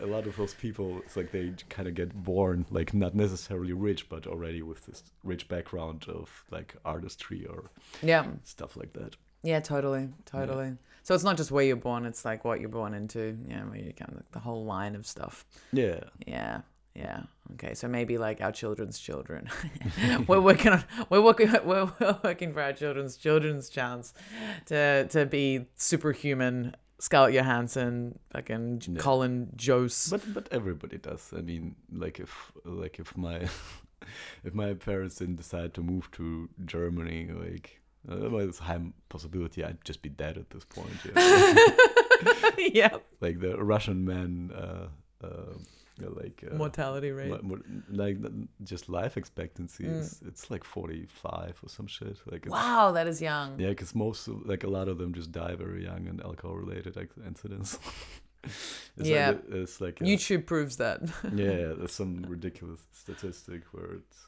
a 0.00 0.06
lot 0.06 0.26
of 0.26 0.36
those 0.36 0.54
people. 0.54 0.98
It's 1.04 1.16
like 1.16 1.30
they 1.30 1.52
kind 1.68 1.86
of 1.88 1.94
get 1.94 2.10
born 2.24 2.66
like 2.70 2.92
not 2.92 3.14
necessarily 3.14 3.72
rich, 3.72 4.08
but 4.08 4.26
already 4.26 4.62
with 4.62 4.84
this 4.86 5.02
rich 5.22 5.48
background 5.48 6.06
of 6.08 6.44
like 6.50 6.74
artistry 6.84 7.46
or 7.46 7.70
yeah. 8.02 8.26
stuff 8.44 8.76
like 8.76 8.92
that. 8.94 9.16
Yeah. 9.42 9.60
Totally. 9.60 10.08
Totally. 10.24 10.76
So 11.02 11.14
it's 11.14 11.24
not 11.24 11.36
just 11.38 11.50
where 11.50 11.64
you're 11.64 11.76
born; 11.76 12.04
it's 12.04 12.24
like 12.24 12.44
what 12.44 12.60
you're 12.60 12.68
born 12.68 12.92
into. 12.94 13.38
Yeah, 13.48 13.64
where 13.64 13.78
you 13.78 13.92
kind 13.94 14.12
of 14.14 14.22
the 14.32 14.40
whole 14.40 14.64
line 14.64 14.94
of 14.94 15.06
stuff. 15.06 15.44
Yeah, 15.72 16.00
Yeah. 16.26 16.60
Yeah. 16.94 17.22
Okay. 17.54 17.74
So 17.74 17.86
maybe 17.88 18.18
like 18.18 18.40
our 18.40 18.50
children's 18.52 18.98
children. 18.98 19.48
we're 20.26 20.40
working 20.40 20.72
on. 20.72 20.84
We're 21.08 21.22
working. 21.22 21.50
We're, 21.64 21.90
we're 22.00 22.18
working 22.24 22.52
for 22.52 22.60
our 22.60 22.72
children's 22.72 23.16
children's 23.16 23.68
chance 23.70 24.12
to 24.66 25.06
to 25.08 25.24
be 25.26 25.66
superhuman. 25.76 26.74
Scarlett 27.00 27.34
Johansson, 27.34 28.18
fucking 28.32 28.82
Yeah. 28.88 28.98
Colin 29.00 29.50
Jost. 29.54 30.10
but 30.10 30.34
but 30.34 30.48
everybody 30.50 30.98
does. 30.98 31.32
I 31.34 31.40
mean, 31.42 31.76
like 31.92 32.18
if 32.18 32.50
like 32.64 32.98
if 32.98 33.16
my 33.16 33.48
if 34.44 34.52
my 34.52 34.74
parents 34.74 35.14
didn't 35.16 35.36
decide 35.36 35.72
to 35.74 35.80
move 35.82 36.10
to 36.12 36.48
Germany, 36.66 37.28
like 37.32 37.80
uh, 38.10 38.30
well, 38.30 38.48
it's 38.48 38.60
a 38.60 38.64
high 38.64 38.80
possibility 39.08 39.64
I'd 39.64 39.84
just 39.84 40.02
be 40.02 40.08
dead 40.08 40.36
at 40.38 40.50
this 40.50 40.64
point. 40.64 40.96
You 41.04 41.12
know? 41.14 41.56
yeah. 42.58 42.96
like 43.20 43.40
the 43.40 43.56
Russian 43.62 44.04
men, 44.04 44.50
uh, 44.54 44.88
uh, 45.24 45.54
like 46.00 46.44
uh, 46.50 46.54
Mortality 46.54 47.10
rate. 47.10 47.30
mo- 47.30 47.40
mo- 47.42 47.62
like 47.90 48.18
just 48.62 48.88
life 48.88 49.16
expectancy 49.16 49.84
Mm. 49.84 49.98
is 50.00 50.20
it's 50.26 50.48
like 50.50 50.62
forty 50.64 51.06
five 51.06 51.58
or 51.62 51.68
some 51.68 51.86
shit. 51.88 52.16
Like 52.30 52.46
Wow, 52.48 52.92
that 52.92 53.06
is 53.08 53.20
young. 53.20 53.58
yeah, 53.58 53.70
because 53.70 53.94
most 53.94 54.28
of, 54.28 54.46
like 54.46 54.62
a 54.64 54.70
lot 54.70 54.86
of 54.88 54.98
them 54.98 55.12
just 55.12 55.32
die 55.32 55.56
very 55.56 55.82
young 55.84 56.06
in 56.06 56.20
alcohol 56.20 56.56
related 56.56 56.96
incidents. 57.26 57.78
it's 58.44 59.08
Yeah. 59.08 59.30
like, 59.30 59.42
it's 59.50 59.80
like 59.80 60.00
a- 60.00 60.04
YouTube 60.04 60.46
proves 60.46 60.76
that. 60.76 61.00
yeah, 61.34 61.72
there's 61.78 61.92
some 61.92 62.22
ridiculous 62.28 62.80
statistic 62.92 63.62
where 63.72 63.94
it's 63.94 64.27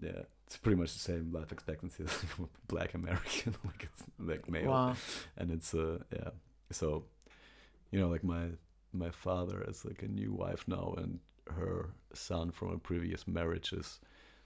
yeah, 0.00 0.22
it's 0.46 0.56
pretty 0.56 0.76
much 0.80 0.92
the 0.92 0.98
same 1.00 1.32
life 1.32 1.52
expectancy 1.52 2.04
as 2.06 2.12
a 2.38 2.42
black 2.68 2.94
American, 2.94 3.54
like 3.64 3.82
it's 3.84 4.02
like 4.18 4.48
male 4.50 4.70
Wow. 4.70 4.96
and 5.36 5.50
it's 5.50 5.74
uh 5.74 5.98
yeah 6.12 6.30
so 6.70 7.04
you 7.90 7.98
know 8.00 8.08
like 8.08 8.24
my 8.24 8.48
my 8.92 9.10
father 9.10 9.62
has 9.66 9.84
like 9.84 10.02
a 10.02 10.08
new 10.08 10.32
wife 10.32 10.64
now 10.66 10.94
and 10.98 11.20
her 11.50 11.90
son 12.14 12.50
from 12.50 12.70
a 12.72 12.78
previous 12.78 13.26
marriage 13.26 13.72
is 13.72 14.00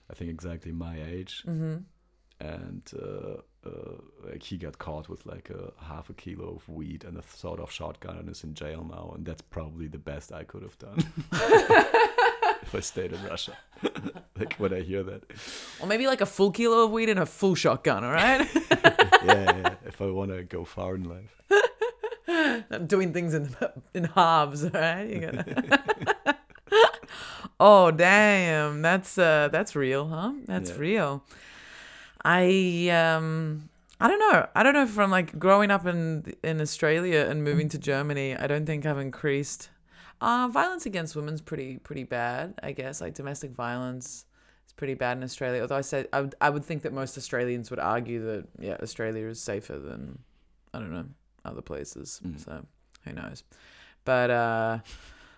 i 0.09 0.13
think 0.13 0.29
exactly 0.29 0.71
my 0.71 1.01
age 1.01 1.43
Mm-hmm. 1.47 1.77
and 2.39 2.91
uh, 3.01 3.37
uh 3.65 3.97
like 4.25 4.43
he 4.43 4.57
got 4.57 4.77
caught 4.77 5.07
with 5.09 5.25
like 5.25 5.49
a 5.49 5.71
half 5.83 6.09
a 6.09 6.13
kilo 6.13 6.55
of 6.55 6.67
weed 6.69 7.03
and 7.05 7.17
a 7.17 7.23
sort 7.35 7.59
of 7.59 7.71
shotgun 7.71 8.17
and 8.17 8.29
is 8.29 8.43
in 8.43 8.53
jail 8.53 8.85
now 8.89 9.11
and 9.15 9.25
that's 9.25 9.41
probably 9.41 9.87
the 9.87 9.97
best 9.97 10.31
i 10.33 10.43
could 10.43 10.63
have 10.63 10.77
done 10.77 10.99
if 12.67 12.75
I 12.75 12.79
stayed 12.81 13.13
in 13.13 13.23
Russia. 13.23 13.57
like 14.39 14.55
when 14.55 14.73
I 14.73 14.81
hear 14.81 15.03
that. 15.03 15.23
Or 15.79 15.87
maybe 15.87 16.07
like 16.07 16.21
a 16.21 16.25
full 16.25 16.51
kilo 16.51 16.85
of 16.85 16.91
weed 16.91 17.09
and 17.09 17.19
a 17.19 17.25
full 17.25 17.55
shotgun, 17.55 18.03
all 18.03 18.11
right? 18.13 18.47
Yeah, 19.23 19.55
yeah. 19.55 19.75
If 19.85 20.01
I 20.01 20.07
want 20.07 20.31
to 20.31 20.43
go 20.43 20.65
far 20.65 20.95
in 20.95 21.03
life. 21.07 21.41
I'm 22.69 22.87
Doing 22.87 23.13
things 23.13 23.33
in 23.33 23.55
in 23.93 24.03
halves, 24.03 24.65
all 24.65 24.71
right? 24.71 25.07
You 25.09 25.19
gotta... 25.21 26.35
oh 27.57 27.91
damn, 27.91 28.81
that's 28.81 29.17
uh 29.17 29.47
that's 29.49 29.77
real, 29.77 30.09
huh? 30.09 30.33
That's 30.45 30.71
Yeah. 30.71 30.77
real. 30.77 31.23
I 32.25 32.89
um 32.89 33.69
I 34.01 34.09
don't 34.09 34.19
know. 34.19 34.45
I 34.53 34.63
don't 34.63 34.73
know 34.73 34.87
from 34.87 35.09
like 35.09 35.39
growing 35.39 35.71
up 35.71 35.85
in 35.85 36.33
in 36.43 36.59
Australia 36.59 37.25
and 37.29 37.45
moving 37.45 37.69
to 37.69 37.77
Germany, 37.77 38.35
I 38.35 38.47
don't 38.47 38.65
think 38.65 38.85
I've 38.85 38.99
increased 38.99 39.69
uh 40.23 40.47
violence 40.47 40.85
against 40.85 41.15
women's 41.15 41.41
pretty 41.41 41.77
pretty 41.77 42.03
bad, 42.03 42.55
I 42.63 42.71
guess. 42.71 43.01
Like 43.01 43.13
domestic 43.13 43.51
violence 43.51 44.25
is 44.65 44.73
pretty 44.73 44.93
bad 44.93 45.17
in 45.17 45.23
Australia. 45.23 45.61
Although 45.61 45.77
I 45.77 45.81
said 45.81 46.07
I 46.13 46.21
would, 46.21 46.35
I 46.39 46.49
would 46.49 46.63
think 46.63 46.83
that 46.83 46.93
most 46.93 47.17
Australians 47.17 47.69
would 47.69 47.79
argue 47.79 48.23
that 48.25 48.47
yeah, 48.59 48.77
Australia 48.81 49.27
is 49.27 49.41
safer 49.41 49.77
than 49.77 50.19
I 50.73 50.79
don't 50.79 50.91
know, 50.91 51.05
other 51.45 51.61
places. 51.61 52.21
Mm. 52.25 52.43
So 52.43 52.65
who 53.03 53.13
knows. 53.13 53.43
But 54.05 54.29
uh 54.31 54.79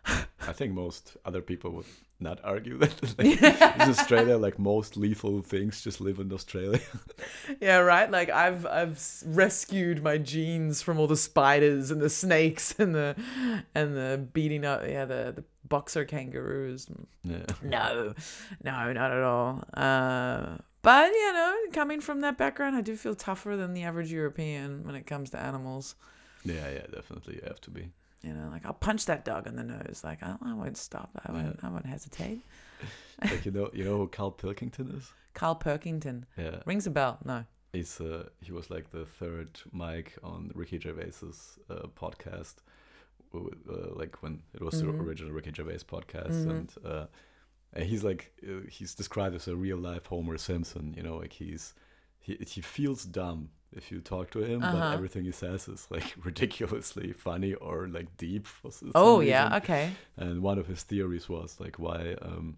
I 0.07 0.53
think 0.53 0.73
most 0.73 1.17
other 1.25 1.41
people 1.41 1.71
would 1.71 1.85
not 2.19 2.39
argue 2.43 2.77
that. 2.77 3.01
like, 3.17 3.41
in 3.41 3.89
Australia, 3.89 4.37
like 4.37 4.57
most 4.57 4.95
lethal 4.97 5.41
things 5.41 5.81
just 5.81 5.99
live 5.99 6.19
in 6.19 6.31
Australia. 6.31 6.79
Yeah, 7.61 7.77
right. 7.77 8.09
Like 8.09 8.29
I've 8.29 8.65
I've 8.65 9.01
rescued 9.25 10.03
my 10.03 10.17
genes 10.17 10.81
from 10.81 10.99
all 10.99 11.07
the 11.07 11.17
spiders 11.17 11.91
and 11.91 12.01
the 12.01 12.09
snakes 12.09 12.75
and 12.79 12.93
the 12.93 13.15
and 13.73 13.95
the 13.95 14.27
beating 14.33 14.65
up. 14.65 14.83
Yeah, 14.87 15.05
the 15.05 15.33
the 15.35 15.43
boxer 15.63 16.05
kangaroos. 16.05 16.87
yeah. 17.23 17.45
No, 17.61 18.13
no, 18.63 18.93
not 18.93 19.11
at 19.11 19.23
all. 19.23 19.63
Uh, 19.73 20.57
but 20.81 21.11
you 21.11 21.33
know, 21.33 21.55
coming 21.71 22.01
from 22.01 22.21
that 22.21 22.37
background, 22.37 22.75
I 22.75 22.81
do 22.81 22.95
feel 22.95 23.15
tougher 23.15 23.55
than 23.55 23.73
the 23.73 23.83
average 23.83 24.11
European 24.11 24.83
when 24.85 24.95
it 24.95 25.07
comes 25.07 25.29
to 25.31 25.39
animals. 25.39 25.95
Yeah, 26.43 26.69
yeah, 26.69 26.85
definitely. 26.91 27.35
You 27.35 27.41
have 27.47 27.61
to 27.61 27.71
be. 27.71 27.89
You 28.25 28.33
know, 28.33 28.49
like 28.51 28.65
I'll 28.65 28.73
punch 28.73 29.05
that 29.05 29.23
dog 29.23 29.45
in 29.47 29.55
the 29.55 29.63
nose. 29.63 30.01
Like 30.03 30.23
I, 30.23 30.35
I 30.41 30.53
won't 30.53 30.77
stop. 30.77 31.09
I 31.25 31.31
won't. 31.31 31.59
I 31.63 31.69
won't 31.69 31.85
hesitate. 31.85 32.41
Like 33.21 33.45
you 33.45 33.51
know, 33.53 33.69
you 33.73 33.85
know 33.85 33.97
who 33.97 34.07
Carl 34.09 34.31
Pilkington 34.31 34.91
is? 34.97 35.09
Carl 35.33 35.55
Perkington 35.55 36.23
Yeah, 36.37 36.57
rings 36.65 36.85
a 36.85 36.91
bell. 36.91 37.17
No. 37.23 37.45
he's 37.71 38.01
uh, 38.01 38.27
he 38.41 38.51
was 38.51 38.69
like 38.69 38.91
the 38.91 39.05
third 39.05 39.57
mic 39.71 40.17
on 40.21 40.51
Ricky 40.53 40.77
Gervais's 40.79 41.57
uh, 41.69 41.87
podcast, 42.01 42.55
uh, 43.33 43.39
like 43.95 44.21
when 44.21 44.41
it 44.53 44.61
was 44.61 44.75
Mhm. 44.81 44.97
the 44.97 45.03
original 45.03 45.31
Ricky 45.31 45.51
Gervais 45.53 45.85
podcast, 45.87 46.43
Mhm. 46.45 46.49
and 46.49 46.73
uh, 46.85 47.05
and 47.73 47.85
he's 47.85 48.03
like 48.03 48.33
uh, 48.43 48.67
he's 48.69 48.93
described 48.95 49.35
as 49.35 49.47
a 49.47 49.55
real 49.55 49.77
life 49.77 50.07
Homer 50.07 50.37
Simpson. 50.37 50.93
You 50.97 51.03
know, 51.03 51.15
like 51.17 51.33
he's 51.33 51.73
he 52.19 52.35
he 52.45 52.61
feels 52.61 53.05
dumb 53.05 53.49
if 53.75 53.91
you 53.91 53.99
talk 54.01 54.31
to 54.31 54.39
him, 54.39 54.59
but 54.61 54.73
Uh-huh. 54.75 54.93
everything 54.93 55.23
he 55.25 55.31
says 55.31 55.67
is 55.67 55.87
like 55.89 56.15
ridiculously 56.25 57.13
funny 57.13 57.53
or 57.53 57.87
like 57.87 58.15
deep. 58.17 58.45
For 58.47 58.71
Oh 58.95 59.19
reason. 59.19 59.29
yeah. 59.33 59.57
Okay. 59.57 59.91
And 60.17 60.41
one 60.41 60.59
of 60.59 60.67
his 60.67 60.83
theories 60.83 61.27
was 61.29 61.57
like 61.59 61.77
why 61.79 62.15
um, 62.21 62.57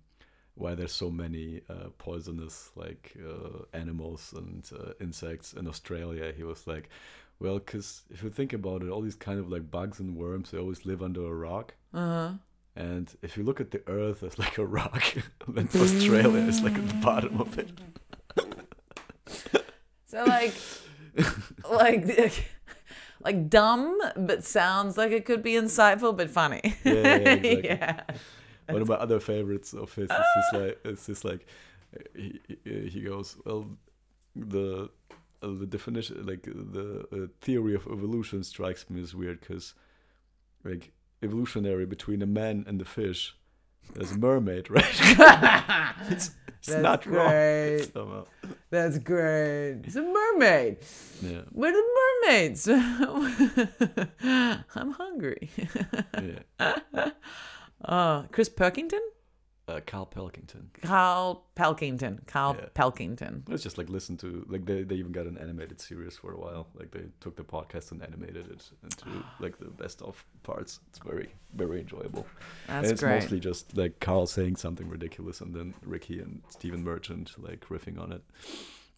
why 0.56 0.76
there's 0.76 0.92
so 0.94 1.10
many 1.12 1.62
uh, 1.70 1.90
poisonous 1.98 2.72
like 2.76 3.14
uh, 3.32 3.64
animals 3.74 4.34
and 4.36 4.70
uh, 4.80 4.94
insects 5.00 5.54
in 5.54 5.68
Australia. 5.68 6.34
He 6.36 6.44
was 6.44 6.66
like, 6.68 6.90
well, 7.40 7.60
because 7.60 8.04
if 8.10 8.24
you 8.24 8.30
think 8.32 8.54
about 8.54 8.82
it, 8.84 8.90
all 8.90 9.02
these 9.02 9.16
kind 9.28 9.40
of 9.40 9.50
like 9.52 9.70
bugs 9.70 10.00
and 10.00 10.16
worms 10.16 10.50
they 10.52 10.58
always 10.60 10.86
live 10.86 11.02
under 11.04 11.22
a 11.26 11.34
rock. 11.50 11.74
Uh 11.94 12.00
huh. 12.00 12.32
And 12.76 13.08
if 13.24 13.38
you 13.38 13.44
look 13.44 13.60
at 13.60 13.72
the 13.72 13.82
Earth 13.88 14.22
as 14.24 14.38
like 14.38 14.58
a 14.60 14.66
rock, 14.66 15.04
then 15.48 15.68
Australia 15.76 16.42
is 16.48 16.62
like 16.62 16.76
at 16.76 16.88
the 16.88 16.94
bottom 17.10 17.42
of 17.42 17.58
it. 17.60 17.70
So 20.10 20.24
like, 20.24 20.54
like, 21.70 22.50
like 23.24 23.50
dumb, 23.50 23.98
but 24.16 24.44
sounds 24.44 24.98
like 24.98 25.12
it 25.12 25.26
could 25.26 25.44
be 25.44 25.54
insightful, 25.54 26.16
but 26.16 26.30
funny. 26.30 26.62
Yeah, 26.84 26.94
yeah, 26.94 27.16
exactly. 27.16 27.66
Yeah. 27.66 28.02
One 28.70 28.82
of 28.82 28.90
my 28.90 28.96
other 28.96 29.20
favorites 29.20 29.74
of 29.74 29.94
his 29.94 30.10
is 30.10 30.18
just 30.36 30.54
like 30.54 30.80
it's 30.84 31.24
like 31.24 31.46
he 32.16 32.40
he 32.66 32.90
he 32.90 33.02
goes 33.02 33.38
well 33.46 33.66
the 34.36 34.90
uh, 35.42 35.48
the 35.48 35.66
definition 35.66 36.26
like 36.26 36.44
the 36.44 37.08
uh, 37.12 37.28
theory 37.42 37.76
of 37.76 37.88
evolution 37.88 38.44
strikes 38.44 38.90
me 38.90 39.02
as 39.02 39.16
weird 39.16 39.40
because 39.40 39.74
like 40.64 40.92
evolutionary 41.24 41.86
between 41.86 42.22
a 42.22 42.26
man 42.26 42.66
and 42.68 42.82
a 42.82 42.86
fish 42.86 43.36
there's 43.94 44.12
a 44.12 44.18
mermaid 44.18 44.70
right 44.78 44.86
it's 46.12 46.32
That's 46.66 46.82
not 46.82 47.06
wrong 47.06 47.30
great. 47.30 47.90
somehow 47.94 48.26
That's 48.70 48.98
great. 49.00 49.82
It's 49.86 49.96
a 49.96 50.02
mermaid. 50.02 50.78
yeah 51.22 51.42
Where 51.52 51.72
the 51.72 51.84
mermaids? 51.98 52.68
I'm 54.76 54.92
hungry. 54.92 55.50
yeah 56.14 57.12
Oh, 57.88 58.26
Chris 58.32 58.50
Perkington? 58.50 59.00
Uh, 59.68 59.82
Carl 59.86 60.06
Pilkington 60.06 60.70
Carl 60.82 61.44
Pelkington. 61.56 62.26
Carl 62.26 62.56
Yeah. 62.58 62.68
Pelkington. 62.74 63.44
Let's 63.50 63.64
just 63.64 63.78
like 63.78 63.90
listen 63.90 64.16
to 64.18 64.46
like 64.48 64.66
they, 64.66 64.84
they 64.84 64.96
even 64.96 65.12
got 65.12 65.26
an 65.26 65.38
animated 65.38 65.82
series 65.82 66.16
for 66.18 66.32
a 66.32 66.38
while. 66.38 66.68
Like 66.74 66.92
they 66.92 67.04
took 67.20 67.36
the 67.36 67.44
podcast 67.44 67.92
and 67.92 68.02
animated 68.02 68.48
it 68.50 68.70
into 68.84 69.24
like 69.40 69.58
the 69.60 69.66
best 69.66 70.02
of 70.02 70.24
parts. 70.44 70.80
It's 70.90 71.00
very 71.00 71.30
very 71.54 71.82
enjoyable. 71.82 72.26
That's 72.68 72.84
and 72.84 72.92
it's 72.94 73.02
great. 73.02 73.22
mostly 73.22 73.40
just 73.40 73.76
like 73.76 74.00
Carl 74.00 74.26
saying 74.28 74.56
something 74.56 74.88
ridiculous 74.90 75.42
and 75.42 75.54
then 75.54 75.74
Ricky 75.86 76.20
and 76.22 76.42
Stephen 76.50 76.84
Merchant 76.84 77.34
like 77.38 77.62
riffing 77.70 78.00
on 78.00 78.12
it. 78.14 78.24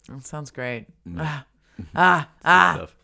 That 0.08 0.24
sounds 0.26 0.50
great. 0.50 0.86
Mm. 1.08 1.16
Ah, 1.18 1.46
ah, 1.96 2.28
ah. 2.44 2.74
stuff. 2.76 2.96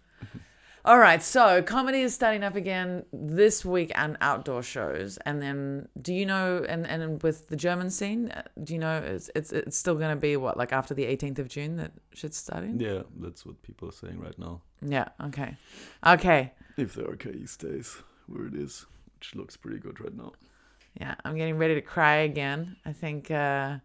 All 0.87 1.01
right, 1.01 1.21
so 1.21 1.63
comedy 1.63 2.03
is 2.03 2.15
starting 2.15 2.45
up 2.45 2.55
again 2.55 3.05
this 3.13 3.65
week 3.65 3.91
and 3.97 4.17
outdoor 4.21 4.63
shows. 4.63 5.17
And 5.27 5.43
then, 5.43 5.89
do 6.01 6.15
you 6.15 6.25
know? 6.25 6.65
And 6.69 6.87
and 6.87 7.21
with 7.25 7.49
the 7.49 7.57
German 7.57 7.91
scene, 7.91 8.31
uh, 8.31 8.43
do 8.63 8.73
you 8.73 8.79
know? 8.79 8.99
It's 8.99 9.29
it's, 9.35 9.51
it's 9.51 9.77
still 9.77 9.97
going 9.97 10.11
to 10.11 10.21
be 10.21 10.37
what 10.37 10.57
like 10.57 10.73
after 10.73 10.95
the 10.95 11.05
18th 11.05 11.41
of 11.41 11.49
June 11.49 11.75
that 11.79 11.91
shit's 12.15 12.37
starting. 12.37 12.79
Yeah, 12.79 13.03
that's 13.19 13.45
what 13.45 13.61
people 13.63 13.89
are 13.89 13.93
saying 13.93 14.21
right 14.21 14.39
now. 14.39 14.61
Yeah. 14.81 15.09
Okay. 15.25 15.57
Okay. 16.07 16.53
If 16.77 16.95
the 16.95 17.03
RKE 17.03 17.49
stays 17.49 17.97
where 18.29 18.47
it 18.47 18.55
is, 18.55 18.87
which 19.17 19.35
looks 19.35 19.57
pretty 19.57 19.79
good 19.79 20.01
right 20.01 20.17
now. 20.17 20.35
Yeah, 21.01 21.17
I'm 21.25 21.37
getting 21.37 21.59
ready 21.59 21.75
to 21.75 21.83
cry 21.83 22.19
again. 22.19 22.77
I 22.85 22.93
think. 22.93 23.29
uh 23.33 23.79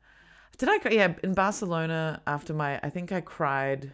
Did 0.60 0.70
I? 0.70 0.78
cry? 0.78 0.92
Yeah, 0.92 1.16
in 1.24 1.34
Barcelona 1.34 2.22
after 2.28 2.54
my. 2.54 2.80
I 2.84 2.92
think 2.92 3.12
I 3.12 3.22
cried 3.22 3.92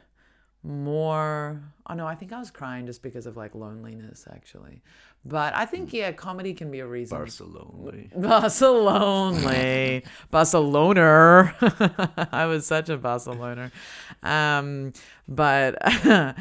more. 0.68 1.62
Oh 1.90 1.94
no, 1.94 2.06
I 2.06 2.16
think 2.16 2.34
I 2.34 2.40
was 2.40 2.52
crying 2.52 2.86
just 2.86 3.02
because 3.02 3.26
of 3.26 3.38
like 3.38 3.56
loneliness 3.56 4.28
actually. 4.32 4.82
But 5.28 5.54
I 5.56 5.66
think 5.66 5.92
yeah, 5.92 6.14
comedy 6.14 6.54
can 6.54 6.72
be 6.72 6.80
a 6.80 6.88
reason. 6.88 7.18
Barcelona. 7.18 8.04
Barcelona, 8.16 10.02
Barcelona. 10.32 11.54
I 12.32 12.46
was 12.46 12.66
such 12.66 12.90
a 12.90 12.98
Barcelona, 12.98 13.72
um, 14.24 14.94
but 15.28 15.76
uh, 16.08 16.34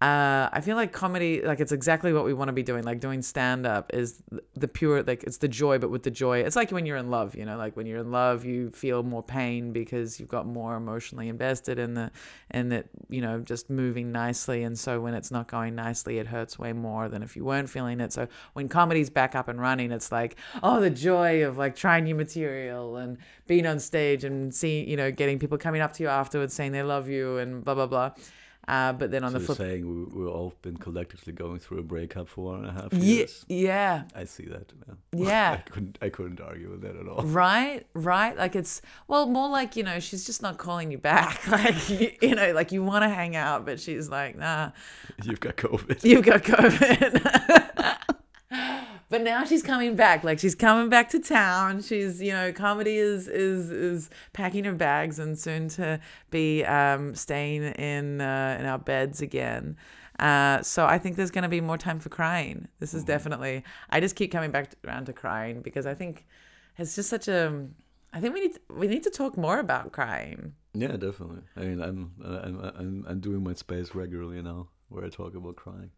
I 0.00 0.60
feel 0.62 0.76
like 0.76 0.92
comedy, 0.92 1.42
like 1.42 1.60
it's 1.60 1.72
exactly 1.72 2.14
what 2.14 2.24
we 2.24 2.32
want 2.32 2.48
to 2.48 2.54
be 2.54 2.62
doing. 2.62 2.84
Like 2.84 3.00
doing 3.00 3.20
stand 3.20 3.66
up 3.66 3.92
is 3.92 4.22
the 4.54 4.68
pure, 4.68 5.02
like 5.02 5.24
it's 5.24 5.38
the 5.38 5.48
joy, 5.48 5.78
but 5.78 5.90
with 5.90 6.02
the 6.04 6.10
joy. 6.10 6.40
It's 6.40 6.56
like 6.56 6.70
when 6.70 6.86
you're 6.86 6.96
in 6.96 7.10
love, 7.10 7.34
you 7.34 7.44
know, 7.44 7.58
like 7.58 7.76
when 7.76 7.84
you're 7.86 8.00
in 8.00 8.10
love, 8.10 8.46
you 8.46 8.70
feel 8.70 9.02
more 9.02 9.22
pain 9.22 9.72
because 9.72 10.18
you've 10.18 10.30
got 10.30 10.46
more 10.46 10.76
emotionally 10.76 11.28
invested 11.28 11.78
in 11.78 11.92
the, 11.92 12.10
in 12.50 12.72
it, 12.72 12.88
you 13.10 13.20
know, 13.20 13.40
just 13.40 13.68
moving 13.68 14.10
nicely. 14.12 14.62
And 14.62 14.78
so 14.78 15.00
when 15.02 15.12
it's 15.12 15.30
not 15.30 15.46
going 15.48 15.74
nicely, 15.74 16.18
it 16.18 16.26
hurts 16.26 16.58
way 16.58 16.72
more 16.72 17.10
than 17.10 17.22
if 17.22 17.36
you 17.36 17.44
weren't 17.44 17.68
feeling 17.68 18.00
it. 18.00 18.12
So 18.12 18.26
when 18.52 18.68
comedy's 18.68 19.10
back 19.10 19.34
up 19.34 19.48
and 19.48 19.60
running, 19.60 19.92
it's 19.92 20.10
like, 20.12 20.36
oh, 20.62 20.80
the 20.80 20.90
joy 20.90 21.44
of 21.44 21.58
like 21.58 21.76
trying 21.76 22.04
new 22.04 22.14
material 22.14 22.96
and 22.96 23.18
being 23.46 23.66
on 23.66 23.78
stage 23.78 24.24
and 24.24 24.54
seeing, 24.54 24.88
you 24.88 24.96
know, 24.96 25.10
getting 25.10 25.38
people 25.38 25.58
coming 25.58 25.80
up 25.80 25.92
to 25.94 26.02
you 26.02 26.08
afterwards 26.08 26.54
saying 26.54 26.72
they 26.72 26.82
love 26.82 27.08
you 27.08 27.38
and 27.38 27.64
blah, 27.64 27.74
blah, 27.74 27.86
blah. 27.86 28.10
Uh, 28.68 28.92
but 28.92 29.10
then 29.10 29.24
on 29.24 29.32
so 29.32 29.38
the 29.38 29.44
flip, 29.44 29.58
saying 29.58 29.84
we, 29.88 30.20
we've 30.20 30.28
all 30.28 30.54
been 30.62 30.76
collectively 30.76 31.32
going 31.32 31.58
through 31.58 31.78
a 31.78 31.82
breakup 31.82 32.28
for 32.28 32.44
one 32.44 32.64
and 32.64 32.68
a 32.68 32.72
half 32.80 32.92
years. 32.92 33.44
yeah, 33.48 34.04
I 34.14 34.24
see 34.24 34.44
that. 34.44 34.72
Yeah. 35.12 35.26
Yeah. 35.26 35.50
I 35.66 35.70
couldn't. 35.70 35.98
I 36.00 36.08
couldn't 36.08 36.40
argue 36.40 36.70
with 36.70 36.82
that 36.82 36.94
at 36.94 37.08
all. 37.08 37.22
right, 37.24 37.84
right. 37.94 38.36
Like 38.36 38.54
it's, 38.54 38.80
well, 39.08 39.26
more 39.26 39.48
like, 39.48 39.74
you 39.74 39.82
know, 39.82 39.98
she's 39.98 40.24
just 40.24 40.40
not 40.40 40.58
calling 40.58 40.92
you 40.92 40.98
back. 40.98 41.40
Like, 41.50 41.90
you, 41.90 42.12
you 42.22 42.34
know, 42.36 42.52
like 42.52 42.70
you 42.70 42.84
want 42.84 43.02
to 43.02 43.08
hang 43.08 43.34
out, 43.34 43.66
but 43.66 43.80
she's 43.80 44.08
like, 44.08 44.38
nah, 44.38 44.70
You've 45.24 45.40
got 45.40 45.56
COVID. 45.56 46.04
you've 46.04 46.24
got 46.24 46.42
COVID. 46.44 47.96
But 49.10 49.22
now 49.22 49.44
she's 49.44 49.62
coming 49.62 49.96
back. 49.96 50.24
Like 50.24 50.38
she's 50.38 50.54
coming 50.54 50.88
back 50.88 51.10
to 51.10 51.20
town. 51.20 51.82
She's, 51.82 52.22
you 52.22 52.32
know, 52.32 52.52
comedy 52.52 52.96
is 52.96 53.28
is 53.28 53.70
is 53.70 54.10
packing 54.32 54.64
her 54.64 54.72
bags 54.72 55.18
and 55.18 55.38
soon 55.38 55.68
to 55.70 56.00
be 56.30 56.64
um, 56.64 57.14
staying 57.14 57.64
in 57.64 58.22
uh, 58.22 58.56
in 58.58 58.66
our 58.66 58.78
beds 58.78 59.20
again. 59.20 59.76
Uh, 60.18 60.62
so 60.62 60.86
I 60.86 60.98
think 60.98 61.16
there's 61.16 61.30
going 61.30 61.42
to 61.42 61.48
be 61.48 61.60
more 61.60 61.78
time 61.78 61.98
for 61.98 62.08
crying. 62.08 62.68
This 62.78 62.94
is 62.94 63.04
definitely. 63.04 63.64
I 63.90 64.00
just 64.00 64.16
keep 64.16 64.32
coming 64.32 64.50
back 64.50 64.74
around 64.86 65.06
to 65.06 65.12
crying 65.12 65.60
because 65.60 65.86
I 65.86 65.94
think 65.94 66.26
it's 66.78 66.94
just 66.94 67.10
such 67.10 67.28
a 67.28 67.66
I 68.12 68.20
think 68.20 68.34
we 68.34 68.40
need 68.40 68.54
to, 68.54 68.60
we 68.74 68.86
need 68.86 69.02
to 69.04 69.10
talk 69.10 69.36
more 69.36 69.58
about 69.58 69.92
crying. 69.92 70.54
Yeah, 70.74 70.96
definitely. 70.96 71.42
I 71.56 71.60
mean, 71.60 71.80
I'm 71.80 72.12
I'm 72.24 72.60
I'm 72.60 73.04
I'm 73.08 73.20
doing 73.20 73.42
my 73.42 73.54
space 73.54 73.94
regularly 73.94 74.42
now, 74.42 74.68
where 74.88 75.04
I 75.04 75.08
talk 75.08 75.34
about 75.34 75.56
crying. 75.56 75.90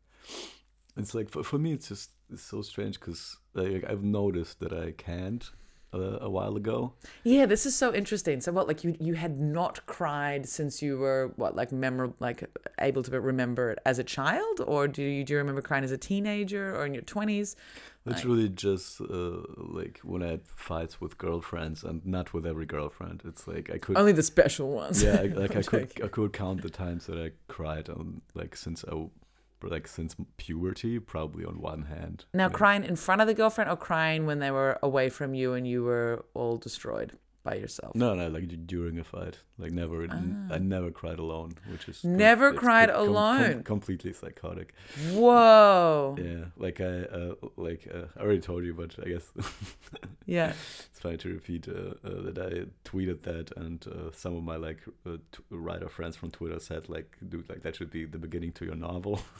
It's 0.97 1.15
like 1.15 1.31
for, 1.31 1.43
for 1.43 1.59
me, 1.59 1.73
it's 1.73 1.89
just 1.89 2.11
it's 2.31 2.43
so 2.43 2.63
strange 2.63 3.01
because 3.01 3.37
like 3.55 3.85
I've 3.89 4.03
noticed 4.03 4.61
that 4.61 4.73
I 4.73 4.93
can't 4.93 5.51
uh, 5.95 6.19
a 6.21 6.31
while 6.31 6.57
ago. 6.57 6.95
Yeah, 7.25 7.47
this 7.47 7.67
is 7.67 7.77
so 7.77 7.95
interesting. 7.95 8.41
So 8.41 8.53
what, 8.53 8.67
like 8.67 8.85
you 8.85 8.97
you 8.99 9.15
had 9.15 9.39
not 9.39 9.85
cried 9.87 10.49
since 10.49 10.83
you 10.83 10.99
were 10.99 11.33
what, 11.37 11.55
like 11.55 11.73
memorable, 11.73 12.17
like 12.19 12.45
able 12.81 13.03
to 13.03 13.21
remember 13.21 13.73
it 13.73 13.79
as 13.85 13.99
a 13.99 14.05
child, 14.05 14.61
or 14.67 14.89
do 14.89 15.03
you 15.03 15.25
do 15.25 15.35
you 15.35 15.39
remember 15.39 15.63
crying 15.63 15.85
as 15.85 15.93
a 15.93 15.99
teenager 15.99 16.75
or 16.75 16.87
in 16.87 16.95
your 16.95 17.03
twenties? 17.03 17.57
Literally 18.05 18.49
just 18.49 19.01
uh, 19.01 19.43
like 19.57 20.01
when 20.03 20.23
I 20.23 20.31
had 20.33 20.49
fights 20.49 21.01
with 21.01 21.19
girlfriends, 21.19 21.85
and 21.85 22.05
not 22.05 22.33
with 22.33 22.47
every 22.47 22.67
girlfriend. 22.67 23.23
It's 23.25 23.47
like 23.47 23.71
I 23.71 23.79
could 23.79 23.97
only 23.97 24.13
the 24.13 24.23
special 24.23 24.71
ones. 24.71 25.03
Yeah, 25.03 25.21
I, 25.21 25.27
like 25.27 25.57
I 25.61 25.63
could 25.63 25.93
I 26.03 26.09
could 26.09 26.33
count 26.33 26.63
the 26.63 26.71
times 26.71 27.07
that 27.07 27.19
I 27.19 27.31
cried 27.49 27.89
on 27.89 28.23
like 28.35 28.57
since 28.57 28.85
I 28.91 28.95
like 29.69 29.89
since 29.89 30.17
puberty, 30.37 30.99
probably 30.99 31.45
on 31.45 31.61
one 31.61 31.83
hand. 31.83 32.25
Now, 32.35 32.45
yeah. 32.45 32.51
crying 32.51 32.85
in 32.85 32.97
front 32.97 33.21
of 33.21 33.27
the 33.27 33.35
girlfriend 33.35 33.71
or 33.71 33.77
crying 33.77 34.27
when 34.27 34.39
they 34.39 34.51
were 34.51 34.79
away 34.83 35.09
from 35.09 35.35
you 35.35 35.55
and 35.55 35.67
you 35.67 35.83
were 35.83 36.25
all 36.35 36.57
destroyed? 36.57 37.19
By 37.43 37.55
yourself. 37.57 37.95
No, 37.95 38.15
no, 38.15 38.29
like 38.29 38.67
during 38.67 38.99
a 38.99 39.05
fight. 39.05 39.39
Like 39.59 39.73
never, 39.73 40.07
ah. 40.11 40.55
I 40.55 40.59
never 40.59 40.91
cried 40.91 41.19
alone, 41.19 41.55
which 41.71 41.89
is 41.89 42.03
never 42.05 42.53
cried 42.53 42.91
com- 42.91 43.09
alone. 43.09 43.53
Com- 43.55 43.63
completely 43.65 44.13
psychotic. 44.13 44.75
Whoa. 45.13 46.17
Yeah, 46.19 46.45
like 46.57 46.81
I, 46.81 47.03
uh, 47.05 47.35
like 47.57 47.89
uh, 47.93 48.07
I 48.17 48.23
already 48.23 48.41
told 48.41 48.65
you, 48.65 48.75
but 48.75 48.95
I 49.05 49.09
guess. 49.09 49.31
yeah. 50.27 50.53
It's 50.91 51.01
funny 51.01 51.17
to 51.19 51.29
repeat 51.29 51.69
uh, 51.69 51.95
uh, 52.07 52.31
that 52.33 52.39
I 52.39 52.89
tweeted 52.89 53.23
that, 53.23 53.53
and 53.57 53.85
uh, 53.87 54.11
some 54.13 54.37
of 54.37 54.43
my 54.43 54.57
like 54.57 54.81
uh, 55.07 55.17
t- 55.33 55.43
writer 55.51 55.89
friends 55.89 56.17
from 56.17 56.31
Twitter 56.31 56.59
said 56.61 56.89
like, 56.89 57.17
"Dude, 57.29 57.49
like 57.49 57.63
that 57.63 57.77
should 57.77 57.91
be 57.91 58.05
the 58.05 58.19
beginning 58.19 58.53
to 58.53 58.65
your 58.65 58.77
novel." 58.77 59.21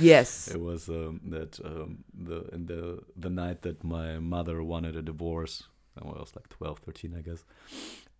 Yes. 0.00 0.48
it 0.48 0.58
was 0.60 0.88
um, 0.88 1.20
that 1.26 1.60
um, 1.64 1.98
the 2.14 2.48
in 2.54 2.64
the 2.66 3.02
the 3.14 3.28
night 3.28 3.60
that 3.62 3.84
my 3.84 4.18
mother 4.18 4.62
wanted 4.62 4.96
a 4.96 5.02
divorce 5.02 5.64
I 6.00 6.04
was 6.04 6.32
like 6.34 6.48
12, 6.48 6.78
13, 6.78 7.14
I 7.16 7.20
guess. 7.20 7.44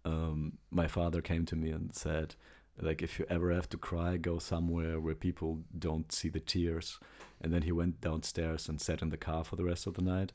Um, 0.05 0.59
my 0.71 0.89
father 0.89 1.21
came 1.21 1.47
to 1.47 1.57
me 1.57 1.71
and 1.71 1.95
said, 1.95 2.35
like, 2.81 3.03
if 3.03 3.19
you 3.19 3.27
ever 3.29 3.53
have 3.53 3.69
to 3.71 3.77
cry, 3.77 4.17
go 4.17 4.39
somewhere 4.39 4.99
where 4.99 5.15
people 5.15 5.61
don't 5.79 6.11
see 6.13 6.29
the 6.29 6.41
tears. 6.41 6.99
And 7.41 7.53
then 7.53 7.63
he 7.63 7.73
went 7.73 8.01
downstairs 8.01 8.69
and 8.69 8.81
sat 8.81 9.03
in 9.03 9.11
the 9.11 9.17
car 9.17 9.45
for 9.45 9.57
the 9.57 9.65
rest 9.65 9.87
of 9.87 9.95
the 9.95 10.03
night. 10.03 10.33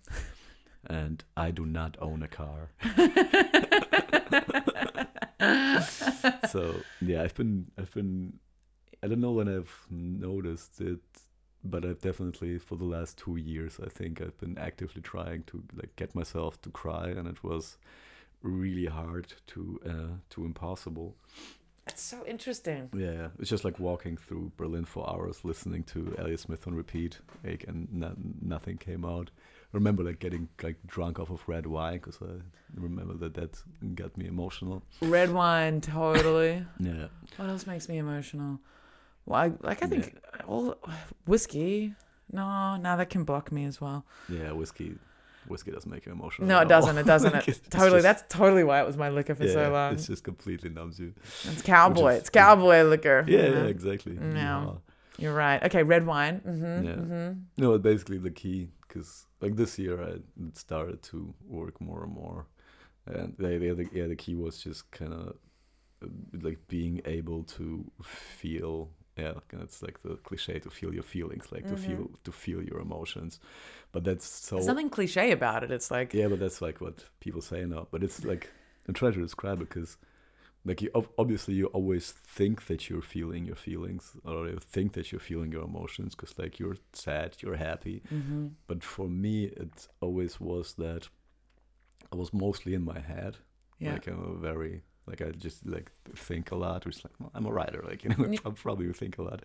and 0.86 1.24
I 1.36 1.52
do 1.52 1.66
not 1.66 1.98
own 2.00 2.24
a 2.24 2.28
car. 2.28 2.72
so 6.50 6.76
yeah, 7.02 7.24
I've 7.24 7.36
been, 7.36 7.72
I've 7.78 7.94
been, 7.94 8.34
I 9.04 9.08
don't 9.08 9.22
know 9.22 9.32
when 9.32 9.50
I've 9.50 9.86
noticed 9.90 10.80
it 10.82 11.00
but 11.70 11.86
I've 11.86 12.02
definitely 12.02 12.58
for 12.58 12.76
the 12.76 12.86
last 12.86 13.18
two 13.18 13.38
years 13.38 13.80
I 13.84 13.90
think 13.90 14.22
I've 14.22 14.38
been 14.40 14.58
actively 14.58 15.02
trying 15.02 15.44
to 15.44 15.64
like 15.76 15.96
get 15.96 16.16
myself 16.16 16.62
to 16.64 16.70
cry 16.70 17.08
and 17.08 17.28
it 17.28 17.44
was 17.44 17.78
really 18.42 18.86
hard 18.86 19.34
to 19.48 19.80
uh, 19.86 20.16
to 20.32 20.46
impossible. 20.46 21.16
It's 21.88 22.02
so 22.02 22.26
interesting. 22.26 22.90
Yeah, 22.94 23.30
it's 23.40 23.50
just 23.50 23.64
like 23.64 23.80
walking 23.80 24.18
through 24.18 24.52
Berlin 24.58 24.84
for 24.86 25.10
hours 25.10 25.46
listening 25.46 25.84
to 25.84 26.16
Elliott 26.18 26.42
Smith 26.42 26.68
on 26.68 26.76
repeat, 26.76 27.20
like, 27.46 27.64
and 27.68 27.88
no, 27.94 28.14
nothing 28.42 28.78
came 28.78 29.06
out. 29.06 29.32
I 29.74 29.78
remember 29.78 30.04
like 30.04 30.20
getting 30.20 30.50
like 30.62 30.76
drunk 30.86 31.20
off 31.20 31.30
of 31.30 31.48
red 31.48 31.66
wine 31.66 31.96
because 31.96 32.20
I 32.22 32.42
remember 32.76 33.14
that 33.16 33.34
that 33.36 33.96
got 33.96 34.18
me 34.18 34.28
emotional. 34.28 34.84
Red 35.02 35.34
wine, 35.34 35.82
totally. 35.82 36.66
yeah. 36.80 37.08
What 37.38 37.50
else 37.50 37.66
makes 37.66 37.88
me 37.88 37.98
emotional? 37.98 38.60
Well, 39.28 39.42
I, 39.42 39.52
like 39.62 39.84
I 39.84 39.88
think 39.88 40.16
yeah. 40.16 40.46
all 40.48 40.78
whiskey. 41.26 41.94
No, 42.32 42.78
now 42.78 42.96
that 42.96 43.10
can 43.10 43.26
block 43.26 43.52
me 43.52 43.66
as 43.66 43.80
well. 43.80 44.06
Yeah, 44.30 44.54
whiskey. 44.54 44.96
Whiskey 45.48 45.72
doesn't 45.72 45.90
make 45.90 46.06
you 46.06 46.12
emotional. 46.12 46.48
No, 46.48 46.60
it 46.60 46.68
doesn't. 46.68 46.98
It 46.98 47.06
doesn't. 47.14 47.34
like 47.34 47.48
it, 47.48 47.62
totally. 47.70 48.02
Just, 48.02 48.04
that's 48.04 48.24
totally 48.34 48.64
why 48.64 48.82
it 48.82 48.88
was 48.88 48.98
my 48.98 49.10
liquor 49.10 49.36
for 49.36 49.46
yeah, 49.46 49.54
so 49.54 49.72
long. 49.72 49.94
It's 49.94 50.08
just 50.08 50.24
completely 50.24 50.70
numbs 50.70 51.00
you. 51.00 51.14
It's 51.44 51.62
cowboy. 51.62 52.14
Is, 52.14 52.20
it's 52.22 52.30
cowboy 52.30 52.84
liquor. 52.84 53.26
Yeah, 53.28 53.48
yeah, 53.48 53.64
exactly. 53.64 54.14
No, 54.14 54.82
yeah. 55.20 55.24
you're 55.24 55.34
right. 55.34 55.62
Okay, 55.64 55.84
red 55.84 56.06
wine. 56.06 56.42
Mm-hmm, 56.46 56.86
yeah. 56.86 56.96
Mm-hmm. 56.96 57.32
No, 57.58 57.78
basically 57.78 58.18
the 58.18 58.32
key 58.32 58.70
because 58.88 59.26
like 59.42 59.56
this 59.56 59.78
year 59.78 60.02
I 60.02 60.16
started 60.54 61.04
to 61.04 61.34
work 61.48 61.80
more 61.82 62.04
and 62.04 62.14
more, 62.14 62.48
and 63.06 63.36
the 63.38 63.58
the, 63.58 63.90
yeah 63.94 64.08
the 64.08 64.16
key 64.16 64.36
was 64.36 64.62
just 64.62 64.90
kind 64.92 65.14
of 65.14 65.36
like 66.42 66.60
being 66.68 67.02
able 67.06 67.44
to 67.44 67.86
feel 68.04 68.90
yeah 69.18 69.34
it's 69.62 69.82
like 69.82 70.02
the 70.04 70.16
cliche 70.18 70.60
to 70.60 70.70
feel 70.70 70.94
your 70.94 71.04
feelings 71.04 71.52
like 71.52 71.66
mm-hmm. 71.66 71.76
to 71.76 71.82
feel 71.82 72.10
to 72.24 72.32
feel 72.32 72.62
your 72.64 72.80
emotions 72.80 73.40
but 73.92 74.04
that's 74.04 74.26
so 74.26 74.56
there's 74.56 74.68
nothing 74.68 74.90
cliche 74.90 75.32
about 75.32 75.64
it 75.64 75.72
it's 75.72 75.92
like 75.92 76.14
yeah 76.14 76.28
but 76.28 76.40
that's 76.40 76.62
like 76.62 76.82
what 76.82 77.06
people 77.20 77.42
say 77.42 77.66
now 77.66 77.88
but 77.92 78.04
it's 78.04 78.24
like 78.24 78.50
i'm 78.88 78.94
trying 78.94 79.14
to 79.14 79.22
describe 79.22 79.62
it 79.62 79.70
because 79.70 79.98
like 80.66 80.82
you 80.82 80.92
obviously 81.18 81.54
you 81.54 81.68
always 81.68 82.12
think 82.12 82.66
that 82.68 82.90
you're 82.90 83.02
feeling 83.02 83.46
your 83.46 83.56
feelings 83.56 84.18
or 84.26 84.48
you 84.48 84.60
think 84.60 84.94
that 84.94 85.12
you're 85.12 85.20
feeling 85.20 85.52
your 85.52 85.64
emotions 85.64 86.14
because 86.14 86.38
like 86.38 86.60
you're 86.60 86.78
sad 86.94 87.36
you're 87.40 87.56
happy 87.56 88.02
mm-hmm. 88.14 88.48
but 88.68 88.84
for 88.84 89.08
me 89.08 89.46
it 89.46 89.88
always 90.02 90.40
was 90.40 90.74
that 90.74 91.08
i 92.12 92.16
was 92.16 92.34
mostly 92.34 92.74
in 92.74 92.84
my 92.84 93.00
head 93.00 93.38
yeah. 93.80 93.94
like 93.94 94.08
i'm 94.08 94.22
a 94.22 94.38
very 94.38 94.82
like 95.08 95.22
I 95.22 95.32
just 95.32 95.66
like 95.66 95.92
think 96.16 96.52
a 96.52 96.56
lot. 96.56 96.86
Which 96.86 97.04
like 97.04 97.14
well, 97.20 97.32
I'm 97.34 97.46
a 97.46 97.52
writer, 97.52 97.84
like 97.88 98.04
you 98.04 98.10
know, 98.10 98.38
I 98.46 98.50
probably 98.52 98.92
think 98.94 99.18
a 99.18 99.24
lot. 99.24 99.42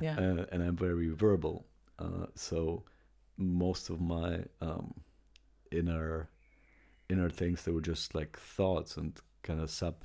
Yeah. 0.00 0.16
Uh, 0.16 0.46
and 0.52 0.62
I'm 0.62 0.76
very 0.76 1.08
verbal, 1.08 1.66
uh, 1.98 2.26
so 2.34 2.84
most 3.36 3.90
of 3.90 4.00
my 4.00 4.44
um, 4.60 4.94
inner 5.70 6.28
inner 7.08 7.28
things 7.28 7.64
they 7.64 7.72
were 7.72 7.80
just 7.80 8.14
like 8.14 8.38
thoughts 8.38 8.96
and 8.96 9.18
kind 9.42 9.60
of 9.60 9.68
sub 9.70 10.04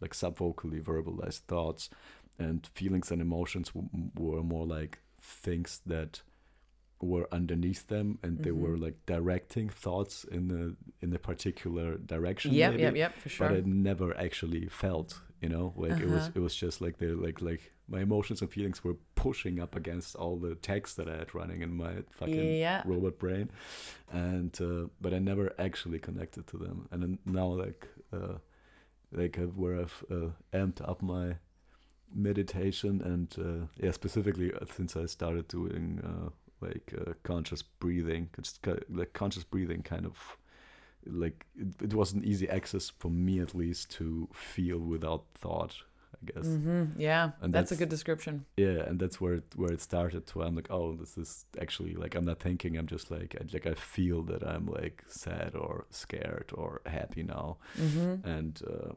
like 0.00 0.12
subvocally 0.12 0.80
verbalized 0.80 1.40
thoughts 1.48 1.90
and 2.38 2.66
feelings 2.74 3.10
and 3.10 3.20
emotions 3.20 3.70
w- 3.70 4.10
were 4.16 4.42
more 4.42 4.66
like 4.66 5.00
things 5.20 5.80
that 5.84 6.22
were 7.00 7.28
underneath 7.32 7.86
them 7.86 8.18
and 8.22 8.34
mm-hmm. 8.34 8.42
they 8.42 8.50
were 8.50 8.76
like 8.76 8.94
directing 9.06 9.68
thoughts 9.68 10.24
in 10.24 10.50
a 10.50 11.04
in 11.04 11.14
a 11.14 11.18
particular 11.18 11.96
direction 11.98 12.52
yep 12.52 12.72
maybe, 12.72 12.82
yep 12.82 12.96
yep 12.96 13.18
for 13.18 13.28
sure 13.28 13.48
but 13.48 13.56
i 13.56 13.60
never 13.64 14.16
actually 14.18 14.66
felt 14.68 15.20
you 15.40 15.48
know 15.48 15.72
like 15.76 15.92
uh-huh. 15.92 16.02
it 16.02 16.08
was 16.08 16.22
uh-huh. 16.22 16.32
it 16.34 16.40
was 16.40 16.54
just 16.54 16.80
like 16.80 16.98
they're 16.98 17.14
like 17.14 17.40
like 17.40 17.72
my 17.88 18.00
emotions 18.00 18.42
and 18.42 18.50
feelings 18.50 18.84
were 18.84 18.96
pushing 19.14 19.60
up 19.60 19.74
against 19.74 20.16
all 20.16 20.36
the 20.36 20.54
text 20.56 20.96
that 20.96 21.08
i 21.08 21.16
had 21.16 21.34
running 21.34 21.62
in 21.62 21.74
my 21.74 21.94
fucking 22.10 22.56
yeah. 22.56 22.82
robot 22.84 23.18
brain 23.18 23.48
and 24.12 24.58
uh, 24.60 24.88
but 25.00 25.14
i 25.14 25.18
never 25.18 25.52
actually 25.58 25.98
connected 25.98 26.46
to 26.46 26.56
them 26.56 26.88
and 26.90 27.02
then 27.02 27.18
now 27.24 27.46
like 27.46 27.86
uh 28.12 28.34
like 29.12 29.38
uh, 29.38 29.42
where 29.42 29.80
i've 29.80 30.04
uh, 30.10 30.30
amped 30.52 30.86
up 30.86 31.00
my 31.00 31.36
meditation 32.14 33.00
and 33.02 33.36
uh, 33.38 33.66
yeah 33.80 33.92
specifically 33.92 34.52
uh, 34.52 34.64
since 34.74 34.96
i 34.96 35.06
started 35.06 35.46
doing 35.48 36.00
uh, 36.04 36.28
like 36.60 36.94
uh, 36.96 37.12
conscious 37.22 37.62
breathing. 37.62 38.30
It's 38.38 38.58
like 38.88 39.12
conscious 39.12 39.44
breathing 39.44 39.82
kind 39.82 40.06
of 40.06 40.36
like 41.06 41.46
it, 41.56 41.82
it 41.82 41.94
was 41.94 42.12
an 42.12 42.24
easy 42.24 42.48
access 42.48 42.90
for 42.90 43.10
me 43.10 43.40
at 43.40 43.54
least 43.54 43.90
to 43.92 44.28
feel 44.32 44.78
without 44.78 45.24
thought. 45.34 45.76
I 46.14 46.32
guess. 46.32 46.46
Mm-hmm. 46.46 47.00
Yeah, 47.00 47.30
and 47.40 47.54
that's, 47.54 47.70
that's, 47.70 47.72
a 47.72 47.82
good 47.82 47.90
description. 47.90 48.44
Yeah, 48.56 48.82
and 48.88 48.98
that's 48.98 49.20
where 49.20 49.34
it, 49.34 49.44
where 49.54 49.72
it 49.72 49.80
started. 49.80 50.26
To 50.28 50.42
I'm 50.42 50.56
like, 50.56 50.70
oh, 50.70 50.94
this 50.94 51.16
is 51.16 51.44
actually 51.60 51.94
like 51.94 52.14
I'm 52.14 52.24
not 52.24 52.40
thinking. 52.40 52.76
I'm 52.76 52.86
just 52.86 53.10
like 53.10 53.36
I, 53.40 53.44
like 53.52 53.66
I 53.66 53.74
feel 53.74 54.22
that 54.24 54.42
I'm 54.42 54.66
like 54.66 55.04
sad 55.06 55.54
or 55.54 55.86
scared 55.90 56.50
or 56.54 56.80
happy 56.86 57.22
now, 57.22 57.58
mm-hmm. 57.78 58.26
and 58.28 58.60
uh, 58.66 58.92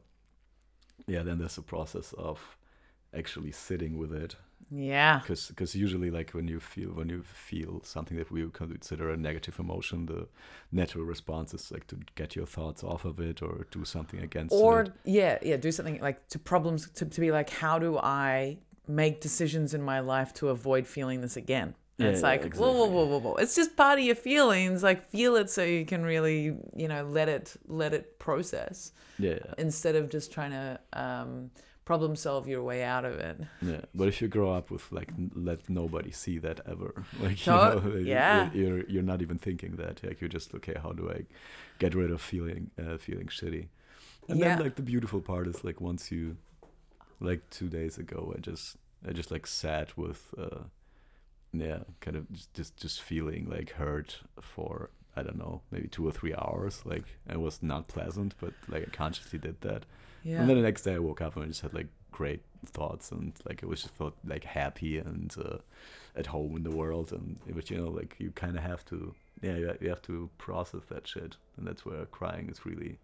yeah, 1.06 1.22
then 1.22 1.38
there's 1.38 1.58
a 1.58 1.62
process 1.62 2.14
of 2.14 2.58
actually 3.14 3.52
sitting 3.52 3.98
with 3.98 4.14
it 4.14 4.36
yeah 4.70 5.20
because 5.20 5.48
because 5.48 5.76
usually 5.76 6.12
like 6.12 6.32
when 6.32 6.48
you 6.48 6.60
feel 6.60 6.90
when 6.90 7.10
you 7.10 7.24
feel 7.24 7.82
something 7.84 8.18
that 8.18 8.32
we 8.32 8.44
would 8.44 8.54
consider 8.54 9.10
a 9.10 9.18
negative 9.18 9.60
emotion 9.60 10.06
the 10.06 10.28
natural 10.72 11.04
response 11.04 11.54
is 11.54 11.72
like 11.72 11.88
to 11.88 11.98
get 12.16 12.36
your 12.36 12.46
thoughts 12.46 12.84
off 12.84 13.06
of 13.06 13.20
it 13.20 13.42
or 13.42 13.66
do 13.72 13.84
something 13.84 14.22
against 14.22 14.54
or 14.54 14.82
it. 14.82 14.90
Or 14.90 14.94
yeah 15.06 15.38
yeah 15.42 15.58
do 15.58 15.72
something 15.72 16.00
like 16.00 16.28
to 16.30 16.40
problems 16.40 16.90
to, 16.92 17.06
to 17.06 17.22
be 17.22 17.32
like 17.32 17.50
how 17.50 17.80
do 17.80 17.98
i 17.98 18.58
make 18.88 19.22
decisions 19.22 19.74
in 19.74 19.82
my 19.82 20.00
life 20.00 20.34
to 20.36 20.50
avoid 20.50 20.88
feeling 20.88 21.22
this 21.22 21.38
again 21.38 21.76
and 22.02 22.08
yeah, 22.08 22.14
it's 22.14 22.24
like, 22.24 22.42
yeah, 22.42 22.48
exactly. 22.48 22.74
whoa, 22.74 22.86
whoa, 22.86 22.88
whoa, 22.88 23.06
whoa, 23.06 23.20
whoa. 23.20 23.36
It's 23.36 23.56
just 23.56 23.78
part 23.78 24.00
of 24.00 24.06
your 24.06 24.16
feelings. 24.16 24.82
Like, 24.82 25.04
feel 25.10 25.36
it 25.36 25.52
so 25.52 25.64
you 25.64 25.86
can 25.86 26.04
really, 26.04 26.56
you 26.76 26.88
know, 26.88 27.04
let 27.04 27.30
it, 27.30 27.56
let 27.68 27.94
it 27.94 28.18
process. 28.18 28.92
Yeah. 29.20 29.38
Instead 29.60 29.96
of 29.96 30.10
just 30.10 30.32
trying 30.32 30.50
to, 30.50 30.80
um, 30.94 31.52
problem 31.86 32.16
solve 32.16 32.48
your 32.48 32.64
way 32.64 32.84
out 32.84 33.06
of 33.06 33.16
it. 33.20 33.42
Yeah, 33.64 33.82
but 33.94 34.08
if 34.08 34.22
you 34.24 34.28
grow 34.28 34.52
up 34.54 34.72
with 34.72 34.92
like 34.92 35.14
let 35.36 35.70
nobody 35.70 36.10
see 36.12 36.40
that 36.40 36.62
ever, 36.68 37.06
like 37.14 37.38
so, 37.38 37.54
you 37.54 37.60
know, 37.60 38.02
yeah, 38.04 38.50
you're 38.54 38.84
you're 38.88 39.04
not 39.04 39.22
even 39.22 39.38
thinking 39.38 39.76
that. 39.76 40.04
Like 40.04 40.20
you're 40.20 40.30
just 40.30 40.54
okay. 40.56 40.76
How 40.82 40.94
do 40.94 41.12
I 41.12 41.26
get 41.78 41.94
rid 41.94 42.10
of 42.12 42.22
feeling 42.22 42.72
uh, 42.84 42.98
feeling 42.98 43.28
shitty? 43.28 43.68
And 44.28 44.40
Yeah. 44.40 44.56
then 44.56 44.58
like 44.58 44.76
the 44.76 44.82
beautiful 44.82 45.22
part 45.22 45.48
is 45.48 45.64
like 45.64 45.80
once 45.82 46.12
you, 46.12 46.38
like 47.20 47.50
two 47.52 47.70
days 47.70 47.98
ago, 47.98 48.34
I 48.36 48.40
just 48.42 48.78
I 49.08 49.14
just 49.14 49.32
like 49.32 49.48
sat 49.48 49.98
with, 49.98 50.34
uh, 50.38 50.64
yeah, 51.54 51.80
kind 52.00 52.18
of 52.18 52.32
just 52.32 52.54
just, 52.54 52.78
just 52.78 53.02
feeling 53.02 53.50
like 53.50 53.72
hurt 53.72 54.22
for 54.40 54.90
I 55.16 55.24
don't 55.24 55.38
know 55.38 55.62
maybe 55.72 55.88
two 55.88 56.08
or 56.08 56.12
three 56.12 56.34
hours. 56.34 56.82
Like 56.86 57.06
it 57.30 57.40
was 57.40 57.62
not 57.64 57.88
pleasant, 57.88 58.36
but 58.40 58.54
like 58.68 58.84
I 58.84 58.90
consciously 58.92 59.40
did 59.40 59.62
that. 59.62 59.86
Yeah. 60.24 60.40
And 60.42 60.50
then 60.50 60.58
the 60.58 60.64
next 60.64 60.84
day 60.84 60.96
I 60.96 61.00
woke 61.00 61.22
up 61.22 61.36
and 61.36 61.46
I 61.46 61.48
just 61.48 61.62
had 61.62 61.74
like 61.74 61.88
great 62.12 62.42
thoughts 62.66 63.12
and 63.12 63.34
like 63.48 63.64
it 63.64 63.66
was 63.68 63.82
just 63.82 63.94
felt 63.96 64.14
like 64.26 64.44
happy 64.44 64.98
and 65.00 65.34
uh, 65.44 65.58
at 66.16 66.28
home 66.28 66.56
in 66.56 66.64
the 66.64 66.70
world 66.72 67.12
and 67.12 67.40
it 67.48 67.56
was 67.56 67.70
you 67.72 67.78
know 67.78 67.90
like 67.90 68.16
you 68.20 68.32
kind 68.32 68.56
of 68.58 68.64
have 68.64 68.86
to 68.86 69.16
yeah 69.42 69.56
you, 69.56 69.74
you 69.82 69.90
have 69.90 70.02
to 70.04 70.30
process 70.38 70.84
that 70.90 71.08
shit 71.08 71.38
and 71.58 71.66
that's 71.66 71.86
where 71.86 72.06
crying 72.08 72.50
is 72.50 72.66
really 72.66 73.00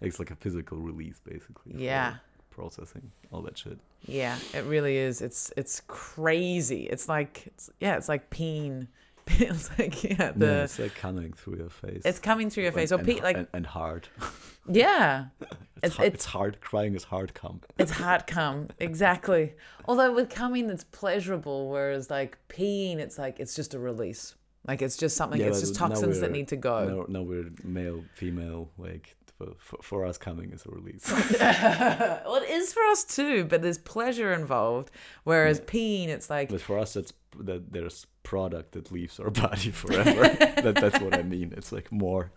it's 0.00 0.18
like 0.18 0.30
a 0.30 0.36
physical 0.36 0.78
release 0.78 1.20
basically 1.24 1.74
Yeah. 1.76 2.14
processing 2.50 3.10
all 3.32 3.42
that 3.42 3.58
shit 3.58 3.78
Yeah, 4.06 4.38
it 4.54 4.64
really 4.64 4.96
is. 4.96 5.20
It's 5.20 5.52
it's 5.56 5.82
crazy. 5.86 6.84
It's 6.84 7.08
like 7.08 7.42
it's, 7.46 7.70
yeah, 7.80 7.96
it's 7.96 8.08
like 8.08 8.30
peeing. 8.30 8.86
It's 9.38 9.70
like 9.78 10.02
yeah, 10.04 10.32
the 10.34 10.46
yeah, 10.46 10.62
it's 10.64 10.78
like 10.78 10.94
coming 10.94 11.32
through 11.32 11.56
your 11.58 11.70
face 11.70 12.02
it's 12.04 12.18
coming 12.18 12.50
through 12.50 12.64
your 12.64 12.72
face. 12.72 12.92
Or 12.92 12.96
and, 12.98 13.06
pe- 13.06 13.20
like 13.20 13.36
and, 13.36 13.46
and 13.52 13.66
hard 13.66 14.08
yeah, 14.68 15.26
it's, 15.40 15.50
It's- 15.82 15.96
hard, 15.96 16.06
it's- 16.06 16.14
it's 16.14 16.24
hard 16.26 16.60
crying 16.60 16.94
is 16.94 17.04
hard 17.04 17.32
come 17.34 17.60
it's 17.78 17.92
hard 17.92 18.26
come 18.26 18.68
exactly. 18.78 19.54
Although 19.86 20.12
with 20.12 20.30
coming, 20.30 20.70
it's 20.70 20.84
pleasurable, 20.84 21.68
whereas 21.68 22.10
like 22.10 22.38
peeing, 22.48 22.98
it's 22.98 23.18
like 23.18 23.40
it's 23.40 23.54
just 23.54 23.74
a 23.74 23.78
release. 23.78 24.34
Like 24.66 24.80
it's 24.80 24.96
just 24.96 25.16
something. 25.16 25.40
Yeah, 25.40 25.48
it's 25.48 25.60
just 25.60 25.74
toxins 25.74 26.20
that 26.20 26.30
need 26.30 26.48
to 26.48 26.56
go. 26.56 26.86
no, 26.86 27.06
no 27.08 27.22
we're 27.22 27.50
male 27.64 28.04
female 28.14 28.70
like 28.78 29.16
for, 29.42 29.54
for, 29.58 29.82
for 29.82 30.04
us 30.06 30.18
coming 30.18 30.52
is 30.52 30.64
a 30.66 30.70
release 30.70 31.10
well, 31.40 32.36
it 32.36 32.48
is 32.50 32.72
for 32.72 32.82
us 32.84 33.04
too, 33.04 33.44
but 33.44 33.62
there's 33.62 33.78
pleasure 33.78 34.32
involved. 34.32 34.90
Whereas 35.24 35.60
peeing, 35.60 36.08
it's 36.08 36.30
like 36.30 36.48
But 36.48 36.60
for 36.60 36.78
us, 36.78 36.96
it's 36.96 37.12
that 37.38 37.72
there's 37.72 38.06
product 38.22 38.72
that 38.72 38.92
leaves 38.92 39.18
our 39.20 39.30
body 39.44 39.70
forever. 39.70 40.22
that 40.64 40.76
that's 40.80 41.00
what 41.00 41.14
I 41.14 41.22
mean. 41.22 41.52
It's 41.56 41.72
like 41.72 41.90
more. 41.90 42.30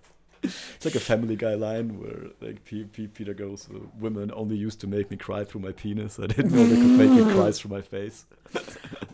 It's 0.43 0.85
like 0.85 0.95
a 0.95 0.99
Family 0.99 1.35
Guy 1.35 1.55
line 1.55 1.99
where 1.99 2.29
like 2.39 2.63
P- 2.65 2.83
P- 2.83 3.07
Peter 3.07 3.33
goes, 3.33 3.67
"Uh, 3.73 3.79
"Women 3.99 4.31
only 4.35 4.55
used 4.55 4.79
to 4.81 4.87
make 4.87 5.09
me 5.09 5.17
cry 5.17 5.43
through 5.43 5.61
my 5.61 5.71
penis. 5.71 6.19
I 6.19 6.27
didn't 6.27 6.51
know 6.51 6.63
they 6.65 6.75
could 6.75 6.97
make 7.03 7.09
me 7.09 7.33
cry 7.33 7.51
through 7.51 7.71
my 7.71 7.81
face." 7.81 8.25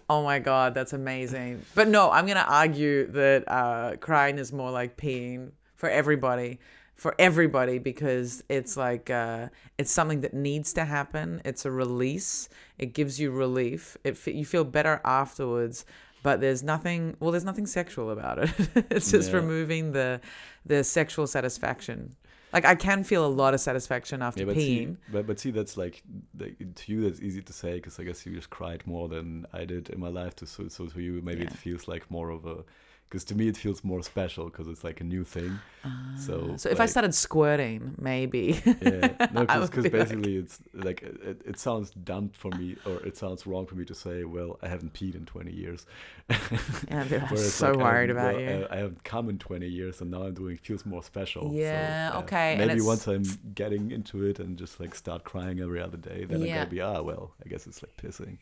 Oh 0.10 0.24
my 0.24 0.40
god, 0.40 0.74
that's 0.74 0.92
amazing. 0.92 1.62
But 1.74 1.88
no, 1.88 2.12
I'm 2.12 2.28
gonna 2.28 2.46
argue 2.48 3.08
that 3.14 3.46
uh, 3.48 3.96
crying 3.98 4.40
is 4.40 4.52
more 4.52 4.72
like 4.72 4.98
peeing 4.98 5.52
for 5.78 5.90
everybody, 5.90 6.60
for 7.02 7.16
everybody, 7.18 7.80
because 7.80 8.44
it's 8.48 8.78
like 8.78 9.10
uh, 9.10 9.48
it's 9.80 9.90
something 10.00 10.22
that 10.22 10.34
needs 10.36 10.72
to 10.74 10.84
happen. 10.86 11.42
It's 11.44 11.66
a 11.66 11.72
release. 11.72 12.48
It 12.78 12.94
gives 12.94 13.20
you 13.20 13.32
relief. 13.32 13.98
It 14.04 14.14
you 14.28 14.46
feel 14.46 14.64
better 14.64 15.02
afterwards. 15.04 15.78
But 16.24 16.36
there's 16.44 16.62
nothing. 16.62 17.02
Well, 17.20 17.32
there's 17.32 17.50
nothing 17.52 17.66
sexual 17.66 18.12
about 18.12 18.38
it. 18.44 18.52
it's 18.96 19.10
just 19.10 19.30
Yeah. 19.32 19.38
removing 19.42 19.84
the 19.94 20.22
the 20.72 20.84
sexual 20.84 21.26
satisfaction. 21.26 22.16
Like 22.54 22.66
I 22.74 22.76
can 22.76 23.04
feel 23.04 23.26
a 23.26 23.34
lot 23.42 23.52
of 23.56 23.62
satisfaction 23.62 24.22
after 24.22 24.42
Yeah, 24.42 24.46
but 24.52 24.58
peeing. 24.58 24.90
see, 24.96 24.98
but, 25.14 25.26
but 25.26 25.40
see, 25.40 25.52
that's 25.52 25.78
like, 25.78 26.04
like 26.38 26.56
to 26.80 26.92
you, 26.92 27.00
that's 27.06 27.22
easy 27.22 27.42
to 27.42 27.54
say 27.54 27.74
because 27.80 28.00
I 28.00 28.04
guess 28.04 28.26
you 28.26 28.32
just 28.36 28.52
cried 28.52 28.82
more 28.86 29.08
than 29.16 29.48
I 29.54 29.66
did 29.66 29.90
in 29.90 30.00
my 30.00 30.10
life. 30.10 30.36
To 30.36 30.46
so, 30.46 30.68
so 30.68 30.86
to 30.86 31.02
you, 31.02 31.14
maybe 31.24 31.44
it 31.50 31.54
feels 31.66 31.88
like 31.88 32.04
more 32.12 32.30
of 32.30 32.46
a, 32.46 32.58
because 33.12 33.26
to 33.26 33.36
me 33.36 33.50
it 33.50 33.58
feels 33.58 33.84
more 33.84 34.02
special 34.02 34.46
because 34.46 34.70
it's 34.70 34.86
like 34.86 35.02
a 35.02 35.04
new 35.04 35.26
thing. 35.26 35.60
so, 36.18 36.54
So 36.56 36.70
if 36.70 36.80
I 36.80 36.86
started 36.86 37.14
squirting, 37.14 37.94
maybe. 38.00 38.62
yeah 38.66 39.28
no 39.34 39.42
because 39.46 39.70
be 39.70 39.82
like- 39.82 39.92
basically 39.92 40.38
it's 40.38 40.60
like 40.74 41.02
it, 41.04 41.42
it 41.46 41.60
sounds 41.60 41.92
dumb 41.92 42.30
for 42.34 42.52
me 42.52 42.78
or 42.86 42.96
it 43.06 43.18
sounds 43.18 43.46
wrong 43.46 43.66
for 43.66 43.76
me 43.76 43.84
to 43.86 43.96
say 43.96 44.24
well 44.24 44.58
i 44.62 44.68
haven't 44.68 44.94
peed 44.94 45.16
in 45.16 45.26
20 45.26 45.52
years 45.52 45.86
Yeah, 46.30 47.04
I'm 47.30 47.38
so 47.38 47.72
like, 47.72 47.78
worried 47.78 48.10
haven't- 48.10 48.12
about 48.12 48.36
well, 48.36 48.60
you. 48.60 48.66
I, 48.70 48.74
I 48.76 48.78
haven't 48.78 49.04
come 49.04 49.28
in 49.30 49.38
20 49.40 49.68
years 49.68 50.02
and 50.02 50.12
now 50.12 50.24
i'm 50.24 50.34
doing 50.34 50.58
feels 50.58 50.86
more 50.86 51.04
special 51.04 51.50
So, 51.52 51.58
Yeah, 51.58 52.12
uh, 52.14 52.20
okay, 52.22 52.56
maybe 52.58 52.82
once 52.82 53.08
i'm 53.08 53.24
getting 53.56 53.92
into 53.92 54.24
it 54.26 54.40
and 54.40 54.58
just 54.58 54.80
like 54.80 54.94
start 54.96 55.24
crying 55.24 55.60
every 55.60 55.82
other 55.82 55.98
day 55.98 56.26
then 56.26 56.42
i'm 56.42 56.48
Yeah. 56.48 56.58
gonna 56.60 56.70
be 56.70 56.82
ah 56.82 57.02
well 57.02 57.32
i 57.44 57.50
guess 57.50 57.68
it's 57.68 57.82
like 57.84 57.96
pissing 57.98 58.38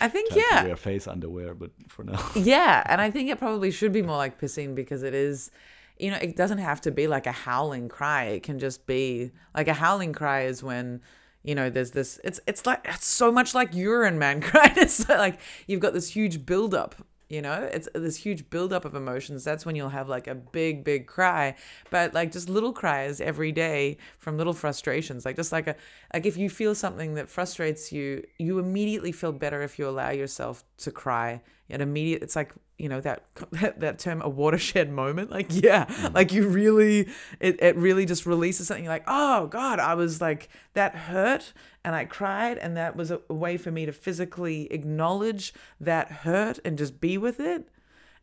I 0.00 0.08
think 0.08 0.30
Time 0.30 0.38
to 0.38 0.44
yeah, 0.52 0.64
wear 0.64 0.76
face 0.76 1.06
underwear 1.06 1.54
but 1.54 1.70
for 1.88 2.04
now 2.04 2.20
yeah, 2.36 2.82
and 2.86 3.00
I 3.00 3.10
think 3.14 3.30
it 3.30 3.38
probably 3.38 3.70
should 3.70 3.92
be 3.92 4.02
more 4.02 4.13
like 4.16 4.40
pissing 4.40 4.74
because 4.74 5.02
it 5.02 5.14
is, 5.14 5.50
you 5.98 6.10
know, 6.10 6.18
it 6.20 6.36
doesn't 6.36 6.58
have 6.58 6.80
to 6.82 6.90
be 6.90 7.06
like 7.06 7.26
a 7.26 7.32
howling 7.32 7.88
cry. 7.88 8.24
It 8.24 8.42
can 8.42 8.58
just 8.58 8.86
be 8.86 9.32
like 9.54 9.68
a 9.68 9.74
howling 9.74 10.12
cry 10.12 10.42
is 10.42 10.62
when. 10.62 11.00
You 11.46 11.54
know, 11.54 11.68
there's 11.68 11.90
this. 11.90 12.18
It's 12.24 12.40
it's 12.46 12.64
like 12.64 12.86
it's 12.88 13.06
so 13.06 13.30
much 13.30 13.54
like 13.54 13.74
urine, 13.74 14.18
man. 14.18 14.40
Crying. 14.50 14.72
It's 14.76 15.06
like 15.10 15.38
you've 15.66 15.80
got 15.80 15.92
this 15.92 16.08
huge 16.08 16.46
buildup. 16.46 16.94
You 17.34 17.42
know, 17.42 17.68
it's 17.72 17.88
this 17.94 18.16
huge 18.16 18.48
buildup 18.48 18.84
of 18.84 18.94
emotions. 18.94 19.42
That's 19.42 19.66
when 19.66 19.74
you'll 19.74 19.88
have 19.88 20.08
like 20.08 20.28
a 20.28 20.36
big, 20.36 20.84
big 20.84 21.08
cry. 21.08 21.56
But 21.90 22.14
like 22.14 22.30
just 22.30 22.48
little 22.48 22.72
cries 22.72 23.20
every 23.20 23.50
day 23.50 23.96
from 24.18 24.38
little 24.38 24.52
frustrations. 24.52 25.24
Like 25.24 25.34
just 25.34 25.50
like 25.50 25.66
a 25.66 25.74
like 26.12 26.26
if 26.26 26.36
you 26.36 26.48
feel 26.48 26.76
something 26.76 27.14
that 27.14 27.28
frustrates 27.28 27.90
you, 27.90 28.22
you 28.38 28.60
immediately 28.60 29.10
feel 29.10 29.32
better 29.32 29.62
if 29.62 29.80
you 29.80 29.88
allow 29.88 30.10
yourself 30.10 30.62
to 30.78 30.92
cry. 30.92 31.42
and 31.68 31.82
immediate. 31.82 32.22
It's 32.22 32.36
like 32.36 32.52
you 32.78 32.88
know 32.88 33.00
that 33.00 33.24
that, 33.50 33.80
that 33.80 33.98
term 33.98 34.22
a 34.22 34.28
watershed 34.28 34.90
moment. 34.90 35.32
Like 35.32 35.46
yeah, 35.50 35.86
mm. 35.86 36.14
like 36.14 36.32
you 36.32 36.48
really 36.48 37.08
it 37.40 37.60
it 37.60 37.74
really 37.76 38.06
just 38.06 38.26
releases 38.26 38.68
something. 38.68 38.84
You're 38.84 38.92
like 38.92 39.08
oh 39.08 39.48
god, 39.48 39.80
I 39.80 39.94
was 39.94 40.20
like 40.20 40.48
that 40.74 40.94
hurt 40.94 41.52
and 41.84 41.94
I 41.94 42.06
cried 42.06 42.58
and 42.58 42.76
that 42.76 42.96
was 42.96 43.10
a, 43.10 43.20
way 43.28 43.56
for 43.56 43.70
me 43.70 43.86
to 43.86 43.92
physically 43.92 44.72
acknowledge 44.72 45.52
that 45.80 46.10
hurt 46.10 46.58
and 46.64 46.78
just 46.78 47.00
be 47.00 47.18
with 47.18 47.38
it. 47.38 47.68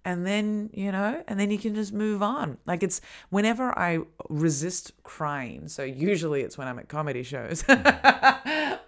And 0.03 0.25
then 0.25 0.71
you 0.73 0.91
know 0.91 1.23
and 1.27 1.39
then 1.39 1.51
you 1.51 1.59
can 1.59 1.75
just 1.75 1.93
move 1.93 2.23
on. 2.23 2.57
Like 2.65 2.81
it's 2.81 3.01
whenever 3.29 3.77
i 3.77 3.99
resist 4.29 4.91
crying 5.03 5.67
so 5.67 5.83
usually 5.83 6.41
it's 6.41 6.57
when 6.57 6.67
i'm 6.67 6.79
at 6.79 6.89
comedy 6.89 7.23
shows. 7.23 7.63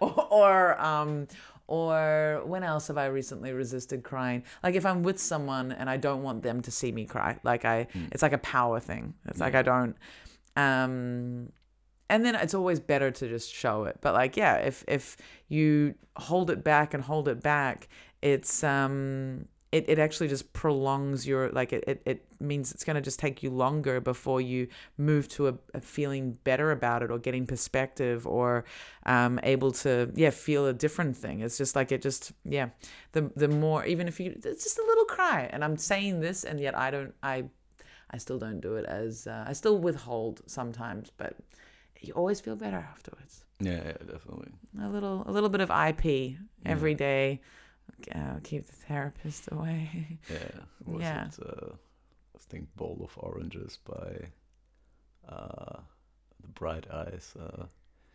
Or, 0.00 0.26
or 0.30 0.80
um 0.80 1.28
or 1.68 2.42
when 2.44 2.64
else 2.64 2.88
have 2.88 2.98
i 2.98 3.06
recently 3.06 3.52
resisted 3.52 4.02
crying? 4.02 4.42
Like 4.64 4.74
if 4.74 4.84
i'm 4.84 5.04
with 5.04 5.20
someone 5.20 5.70
and 5.70 5.88
i 5.88 5.96
don't 5.96 6.22
want 6.24 6.42
them 6.42 6.62
to 6.62 6.70
see 6.72 6.90
me 6.90 7.04
cry 7.06 7.38
like 7.44 7.64
i 7.64 7.86
it's 8.10 8.22
like 8.22 8.32
a 8.32 8.38
power 8.38 8.80
thing. 8.80 9.14
It's 9.26 9.38
like 9.38 9.54
i 9.54 9.62
don't 9.62 9.96
um 10.56 11.52
and 12.08 12.24
then 12.24 12.34
it's 12.34 12.54
always 12.54 12.80
better 12.80 13.10
to 13.10 13.28
just 13.28 13.52
show 13.52 13.84
it. 13.84 13.98
But 14.00 14.14
like 14.14 14.36
yeah 14.36 14.56
if 14.56 14.84
if 14.88 15.16
you 15.48 15.94
hold 16.16 16.50
it 16.50 16.62
back 16.64 16.94
and 16.94 17.02
hold 17.02 17.28
it 17.28 17.42
back 17.42 17.88
it's 18.22 18.64
um 18.64 19.46
it, 19.74 19.86
it 19.88 19.98
actually 19.98 20.28
just 20.28 20.52
prolongs 20.52 21.26
your 21.26 21.50
like 21.50 21.72
it, 21.72 21.82
it, 21.88 22.02
it 22.06 22.24
means 22.38 22.70
it's 22.70 22.84
going 22.84 22.94
to 22.94 23.02
just 23.02 23.18
take 23.18 23.42
you 23.42 23.50
longer 23.50 24.00
before 24.00 24.40
you 24.40 24.68
move 24.96 25.26
to 25.30 25.48
a, 25.48 25.54
a 25.74 25.80
feeling 25.80 26.38
better 26.44 26.70
about 26.70 27.02
it 27.02 27.10
or 27.10 27.18
getting 27.18 27.44
perspective 27.44 28.24
or 28.24 28.64
um, 29.04 29.40
able 29.42 29.72
to 29.72 30.12
yeah 30.14 30.30
feel 30.30 30.68
a 30.68 30.72
different 30.72 31.16
thing. 31.16 31.40
It's 31.40 31.58
just 31.58 31.74
like 31.74 31.90
it 31.90 32.02
just 32.02 32.30
yeah 32.44 32.68
the 33.12 33.32
the 33.34 33.48
more 33.48 33.84
even 33.84 34.06
if 34.06 34.20
you 34.20 34.30
it's 34.44 34.62
just 34.62 34.78
a 34.78 34.84
little 34.86 35.06
cry. 35.06 35.50
And 35.52 35.64
i'm 35.64 35.76
saying 35.76 36.20
this 36.20 36.44
and 36.44 36.60
yet 36.60 36.78
i 36.78 36.90
don't 36.92 37.14
i 37.22 37.44
i 38.10 38.18
still 38.18 38.38
don't 38.38 38.60
do 38.60 38.76
it 38.76 38.84
as 38.84 39.26
uh, 39.26 39.44
i 39.46 39.52
still 39.52 39.78
withhold 39.78 40.40
sometimes 40.46 41.10
but 41.16 41.34
you 42.06 42.12
always 42.14 42.40
feel 42.40 42.56
better 42.56 42.76
afterwards 42.94 43.44
yeah, 43.60 43.80
yeah 43.86 43.92
definitely 44.12 44.52
a 44.82 44.88
little 44.88 45.24
a 45.26 45.32
little 45.32 45.48
bit 45.48 45.60
of 45.60 45.70
ip 45.88 46.04
every 46.66 46.94
day 46.94 47.40
uh, 48.14 48.36
keep 48.42 48.66
the 48.66 48.72
therapist 48.88 49.48
away 49.52 50.18
yeah 50.30 50.60
was 50.84 51.00
Yeah. 51.02 51.26
it 51.26 51.38
uh, 51.44 51.72
i 52.36 52.38
think 52.50 52.74
bowl 52.76 52.98
of 53.02 53.12
oranges 53.16 53.78
by 53.84 54.28
uh 55.28 55.78
the 56.42 56.48
bright 56.60 56.86
eyes 56.92 57.34
uh 57.40 57.64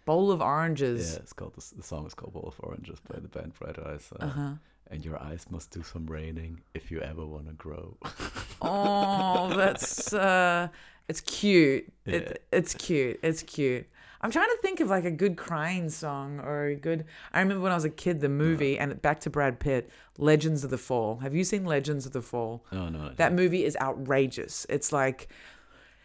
bowl 0.06 0.32
of 0.32 0.42
oranges 0.42 1.14
Yeah, 1.14 1.20
it's 1.20 1.34
called 1.34 1.56
the, 1.56 1.64
the 1.78 1.84
song 1.84 2.06
is 2.08 2.14
called 2.14 2.34
"Bowl 2.34 2.48
of 2.48 2.56
Oranges" 2.68 3.00
by 3.12 3.20
the 3.20 3.28
band 3.28 3.54
Bright 3.60 3.78
Eyes. 3.80 4.12
Uh, 4.20 4.26
uh-huh 4.26 4.54
And 4.92 5.06
your 5.06 5.22
eyes 5.22 5.46
must 5.52 5.70
do 5.72 5.84
some 5.84 6.06
raining 6.08 6.62
if 6.74 6.90
you 6.92 7.00
ever 7.12 7.24
want 7.26 7.46
to 7.48 7.54
grow. 7.54 7.96
oh 8.62 9.54
that's 9.56 10.12
uh 10.14 10.68
it's 11.10 11.22
cute. 11.22 11.92
Yeah. 12.06 12.16
it, 12.16 12.44
it's 12.52 12.74
cute. 12.74 13.20
It's 13.22 13.44
cute. 13.44 13.88
I'm 14.22 14.32
trying 14.32 14.50
to 14.50 14.58
think 14.62 14.80
of 14.80 14.90
like 14.90 15.06
a 15.06 15.12
good 15.12 15.38
crying 15.38 15.90
song 15.90 16.42
or 16.42 16.66
a 16.66 16.76
good 16.76 17.06
i 17.32 17.40
remember 17.40 17.64
when 17.64 17.72
i 17.72 17.76
was 17.76 17.86
a 17.86 17.90
kid 17.90 18.20
the 18.20 18.28
movie 18.28 18.78
and 18.78 19.02
back 19.02 19.22
to 19.22 19.30
brad 19.30 19.62
pitt 19.62 19.90
legends 20.20 20.64
of 20.64 20.70
the 20.70 20.78
fall. 20.78 21.18
Have 21.18 21.34
you 21.34 21.44
seen 21.44 21.66
legends 21.66 22.06
of 22.06 22.12
the 22.12 22.22
fall? 22.22 22.66
No, 22.72 22.90
no, 22.90 23.12
that 23.16 23.34
movie 23.34 23.66
is 23.66 23.78
outrageous. 23.82 24.66
It's 24.70 24.92
like 24.92 25.30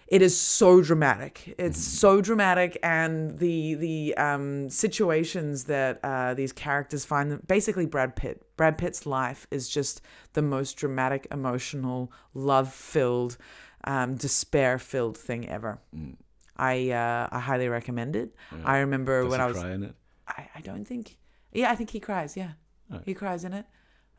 it 0.07 0.23
is 0.23 0.39
so 0.39 0.81
dramatic. 0.81 1.55
It's 1.59 1.83
so 1.83 2.21
dramatic 2.21 2.79
and 2.83 3.39
the 3.39 3.75
the 3.75 4.17
um, 4.17 4.71
situations 4.71 5.65
that 5.65 6.01
uh, 6.03 6.35
these 6.35 6.53
characters 6.53 7.05
find 7.05 7.33
them 7.33 7.43
basically 7.47 7.87
brad 7.87 8.15
pitt. 8.17 8.43
Brad 8.57 8.79
pitt's 8.79 9.07
life 9.07 9.47
is 9.51 9.69
just 9.69 10.01
the 10.35 10.43
most 10.43 10.75
dramatic 10.75 11.27
emotional 11.31 12.13
love 12.35 12.73
filled 12.73 13.37
um, 13.85 14.15
despair 14.17 14.79
filled 14.79 15.17
thing 15.17 15.49
ever 15.49 15.79
Mm. 15.95 16.17
I 16.57 16.91
uh, 16.91 17.29
I 17.33 17.41
highly 17.41 17.69
recommend 17.69 18.15
it. 18.17 18.35
Yeah. 18.53 18.59
I 18.65 18.79
remember 18.79 19.23
Does 19.23 19.31
when 19.31 19.41
he 19.41 19.45
I 19.45 19.49
was 19.49 19.59
cry 19.61 19.73
in 19.73 19.83
it? 19.83 19.95
I, 20.29 20.49
I 20.55 20.61
don't 20.61 20.85
think 20.85 21.19
yeah 21.53 21.71
I 21.73 21.75
think 21.77 21.91
he 21.91 22.01
cries 22.01 22.37
yeah 22.37 22.53
Right. 22.91 23.03
he 23.05 23.15
cries 23.15 23.45
in 23.45 23.53
it. 23.53 23.67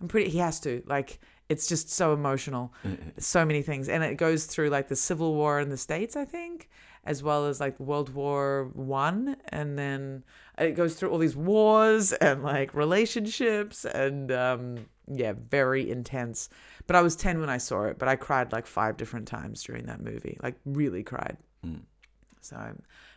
I'm 0.02 0.08
pretty 0.10 0.30
he 0.30 0.40
has 0.40 0.60
to 0.62 0.84
like 0.86 1.20
it's 1.48 1.68
just 1.68 1.90
so 1.90 2.12
emotional 2.14 2.74
so 3.18 3.46
many 3.46 3.62
things 3.62 3.88
and 3.88 4.04
it 4.04 4.18
goes 4.18 4.46
through 4.46 4.70
like 4.70 4.88
the 4.90 4.96
civil 4.96 5.34
war 5.34 5.60
in 5.62 5.70
the 5.70 5.78
states 5.78 6.16
i 6.18 6.26
think 6.26 6.68
as 7.06 7.22
well 7.24 7.46
as 7.46 7.60
like 7.60 7.80
world 7.80 8.10
war 8.14 8.70
one 8.74 9.38
and 9.50 9.78
then 9.78 10.24
it 10.58 10.72
goes 10.76 10.96
through 10.96 11.10
all 11.12 11.20
these 11.20 11.36
wars 11.38 12.12
and 12.14 12.44
like 12.44 12.74
relationships 12.74 13.86
and 13.86 14.32
um 14.32 14.86
yeah 15.08 15.34
very 15.50 15.90
intense 15.90 16.50
but 16.88 16.96
i 16.96 17.02
was 17.02 17.16
10 17.16 17.40
when 17.40 17.50
i 17.50 17.58
saw 17.58 17.84
it 17.84 17.98
but 18.00 18.08
i 18.08 18.16
cried 18.16 18.52
like 18.52 18.66
five 18.68 18.98
different 18.98 19.28
times 19.28 19.64
during 19.64 19.86
that 19.86 20.02
movie 20.02 20.38
like 20.44 20.56
really 20.66 21.04
cried 21.04 21.38
Mm. 21.66 21.82
so 22.42 22.58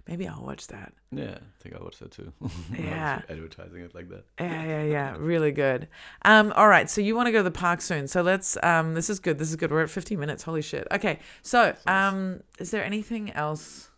maybe 0.06 0.26
i'll 0.26 0.42
watch 0.44 0.66
that 0.68 0.92
Yeah, 1.12 1.36
I 1.36 1.62
think 1.62 1.74
I 1.74 1.82
watched 1.82 2.00
that 2.00 2.10
too. 2.12 2.32
When 2.38 2.50
I 2.50 2.82
was 2.82 2.84
Yeah. 2.84 3.22
advertising 3.28 3.80
it 3.82 3.94
like 3.94 4.08
that. 4.10 4.24
Yeah, 4.38 4.64
yeah, 4.64 4.82
yeah. 4.84 5.16
Really 5.18 5.52
good. 5.52 5.88
Um, 6.22 6.52
all 6.54 6.68
right. 6.68 6.88
So 6.90 7.00
you 7.00 7.16
want 7.16 7.26
to 7.28 7.32
go 7.32 7.38
to 7.38 7.48
the 7.52 7.58
park 7.66 7.80
soon. 7.80 8.08
So 8.08 8.20
let's 8.20 8.58
um 8.62 8.92
this 8.94 9.08
is 9.08 9.18
good. 9.20 9.38
This 9.38 9.48
is 9.48 9.56
good. 9.56 9.70
We're 9.72 9.82
at 9.84 9.90
15 9.90 10.18
minutes. 10.20 10.42
Holy 10.44 10.60
shit. 10.62 10.86
Okay. 10.92 11.18
So 11.42 11.74
um 11.86 12.42
is 12.58 12.70
there 12.72 12.84
anything 12.84 13.30
else 13.32 13.90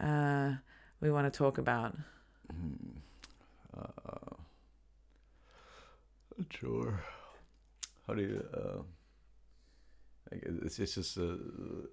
uh 0.00 0.52
we 1.00 1.10
want 1.10 1.26
to 1.32 1.38
talk 1.38 1.56
about? 1.58 1.96
Hmm. 2.52 2.98
Uh, 3.72 4.36
sure. 6.50 7.00
How 8.06 8.14
do 8.14 8.22
you? 8.22 8.44
Uh, 8.52 8.82
it's 10.42 10.78
it's 10.78 10.94
just 10.94 11.18
uh, 11.18 11.36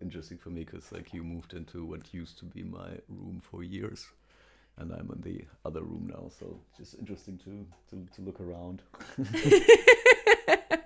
interesting 0.01 0.37
for 0.37 0.49
me 0.49 0.63
because 0.63 0.91
like 0.91 1.13
you 1.13 1.23
moved 1.23 1.53
into 1.53 1.85
what 1.85 2.13
used 2.13 2.37
to 2.39 2.45
be 2.45 2.63
my 2.63 2.89
room 3.09 3.41
for 3.41 3.63
years, 3.63 4.07
and 4.77 4.91
I'm 4.91 5.11
in 5.11 5.21
the 5.21 5.45
other 5.65 5.81
room 5.81 6.11
now. 6.11 6.29
So 6.39 6.59
just 6.77 6.95
interesting 6.95 7.37
to 7.39 7.65
to, 7.89 8.05
to 8.15 8.21
look 8.21 8.39
around. 8.39 8.81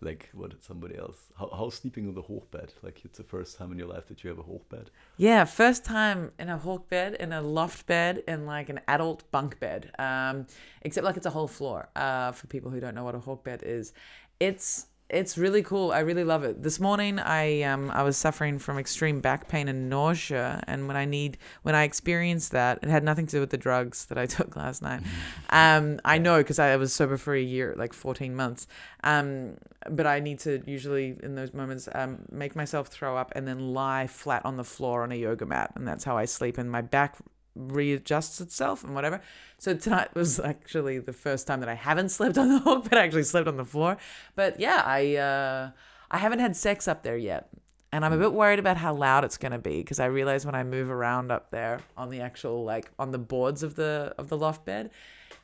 like 0.00 0.28
what 0.32 0.52
somebody 0.62 0.96
else? 0.96 1.18
How 1.38 1.50
how's 1.56 1.74
sleeping 1.74 2.06
on 2.08 2.14
the 2.14 2.22
hochbed? 2.22 2.70
Like 2.82 3.04
it's 3.04 3.18
the 3.18 3.24
first 3.24 3.58
time 3.58 3.72
in 3.72 3.78
your 3.78 3.88
life 3.88 4.06
that 4.08 4.22
you 4.22 4.30
have 4.30 4.38
a 4.38 4.42
hochbed. 4.42 4.86
Yeah, 5.16 5.44
first 5.44 5.84
time 5.84 6.32
in 6.38 6.48
a 6.48 6.58
hawk 6.58 6.88
bed, 6.88 7.14
in 7.14 7.32
a 7.32 7.42
loft 7.42 7.86
bed, 7.86 8.22
in 8.28 8.46
like 8.46 8.68
an 8.68 8.80
adult 8.86 9.30
bunk 9.30 9.58
bed. 9.58 9.90
Um, 9.98 10.46
except 10.82 11.04
like 11.04 11.16
it's 11.16 11.26
a 11.26 11.30
whole 11.30 11.48
floor. 11.48 11.88
Uh, 11.96 12.32
for 12.32 12.46
people 12.46 12.70
who 12.70 12.80
don't 12.80 12.94
know 12.94 13.04
what 13.04 13.14
a 13.14 13.20
hawk 13.20 13.44
bed 13.44 13.62
is, 13.64 13.92
it's 14.38 14.86
it's 15.10 15.38
really 15.38 15.62
cool. 15.62 15.90
I 15.90 16.00
really 16.00 16.24
love 16.24 16.44
it. 16.44 16.62
This 16.62 16.78
morning, 16.78 17.18
I 17.18 17.62
um 17.62 17.90
I 17.90 18.02
was 18.02 18.16
suffering 18.16 18.58
from 18.58 18.78
extreme 18.78 19.20
back 19.20 19.48
pain 19.48 19.66
and 19.68 19.88
nausea, 19.88 20.62
and 20.66 20.86
when 20.86 20.96
I 20.96 21.06
need 21.06 21.38
when 21.62 21.74
I 21.74 21.84
experienced 21.84 22.52
that, 22.52 22.80
it 22.82 22.90
had 22.90 23.02
nothing 23.02 23.26
to 23.26 23.36
do 23.36 23.40
with 23.40 23.50
the 23.50 23.56
drugs 23.56 24.04
that 24.06 24.18
I 24.18 24.26
took 24.36 24.56
last 24.56 24.82
night. 24.82 25.02
Um, 25.50 25.98
I 26.04 26.18
know 26.18 26.38
because 26.38 26.58
I 26.58 26.76
was 26.76 26.92
sober 26.92 27.16
for 27.16 27.34
a 27.34 27.40
year, 27.40 27.74
like 27.78 27.94
fourteen 27.94 28.36
months. 28.36 28.66
Um, 29.02 29.56
but 29.88 30.06
I 30.06 30.20
need 30.20 30.40
to 30.40 30.62
usually 30.66 31.16
in 31.22 31.36
those 31.36 31.54
moments 31.54 31.88
um 31.94 32.18
make 32.30 32.54
myself 32.54 32.88
throw 32.88 33.16
up 33.16 33.32
and 33.34 33.48
then 33.48 33.72
lie 33.72 34.06
flat 34.08 34.44
on 34.44 34.58
the 34.58 34.64
floor 34.64 35.02
on 35.04 35.12
a 35.12 35.14
yoga 35.14 35.46
mat, 35.46 35.72
and 35.74 35.88
that's 35.88 36.04
how 36.04 36.18
I 36.18 36.26
sleep. 36.26 36.58
And 36.58 36.70
my 36.70 36.82
back 36.82 37.16
readjusts 37.54 38.40
itself 38.40 38.84
and 38.84 38.94
whatever. 38.94 39.20
So 39.58 39.74
tonight 39.74 40.14
was 40.14 40.38
actually 40.40 40.98
the 40.98 41.12
first 41.12 41.46
time 41.46 41.60
that 41.60 41.68
I 41.68 41.74
haven't 41.74 42.10
slept 42.10 42.38
on 42.38 42.48
the 42.48 42.58
hook, 42.64 42.84
but 42.88 42.98
I 42.98 43.04
actually 43.04 43.24
slept 43.24 43.48
on 43.48 43.56
the 43.56 43.64
floor. 43.64 43.96
But 44.34 44.60
yeah, 44.60 44.82
I 44.84 45.16
uh, 45.16 45.70
I 46.10 46.18
haven't 46.18 46.40
had 46.40 46.56
sex 46.56 46.88
up 46.88 47.02
there 47.02 47.16
yet. 47.16 47.48
And 47.90 48.04
I'm 48.04 48.12
a 48.12 48.18
bit 48.18 48.34
worried 48.34 48.58
about 48.58 48.76
how 48.76 48.92
loud 48.92 49.24
it's 49.24 49.38
going 49.38 49.52
to 49.52 49.58
be 49.58 49.78
because 49.78 49.98
I 49.98 50.06
realize 50.06 50.44
when 50.44 50.54
I 50.54 50.62
move 50.62 50.90
around 50.90 51.32
up 51.32 51.50
there 51.50 51.80
on 51.96 52.10
the 52.10 52.20
actual 52.20 52.62
like 52.62 52.90
on 52.98 53.12
the 53.12 53.18
boards 53.18 53.62
of 53.62 53.76
the 53.76 54.14
of 54.18 54.28
the 54.28 54.36
loft 54.36 54.66
bed, 54.66 54.90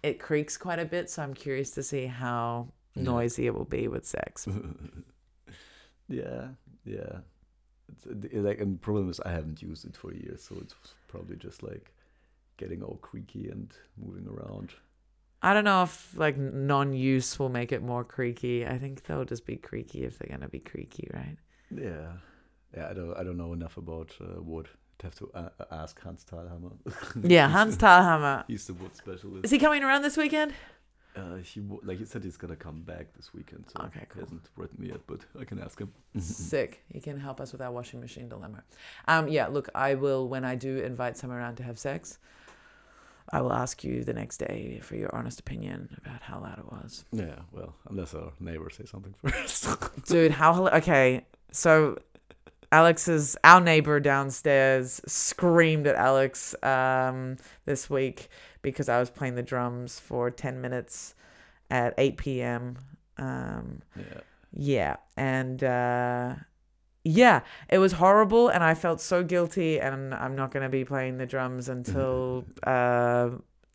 it 0.02 0.20
creaks 0.20 0.58
quite 0.58 0.78
a 0.78 0.84
bit. 0.84 1.08
So 1.08 1.22
I'm 1.22 1.32
curious 1.32 1.70
to 1.70 1.82
see 1.82 2.04
how 2.04 2.68
noisy 2.94 3.46
it 3.46 3.54
will 3.54 3.64
be 3.64 3.88
with 3.88 4.04
sex. 4.06 4.46
Yeah, 6.08 6.48
yeah. 6.84 7.20
It's, 7.88 8.34
like, 8.34 8.60
and 8.60 8.74
the 8.74 8.78
problem 8.78 9.10
is 9.10 9.20
I 9.20 9.30
haven't 9.30 9.62
used 9.62 9.84
it 9.84 9.96
for 9.96 10.12
years, 10.12 10.42
so 10.42 10.56
it's 10.60 10.74
probably 11.08 11.36
just 11.36 11.62
like 11.62 11.93
getting 12.56 12.82
all 12.82 12.98
creaky 13.02 13.48
and 13.48 13.72
moving 13.96 14.26
around. 14.28 14.70
I 15.42 15.52
don't 15.52 15.64
know 15.64 15.82
if 15.82 16.16
like 16.16 16.38
non-use 16.38 17.38
will 17.38 17.50
make 17.50 17.70
it 17.72 17.82
more 17.82 18.02
creaky. 18.04 18.66
I 18.66 18.78
think 18.78 19.04
they'll 19.04 19.26
just 19.26 19.44
be 19.44 19.56
creaky 19.56 20.04
if 20.04 20.18
they're 20.18 20.30
gonna 20.30 20.48
be 20.48 20.60
creaky, 20.60 21.08
right? 21.12 21.36
Yeah, 21.70 22.12
yeah. 22.74 22.88
I 22.88 22.92
don't, 22.94 23.14
I 23.14 23.22
don't 23.22 23.36
know 23.36 23.52
enough 23.52 23.76
about 23.76 24.12
uh, 24.20 24.40
wood. 24.40 24.68
I'd 25.00 25.04
have 25.04 25.14
to 25.16 25.30
uh, 25.34 25.48
ask 25.70 26.00
Hans 26.00 26.24
Thalhammer. 26.24 26.72
Yeah, 27.30 27.48
Hans 27.48 27.76
Thalhammer. 27.76 28.44
He's 28.48 28.66
the 28.66 28.74
wood 28.74 28.96
specialist. 28.96 29.44
Is 29.44 29.50
he 29.50 29.58
coming 29.58 29.82
around 29.82 30.02
this 30.02 30.16
weekend? 30.16 30.54
Uh, 31.16 31.36
he 31.36 31.60
like 31.82 31.98
he 31.98 32.04
said 32.04 32.24
he's 32.24 32.36
gonna 32.36 32.56
come 32.56 32.80
back 32.82 33.12
this 33.14 33.32
weekend. 33.34 33.64
So 33.68 33.84
Okay, 33.84 34.06
cool. 34.08 34.20
He 34.20 34.20
hasn't 34.20 34.48
written 34.56 34.80
me 34.80 34.88
yet, 34.88 35.00
but 35.06 35.20
I 35.38 35.44
can 35.44 35.60
ask 35.60 35.78
him. 35.78 35.92
Sick. 36.18 36.82
He 36.88 37.00
can 37.00 37.20
help 37.20 37.40
us 37.40 37.52
with 37.52 37.60
our 37.60 37.70
washing 37.70 38.00
machine 38.00 38.28
dilemma. 38.28 38.64
Um, 39.06 39.28
yeah, 39.28 39.46
look, 39.46 39.68
I 39.74 39.94
will 39.94 40.26
when 40.28 40.44
I 40.44 40.54
do 40.54 40.78
invite 40.78 41.16
someone 41.16 41.38
around 41.38 41.56
to 41.56 41.62
have 41.62 41.78
sex. 41.78 42.18
I 43.34 43.40
will 43.40 43.52
ask 43.52 43.82
you 43.82 44.04
the 44.04 44.12
next 44.12 44.36
day 44.38 44.78
for 44.80 44.94
your 44.94 45.12
honest 45.12 45.40
opinion 45.40 45.88
about 45.98 46.22
how 46.22 46.38
loud 46.38 46.56
it 46.60 46.70
was. 46.70 47.04
Yeah, 47.10 47.40
well, 47.50 47.74
unless 47.90 48.14
our 48.14 48.30
neighbors 48.38 48.76
say 48.76 48.84
something 48.84 49.12
first. 49.26 49.66
Dude, 50.06 50.30
how 50.30 50.68
okay. 50.68 51.26
So 51.50 51.98
Alex's 52.70 53.36
our 53.42 53.60
neighbor 53.60 53.98
downstairs 53.98 55.00
screamed 55.06 55.88
at 55.88 55.96
Alex 55.96 56.54
um 56.62 57.36
this 57.64 57.90
week 57.90 58.28
because 58.62 58.88
I 58.88 59.00
was 59.00 59.10
playing 59.10 59.34
the 59.34 59.42
drums 59.42 59.98
for 59.98 60.30
10 60.30 60.60
minutes 60.60 61.16
at 61.72 61.92
8 61.98 62.16
p.m. 62.16 62.78
Um 63.18 63.82
yeah. 63.96 64.20
yeah, 64.52 64.96
and 65.16 65.64
uh 65.64 66.34
yeah, 67.04 67.40
it 67.68 67.78
was 67.78 67.92
horrible 67.92 68.48
and 68.48 68.64
I 68.64 68.74
felt 68.74 69.00
so 69.00 69.22
guilty 69.22 69.78
and 69.80 70.14
I'm 70.14 70.34
not 70.34 70.50
going 70.50 70.62
to 70.62 70.68
be 70.70 70.84
playing 70.84 71.18
the 71.18 71.26
drums 71.26 71.68
until 71.68 72.44
uh 72.66 73.30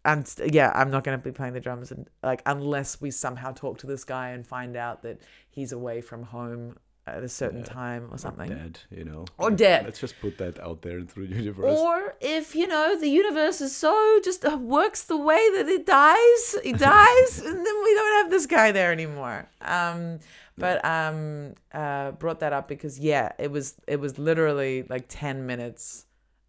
and 0.06 0.34
yeah, 0.46 0.72
I'm 0.74 0.90
not 0.92 1.04
going 1.04 1.18
to 1.20 1.24
be 1.24 1.32
playing 1.32 1.54
the 1.54 1.60
drums 1.60 1.92
and 1.92 2.08
like 2.24 2.42
unless 2.46 3.00
we 3.02 3.12
somehow 3.12 3.52
talk 3.52 3.78
to 3.80 3.88
this 3.88 4.04
guy 4.04 4.30
and 4.30 4.48
find 4.48 4.76
out 4.78 5.04
that 5.04 5.20
he's 5.50 5.72
away 5.74 6.02
from 6.02 6.24
home 6.24 6.78
at 7.06 7.24
a 7.24 7.28
certain 7.30 7.60
Yeah. 7.60 7.66
time 7.66 8.08
or 8.12 8.18
something. 8.18 8.50
Dead, 8.50 8.80
you 8.92 9.04
know. 9.04 9.26
Or 9.38 9.52
dead. 9.52 9.84
Let's 9.86 10.00
just 10.00 10.20
put 10.22 10.38
that 10.38 10.60
out 10.60 10.84
there 10.84 11.00
into 11.00 11.26
the 11.28 11.36
universe. 11.36 11.78
Or 11.78 12.16
if 12.22 12.56
you 12.56 12.66
know 12.68 12.98
the 13.00 13.10
universe 13.10 13.62
is 13.62 13.76
so 13.76 14.20
just 14.24 14.46
uh, 14.46 14.58
works 14.58 15.04
the 15.04 15.18
way 15.18 15.50
that 15.56 15.68
it 15.68 15.86
dies, 15.86 16.56
it 16.64 16.78
dies, 16.92 17.40
and 17.40 17.58
then 17.66 17.84
we 17.84 17.94
don't 17.96 18.24
have 18.24 18.30
this 18.32 18.46
guy 18.46 18.72
there 18.72 18.92
anymore. 18.92 19.48
Um, 19.62 20.20
but 20.60 20.84
um, 20.86 21.56
uh, 21.74 22.12
brought 22.12 22.40
that 22.42 22.54
up 22.54 22.68
because 22.68 23.00
yeah, 23.00 23.32
it 23.38 23.52
was 23.52 23.76
it 23.88 24.00
was 24.00 24.18
literally 24.18 24.84
like 24.84 25.06
ten 25.08 25.46
minutes 25.46 26.06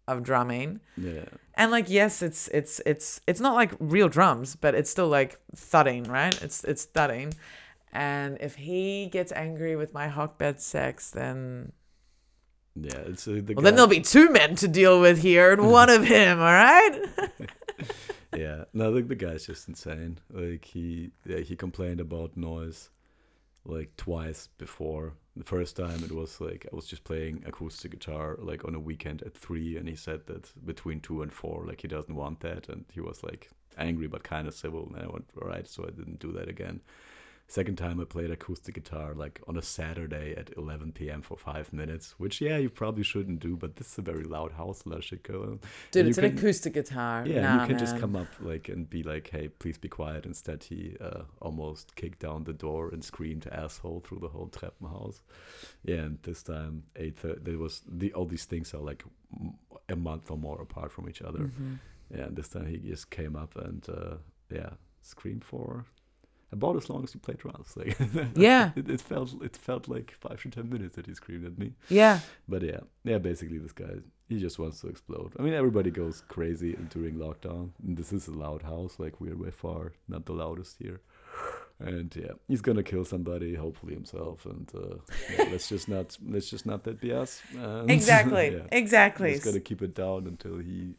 of 0.07 0.23
drumming, 0.23 0.79
yeah. 0.97 1.25
and 1.55 1.71
like 1.71 1.89
yes, 1.89 2.21
it's 2.21 2.47
it's 2.49 2.81
it's 2.85 3.21
it's 3.27 3.39
not 3.39 3.55
like 3.55 3.71
real 3.79 4.09
drums, 4.09 4.55
but 4.55 4.75
it's 4.75 4.89
still 4.89 5.07
like 5.07 5.39
thudding, 5.55 6.03
right? 6.03 6.39
It's 6.41 6.63
it's 6.63 6.85
thudding. 6.85 7.33
And 7.93 8.37
if 8.39 8.55
he 8.55 9.07
gets 9.07 9.33
angry 9.33 9.75
with 9.75 9.93
my 9.93 10.07
hawkbed 10.07 10.61
sex, 10.61 11.11
then 11.11 11.73
Yeah, 12.75 12.99
it's 13.05 13.27
uh, 13.27 13.41
the 13.43 13.53
well, 13.53 13.63
then 13.63 13.75
there'll 13.75 13.89
be 13.89 13.99
two 13.99 14.31
men 14.31 14.55
to 14.57 14.67
deal 14.67 15.01
with 15.01 15.21
here 15.21 15.51
and 15.51 15.69
one 15.69 15.89
of 15.89 16.05
him, 16.05 16.39
all 16.39 16.45
right? 16.45 17.01
yeah 18.35 18.63
no 18.73 18.93
the, 18.93 19.01
the 19.01 19.15
guy's 19.15 19.45
just 19.45 19.67
insane 19.67 20.17
like 20.31 20.65
he 20.65 21.11
yeah, 21.25 21.39
he 21.39 21.55
complained 21.55 21.99
about 21.99 22.35
noise 22.37 22.89
like 23.65 23.95
twice 23.97 24.47
before. 24.57 25.13
The 25.37 25.43
first 25.43 25.77
time 25.77 26.03
it 26.03 26.11
was 26.11 26.41
like 26.41 26.67
i 26.71 26.75
was 26.75 26.85
just 26.85 27.05
playing 27.05 27.41
acoustic 27.45 27.91
guitar 27.91 28.35
like 28.39 28.65
on 28.65 28.75
a 28.75 28.79
weekend 28.79 29.23
at 29.23 29.33
three 29.33 29.77
and 29.77 29.87
he 29.87 29.95
said 29.95 30.27
that 30.27 30.51
between 30.65 30.99
two 30.99 31.21
and 31.21 31.31
four 31.31 31.63
like 31.65 31.79
he 31.81 31.87
doesn't 31.87 32.13
want 32.13 32.41
that 32.41 32.67
and 32.67 32.83
he 32.91 32.99
was 32.99 33.23
like 33.23 33.49
angry 33.77 34.07
but 34.07 34.23
kind 34.23 34.45
of 34.45 34.53
civil 34.53 34.91
and 34.93 35.01
i 35.01 35.07
went 35.07 35.23
all 35.41 35.47
right 35.47 35.69
so 35.69 35.85
i 35.85 35.89
didn't 35.91 36.19
do 36.19 36.33
that 36.33 36.49
again 36.49 36.81
second 37.51 37.75
time 37.75 37.99
i 37.99 38.05
played 38.15 38.31
acoustic 38.31 38.73
guitar 38.75 39.13
like 39.23 39.41
on 39.49 39.57
a 39.57 39.61
saturday 39.61 40.27
at 40.41 40.47
11 40.57 40.91
p.m 40.93 41.21
for 41.21 41.37
five 41.37 41.71
minutes 41.73 42.15
which 42.17 42.39
yeah 42.47 42.57
you 42.57 42.69
probably 42.69 43.03
shouldn't 43.03 43.39
do 43.47 43.57
but 43.63 43.75
this 43.75 43.87
is 43.91 43.97
a 43.97 44.01
very 44.11 44.23
loud 44.35 44.51
house 44.53 44.83
a 44.85 45.01
shit 45.01 45.21
going 45.23 45.49
on 45.53 45.59
Dude, 45.91 46.07
it's 46.07 46.17
you 46.17 46.23
an 46.23 46.29
can- 46.29 46.37
acoustic 46.39 46.73
guitar. 46.79 47.17
yeah, 47.27 47.41
nah, 47.41 47.61
you 47.61 47.67
can 47.69 47.77
just 47.85 47.97
come 48.03 48.15
up 48.15 48.27
like 48.39 48.65
and 48.73 48.89
be 48.89 49.01
like, 49.03 49.25
"Hey, 49.35 49.45
please 49.61 49.77
be 49.77 49.89
quiet." 49.89 50.25
Instead, 50.25 50.59
he 50.63 50.95
uh, 51.07 51.23
almost 51.47 51.85
kicked 52.01 52.19
down 52.19 52.43
the 52.45 52.53
door 52.65 52.83
and 52.93 53.01
screamed 53.11 53.45
"asshole" 53.63 53.99
through 54.05 54.19
the 54.25 54.27
whole 54.35 54.47
Treppenhaus. 54.57 55.15
Yeah, 55.89 56.01
and 56.07 56.17
this 56.23 56.41
time, 56.43 56.83
eight. 57.03 57.17
There 57.47 57.57
was 57.65 57.81
the 57.99 58.13
all 58.13 58.25
these 58.35 58.45
things 58.51 58.73
are 58.73 58.85
like 58.91 59.03
a 59.89 59.95
month 59.95 60.25
or 60.31 60.37
more 60.37 60.59
apart 60.61 60.91
from 60.91 61.05
each 61.09 61.21
other. 61.21 61.43
Mhm. 61.49 61.79
Yeah, 62.15 62.25
and 62.27 62.35
this 62.35 62.49
time 62.49 62.67
he 62.73 62.77
just 62.77 63.09
came 63.09 63.35
up 63.43 63.55
and 63.67 63.81
uh, 63.89 64.15
yeah, 64.49 64.71
screamed 65.01 65.43
for. 65.43 65.85
About 66.51 66.75
as 66.75 66.89
long 66.89 67.03
as 67.03 67.13
you 67.13 67.19
play 67.19 67.35
drums. 67.35 67.73
Like 67.75 67.97
Yeah. 68.35 68.71
it, 68.75 68.89
it 68.89 69.01
felt 69.01 69.41
it 69.43 69.55
felt 69.57 69.87
like 69.87 70.11
five 70.19 70.41
to 70.41 70.49
ten 70.49 70.69
minutes 70.69 70.95
that 70.95 71.05
he 71.07 71.13
screamed 71.13 71.45
at 71.45 71.57
me. 71.57 71.73
Yeah. 71.89 72.19
But 72.47 72.61
yeah, 72.63 72.81
yeah, 73.03 73.17
basically 73.19 73.57
this 73.57 73.71
guy 73.73 73.99
he 74.29 74.39
just 74.39 74.57
wants 74.59 74.79
to 74.79 74.87
explode. 74.87 75.33
I 75.37 75.41
mean, 75.41 75.53
everybody 75.53 75.91
goes 75.91 76.23
crazy 76.29 76.77
during 76.89 77.15
lockdown. 77.15 77.71
And 77.83 77.97
this 77.97 78.13
is 78.13 78.29
a 78.29 78.31
loud 78.31 78.61
house, 78.63 78.95
like 78.97 79.19
we're 79.19 79.35
by 79.35 79.51
far 79.51 79.91
not 80.07 80.25
the 80.25 80.31
loudest 80.33 80.77
here. 80.79 81.01
And 81.79 82.15
yeah, 82.15 82.33
he's 82.47 82.61
gonna 82.61 82.83
kill 82.83 83.03
somebody, 83.03 83.55
hopefully 83.55 83.93
himself. 83.93 84.45
And 84.45 84.69
uh, 84.75 84.95
yeah, 85.37 85.49
let's 85.51 85.67
just 85.67 85.89
not 85.89 86.17
let's 86.25 86.49
just 86.49 86.65
not 86.65 86.83
that 86.83 87.01
BS. 87.01 87.41
And, 87.57 87.89
Exactly. 87.91 88.49
yeah, 88.55 88.67
Exactly. 88.71 89.31
just 89.33 89.45
gotta 89.45 89.59
keep 89.59 89.81
it 89.81 89.95
down 89.95 90.27
until 90.27 90.59
he 90.59 90.95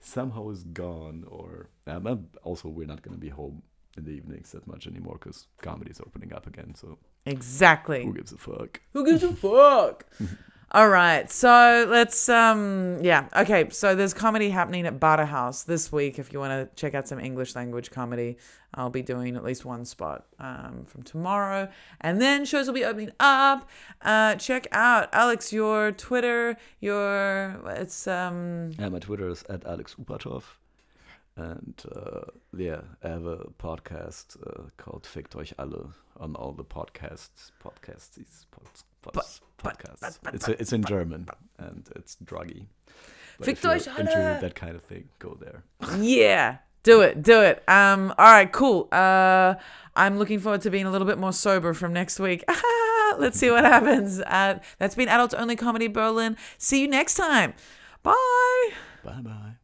somehow 0.00 0.48
is 0.50 0.62
gone. 0.64 1.24
Or 1.28 1.68
um, 1.86 2.28
also 2.42 2.68
we're 2.68 2.86
not 2.86 3.02
gonna 3.02 3.18
be 3.18 3.28
home 3.28 3.62
in 3.96 4.04
the 4.04 4.10
evenings 4.12 4.52
that 4.52 4.66
much 4.66 4.86
anymore 4.86 5.16
because 5.20 5.46
comedy 5.62 5.90
is 5.90 6.00
opening 6.00 6.32
up 6.32 6.46
again. 6.46 6.74
So 6.74 6.98
Exactly. 7.26 8.04
who 8.04 8.14
gives 8.14 8.32
a 8.32 8.38
fuck? 8.38 8.80
Who 8.92 9.04
gives 9.04 9.22
a 9.22 9.32
fuck? 9.32 10.06
All 10.72 10.88
right, 10.88 11.28
so 11.28 11.84
let's 11.90 12.28
um 12.28 12.98
yeah 13.02 13.26
okay. 13.34 13.68
So 13.70 13.96
there's 13.96 14.14
comedy 14.14 14.50
happening 14.50 14.86
at 14.86 15.00
Butter 15.00 15.24
House 15.24 15.64
this 15.64 15.90
week. 15.90 16.20
If 16.20 16.32
you 16.32 16.38
want 16.38 16.52
to 16.52 16.80
check 16.80 16.94
out 16.94 17.08
some 17.08 17.18
English 17.18 17.56
language 17.56 17.90
comedy, 17.90 18.36
I'll 18.74 18.88
be 18.88 19.02
doing 19.02 19.34
at 19.34 19.42
least 19.42 19.64
one 19.64 19.84
spot 19.84 20.26
um, 20.38 20.84
from 20.86 21.02
tomorrow, 21.02 21.68
and 22.02 22.22
then 22.22 22.44
shows 22.44 22.68
will 22.68 22.74
be 22.74 22.84
opening 22.84 23.10
up. 23.18 23.68
Uh, 24.00 24.36
check 24.36 24.68
out 24.70 25.08
Alex 25.12 25.52
your 25.52 25.90
Twitter. 25.90 26.56
Your 26.78 27.60
it's 27.70 28.06
um 28.06 28.70
Yeah, 28.78 28.90
my 28.90 29.00
Twitter 29.00 29.28
is 29.28 29.42
at 29.50 29.66
Alex 29.66 29.96
Upatov. 30.00 30.44
And 31.36 31.82
uh, 31.94 32.30
yeah, 32.56 32.80
I 33.02 33.08
have 33.08 33.24
a 33.24 33.44
podcast 33.58 34.36
uh, 34.46 34.64
called 34.76 35.04
Fickt 35.04 35.34
euch 35.36 35.52
alle 35.58 35.92
on 36.18 36.34
all 36.36 36.52
the 36.52 36.64
podcasts, 36.64 37.52
podcasts, 37.64 38.18
pods, 38.50 38.84
pods, 39.02 39.40
podcasts. 39.58 40.18
It's 40.34 40.48
it's 40.48 40.72
in 40.72 40.84
German 40.84 41.28
and 41.58 41.88
it's 41.96 42.16
druggy. 42.24 42.66
But 43.38 43.46
Fickt 43.46 43.64
euch 43.64 43.86
into 43.98 44.16
alle. 44.16 44.40
that 44.40 44.54
kind 44.54 44.74
of 44.76 44.82
thing, 44.82 45.08
go 45.18 45.38
there. 45.40 45.64
yeah. 45.98 46.58
Do 46.82 47.02
it, 47.02 47.22
do 47.22 47.42
it. 47.42 47.62
Um, 47.68 48.14
all 48.18 48.24
right, 48.32 48.50
cool. 48.50 48.88
Uh, 48.90 49.54
I'm 49.94 50.18
looking 50.18 50.38
forward 50.40 50.62
to 50.62 50.70
being 50.70 50.86
a 50.86 50.90
little 50.90 51.06
bit 51.06 51.18
more 51.18 51.32
sober 51.32 51.74
from 51.74 51.92
next 51.92 52.18
week. 52.18 52.42
Let's 53.18 53.38
see 53.38 53.50
what 53.50 53.64
happens. 53.64 54.20
Uh, 54.20 54.60
that's 54.78 54.94
been 54.94 55.08
Adults 55.08 55.34
Only 55.34 55.56
Comedy 55.56 55.88
Berlin. 55.88 56.38
See 56.56 56.80
you 56.80 56.88
next 56.88 57.14
time. 57.14 57.52
Bye. 58.02 58.70
Bye 59.04 59.20
bye. 59.20 59.59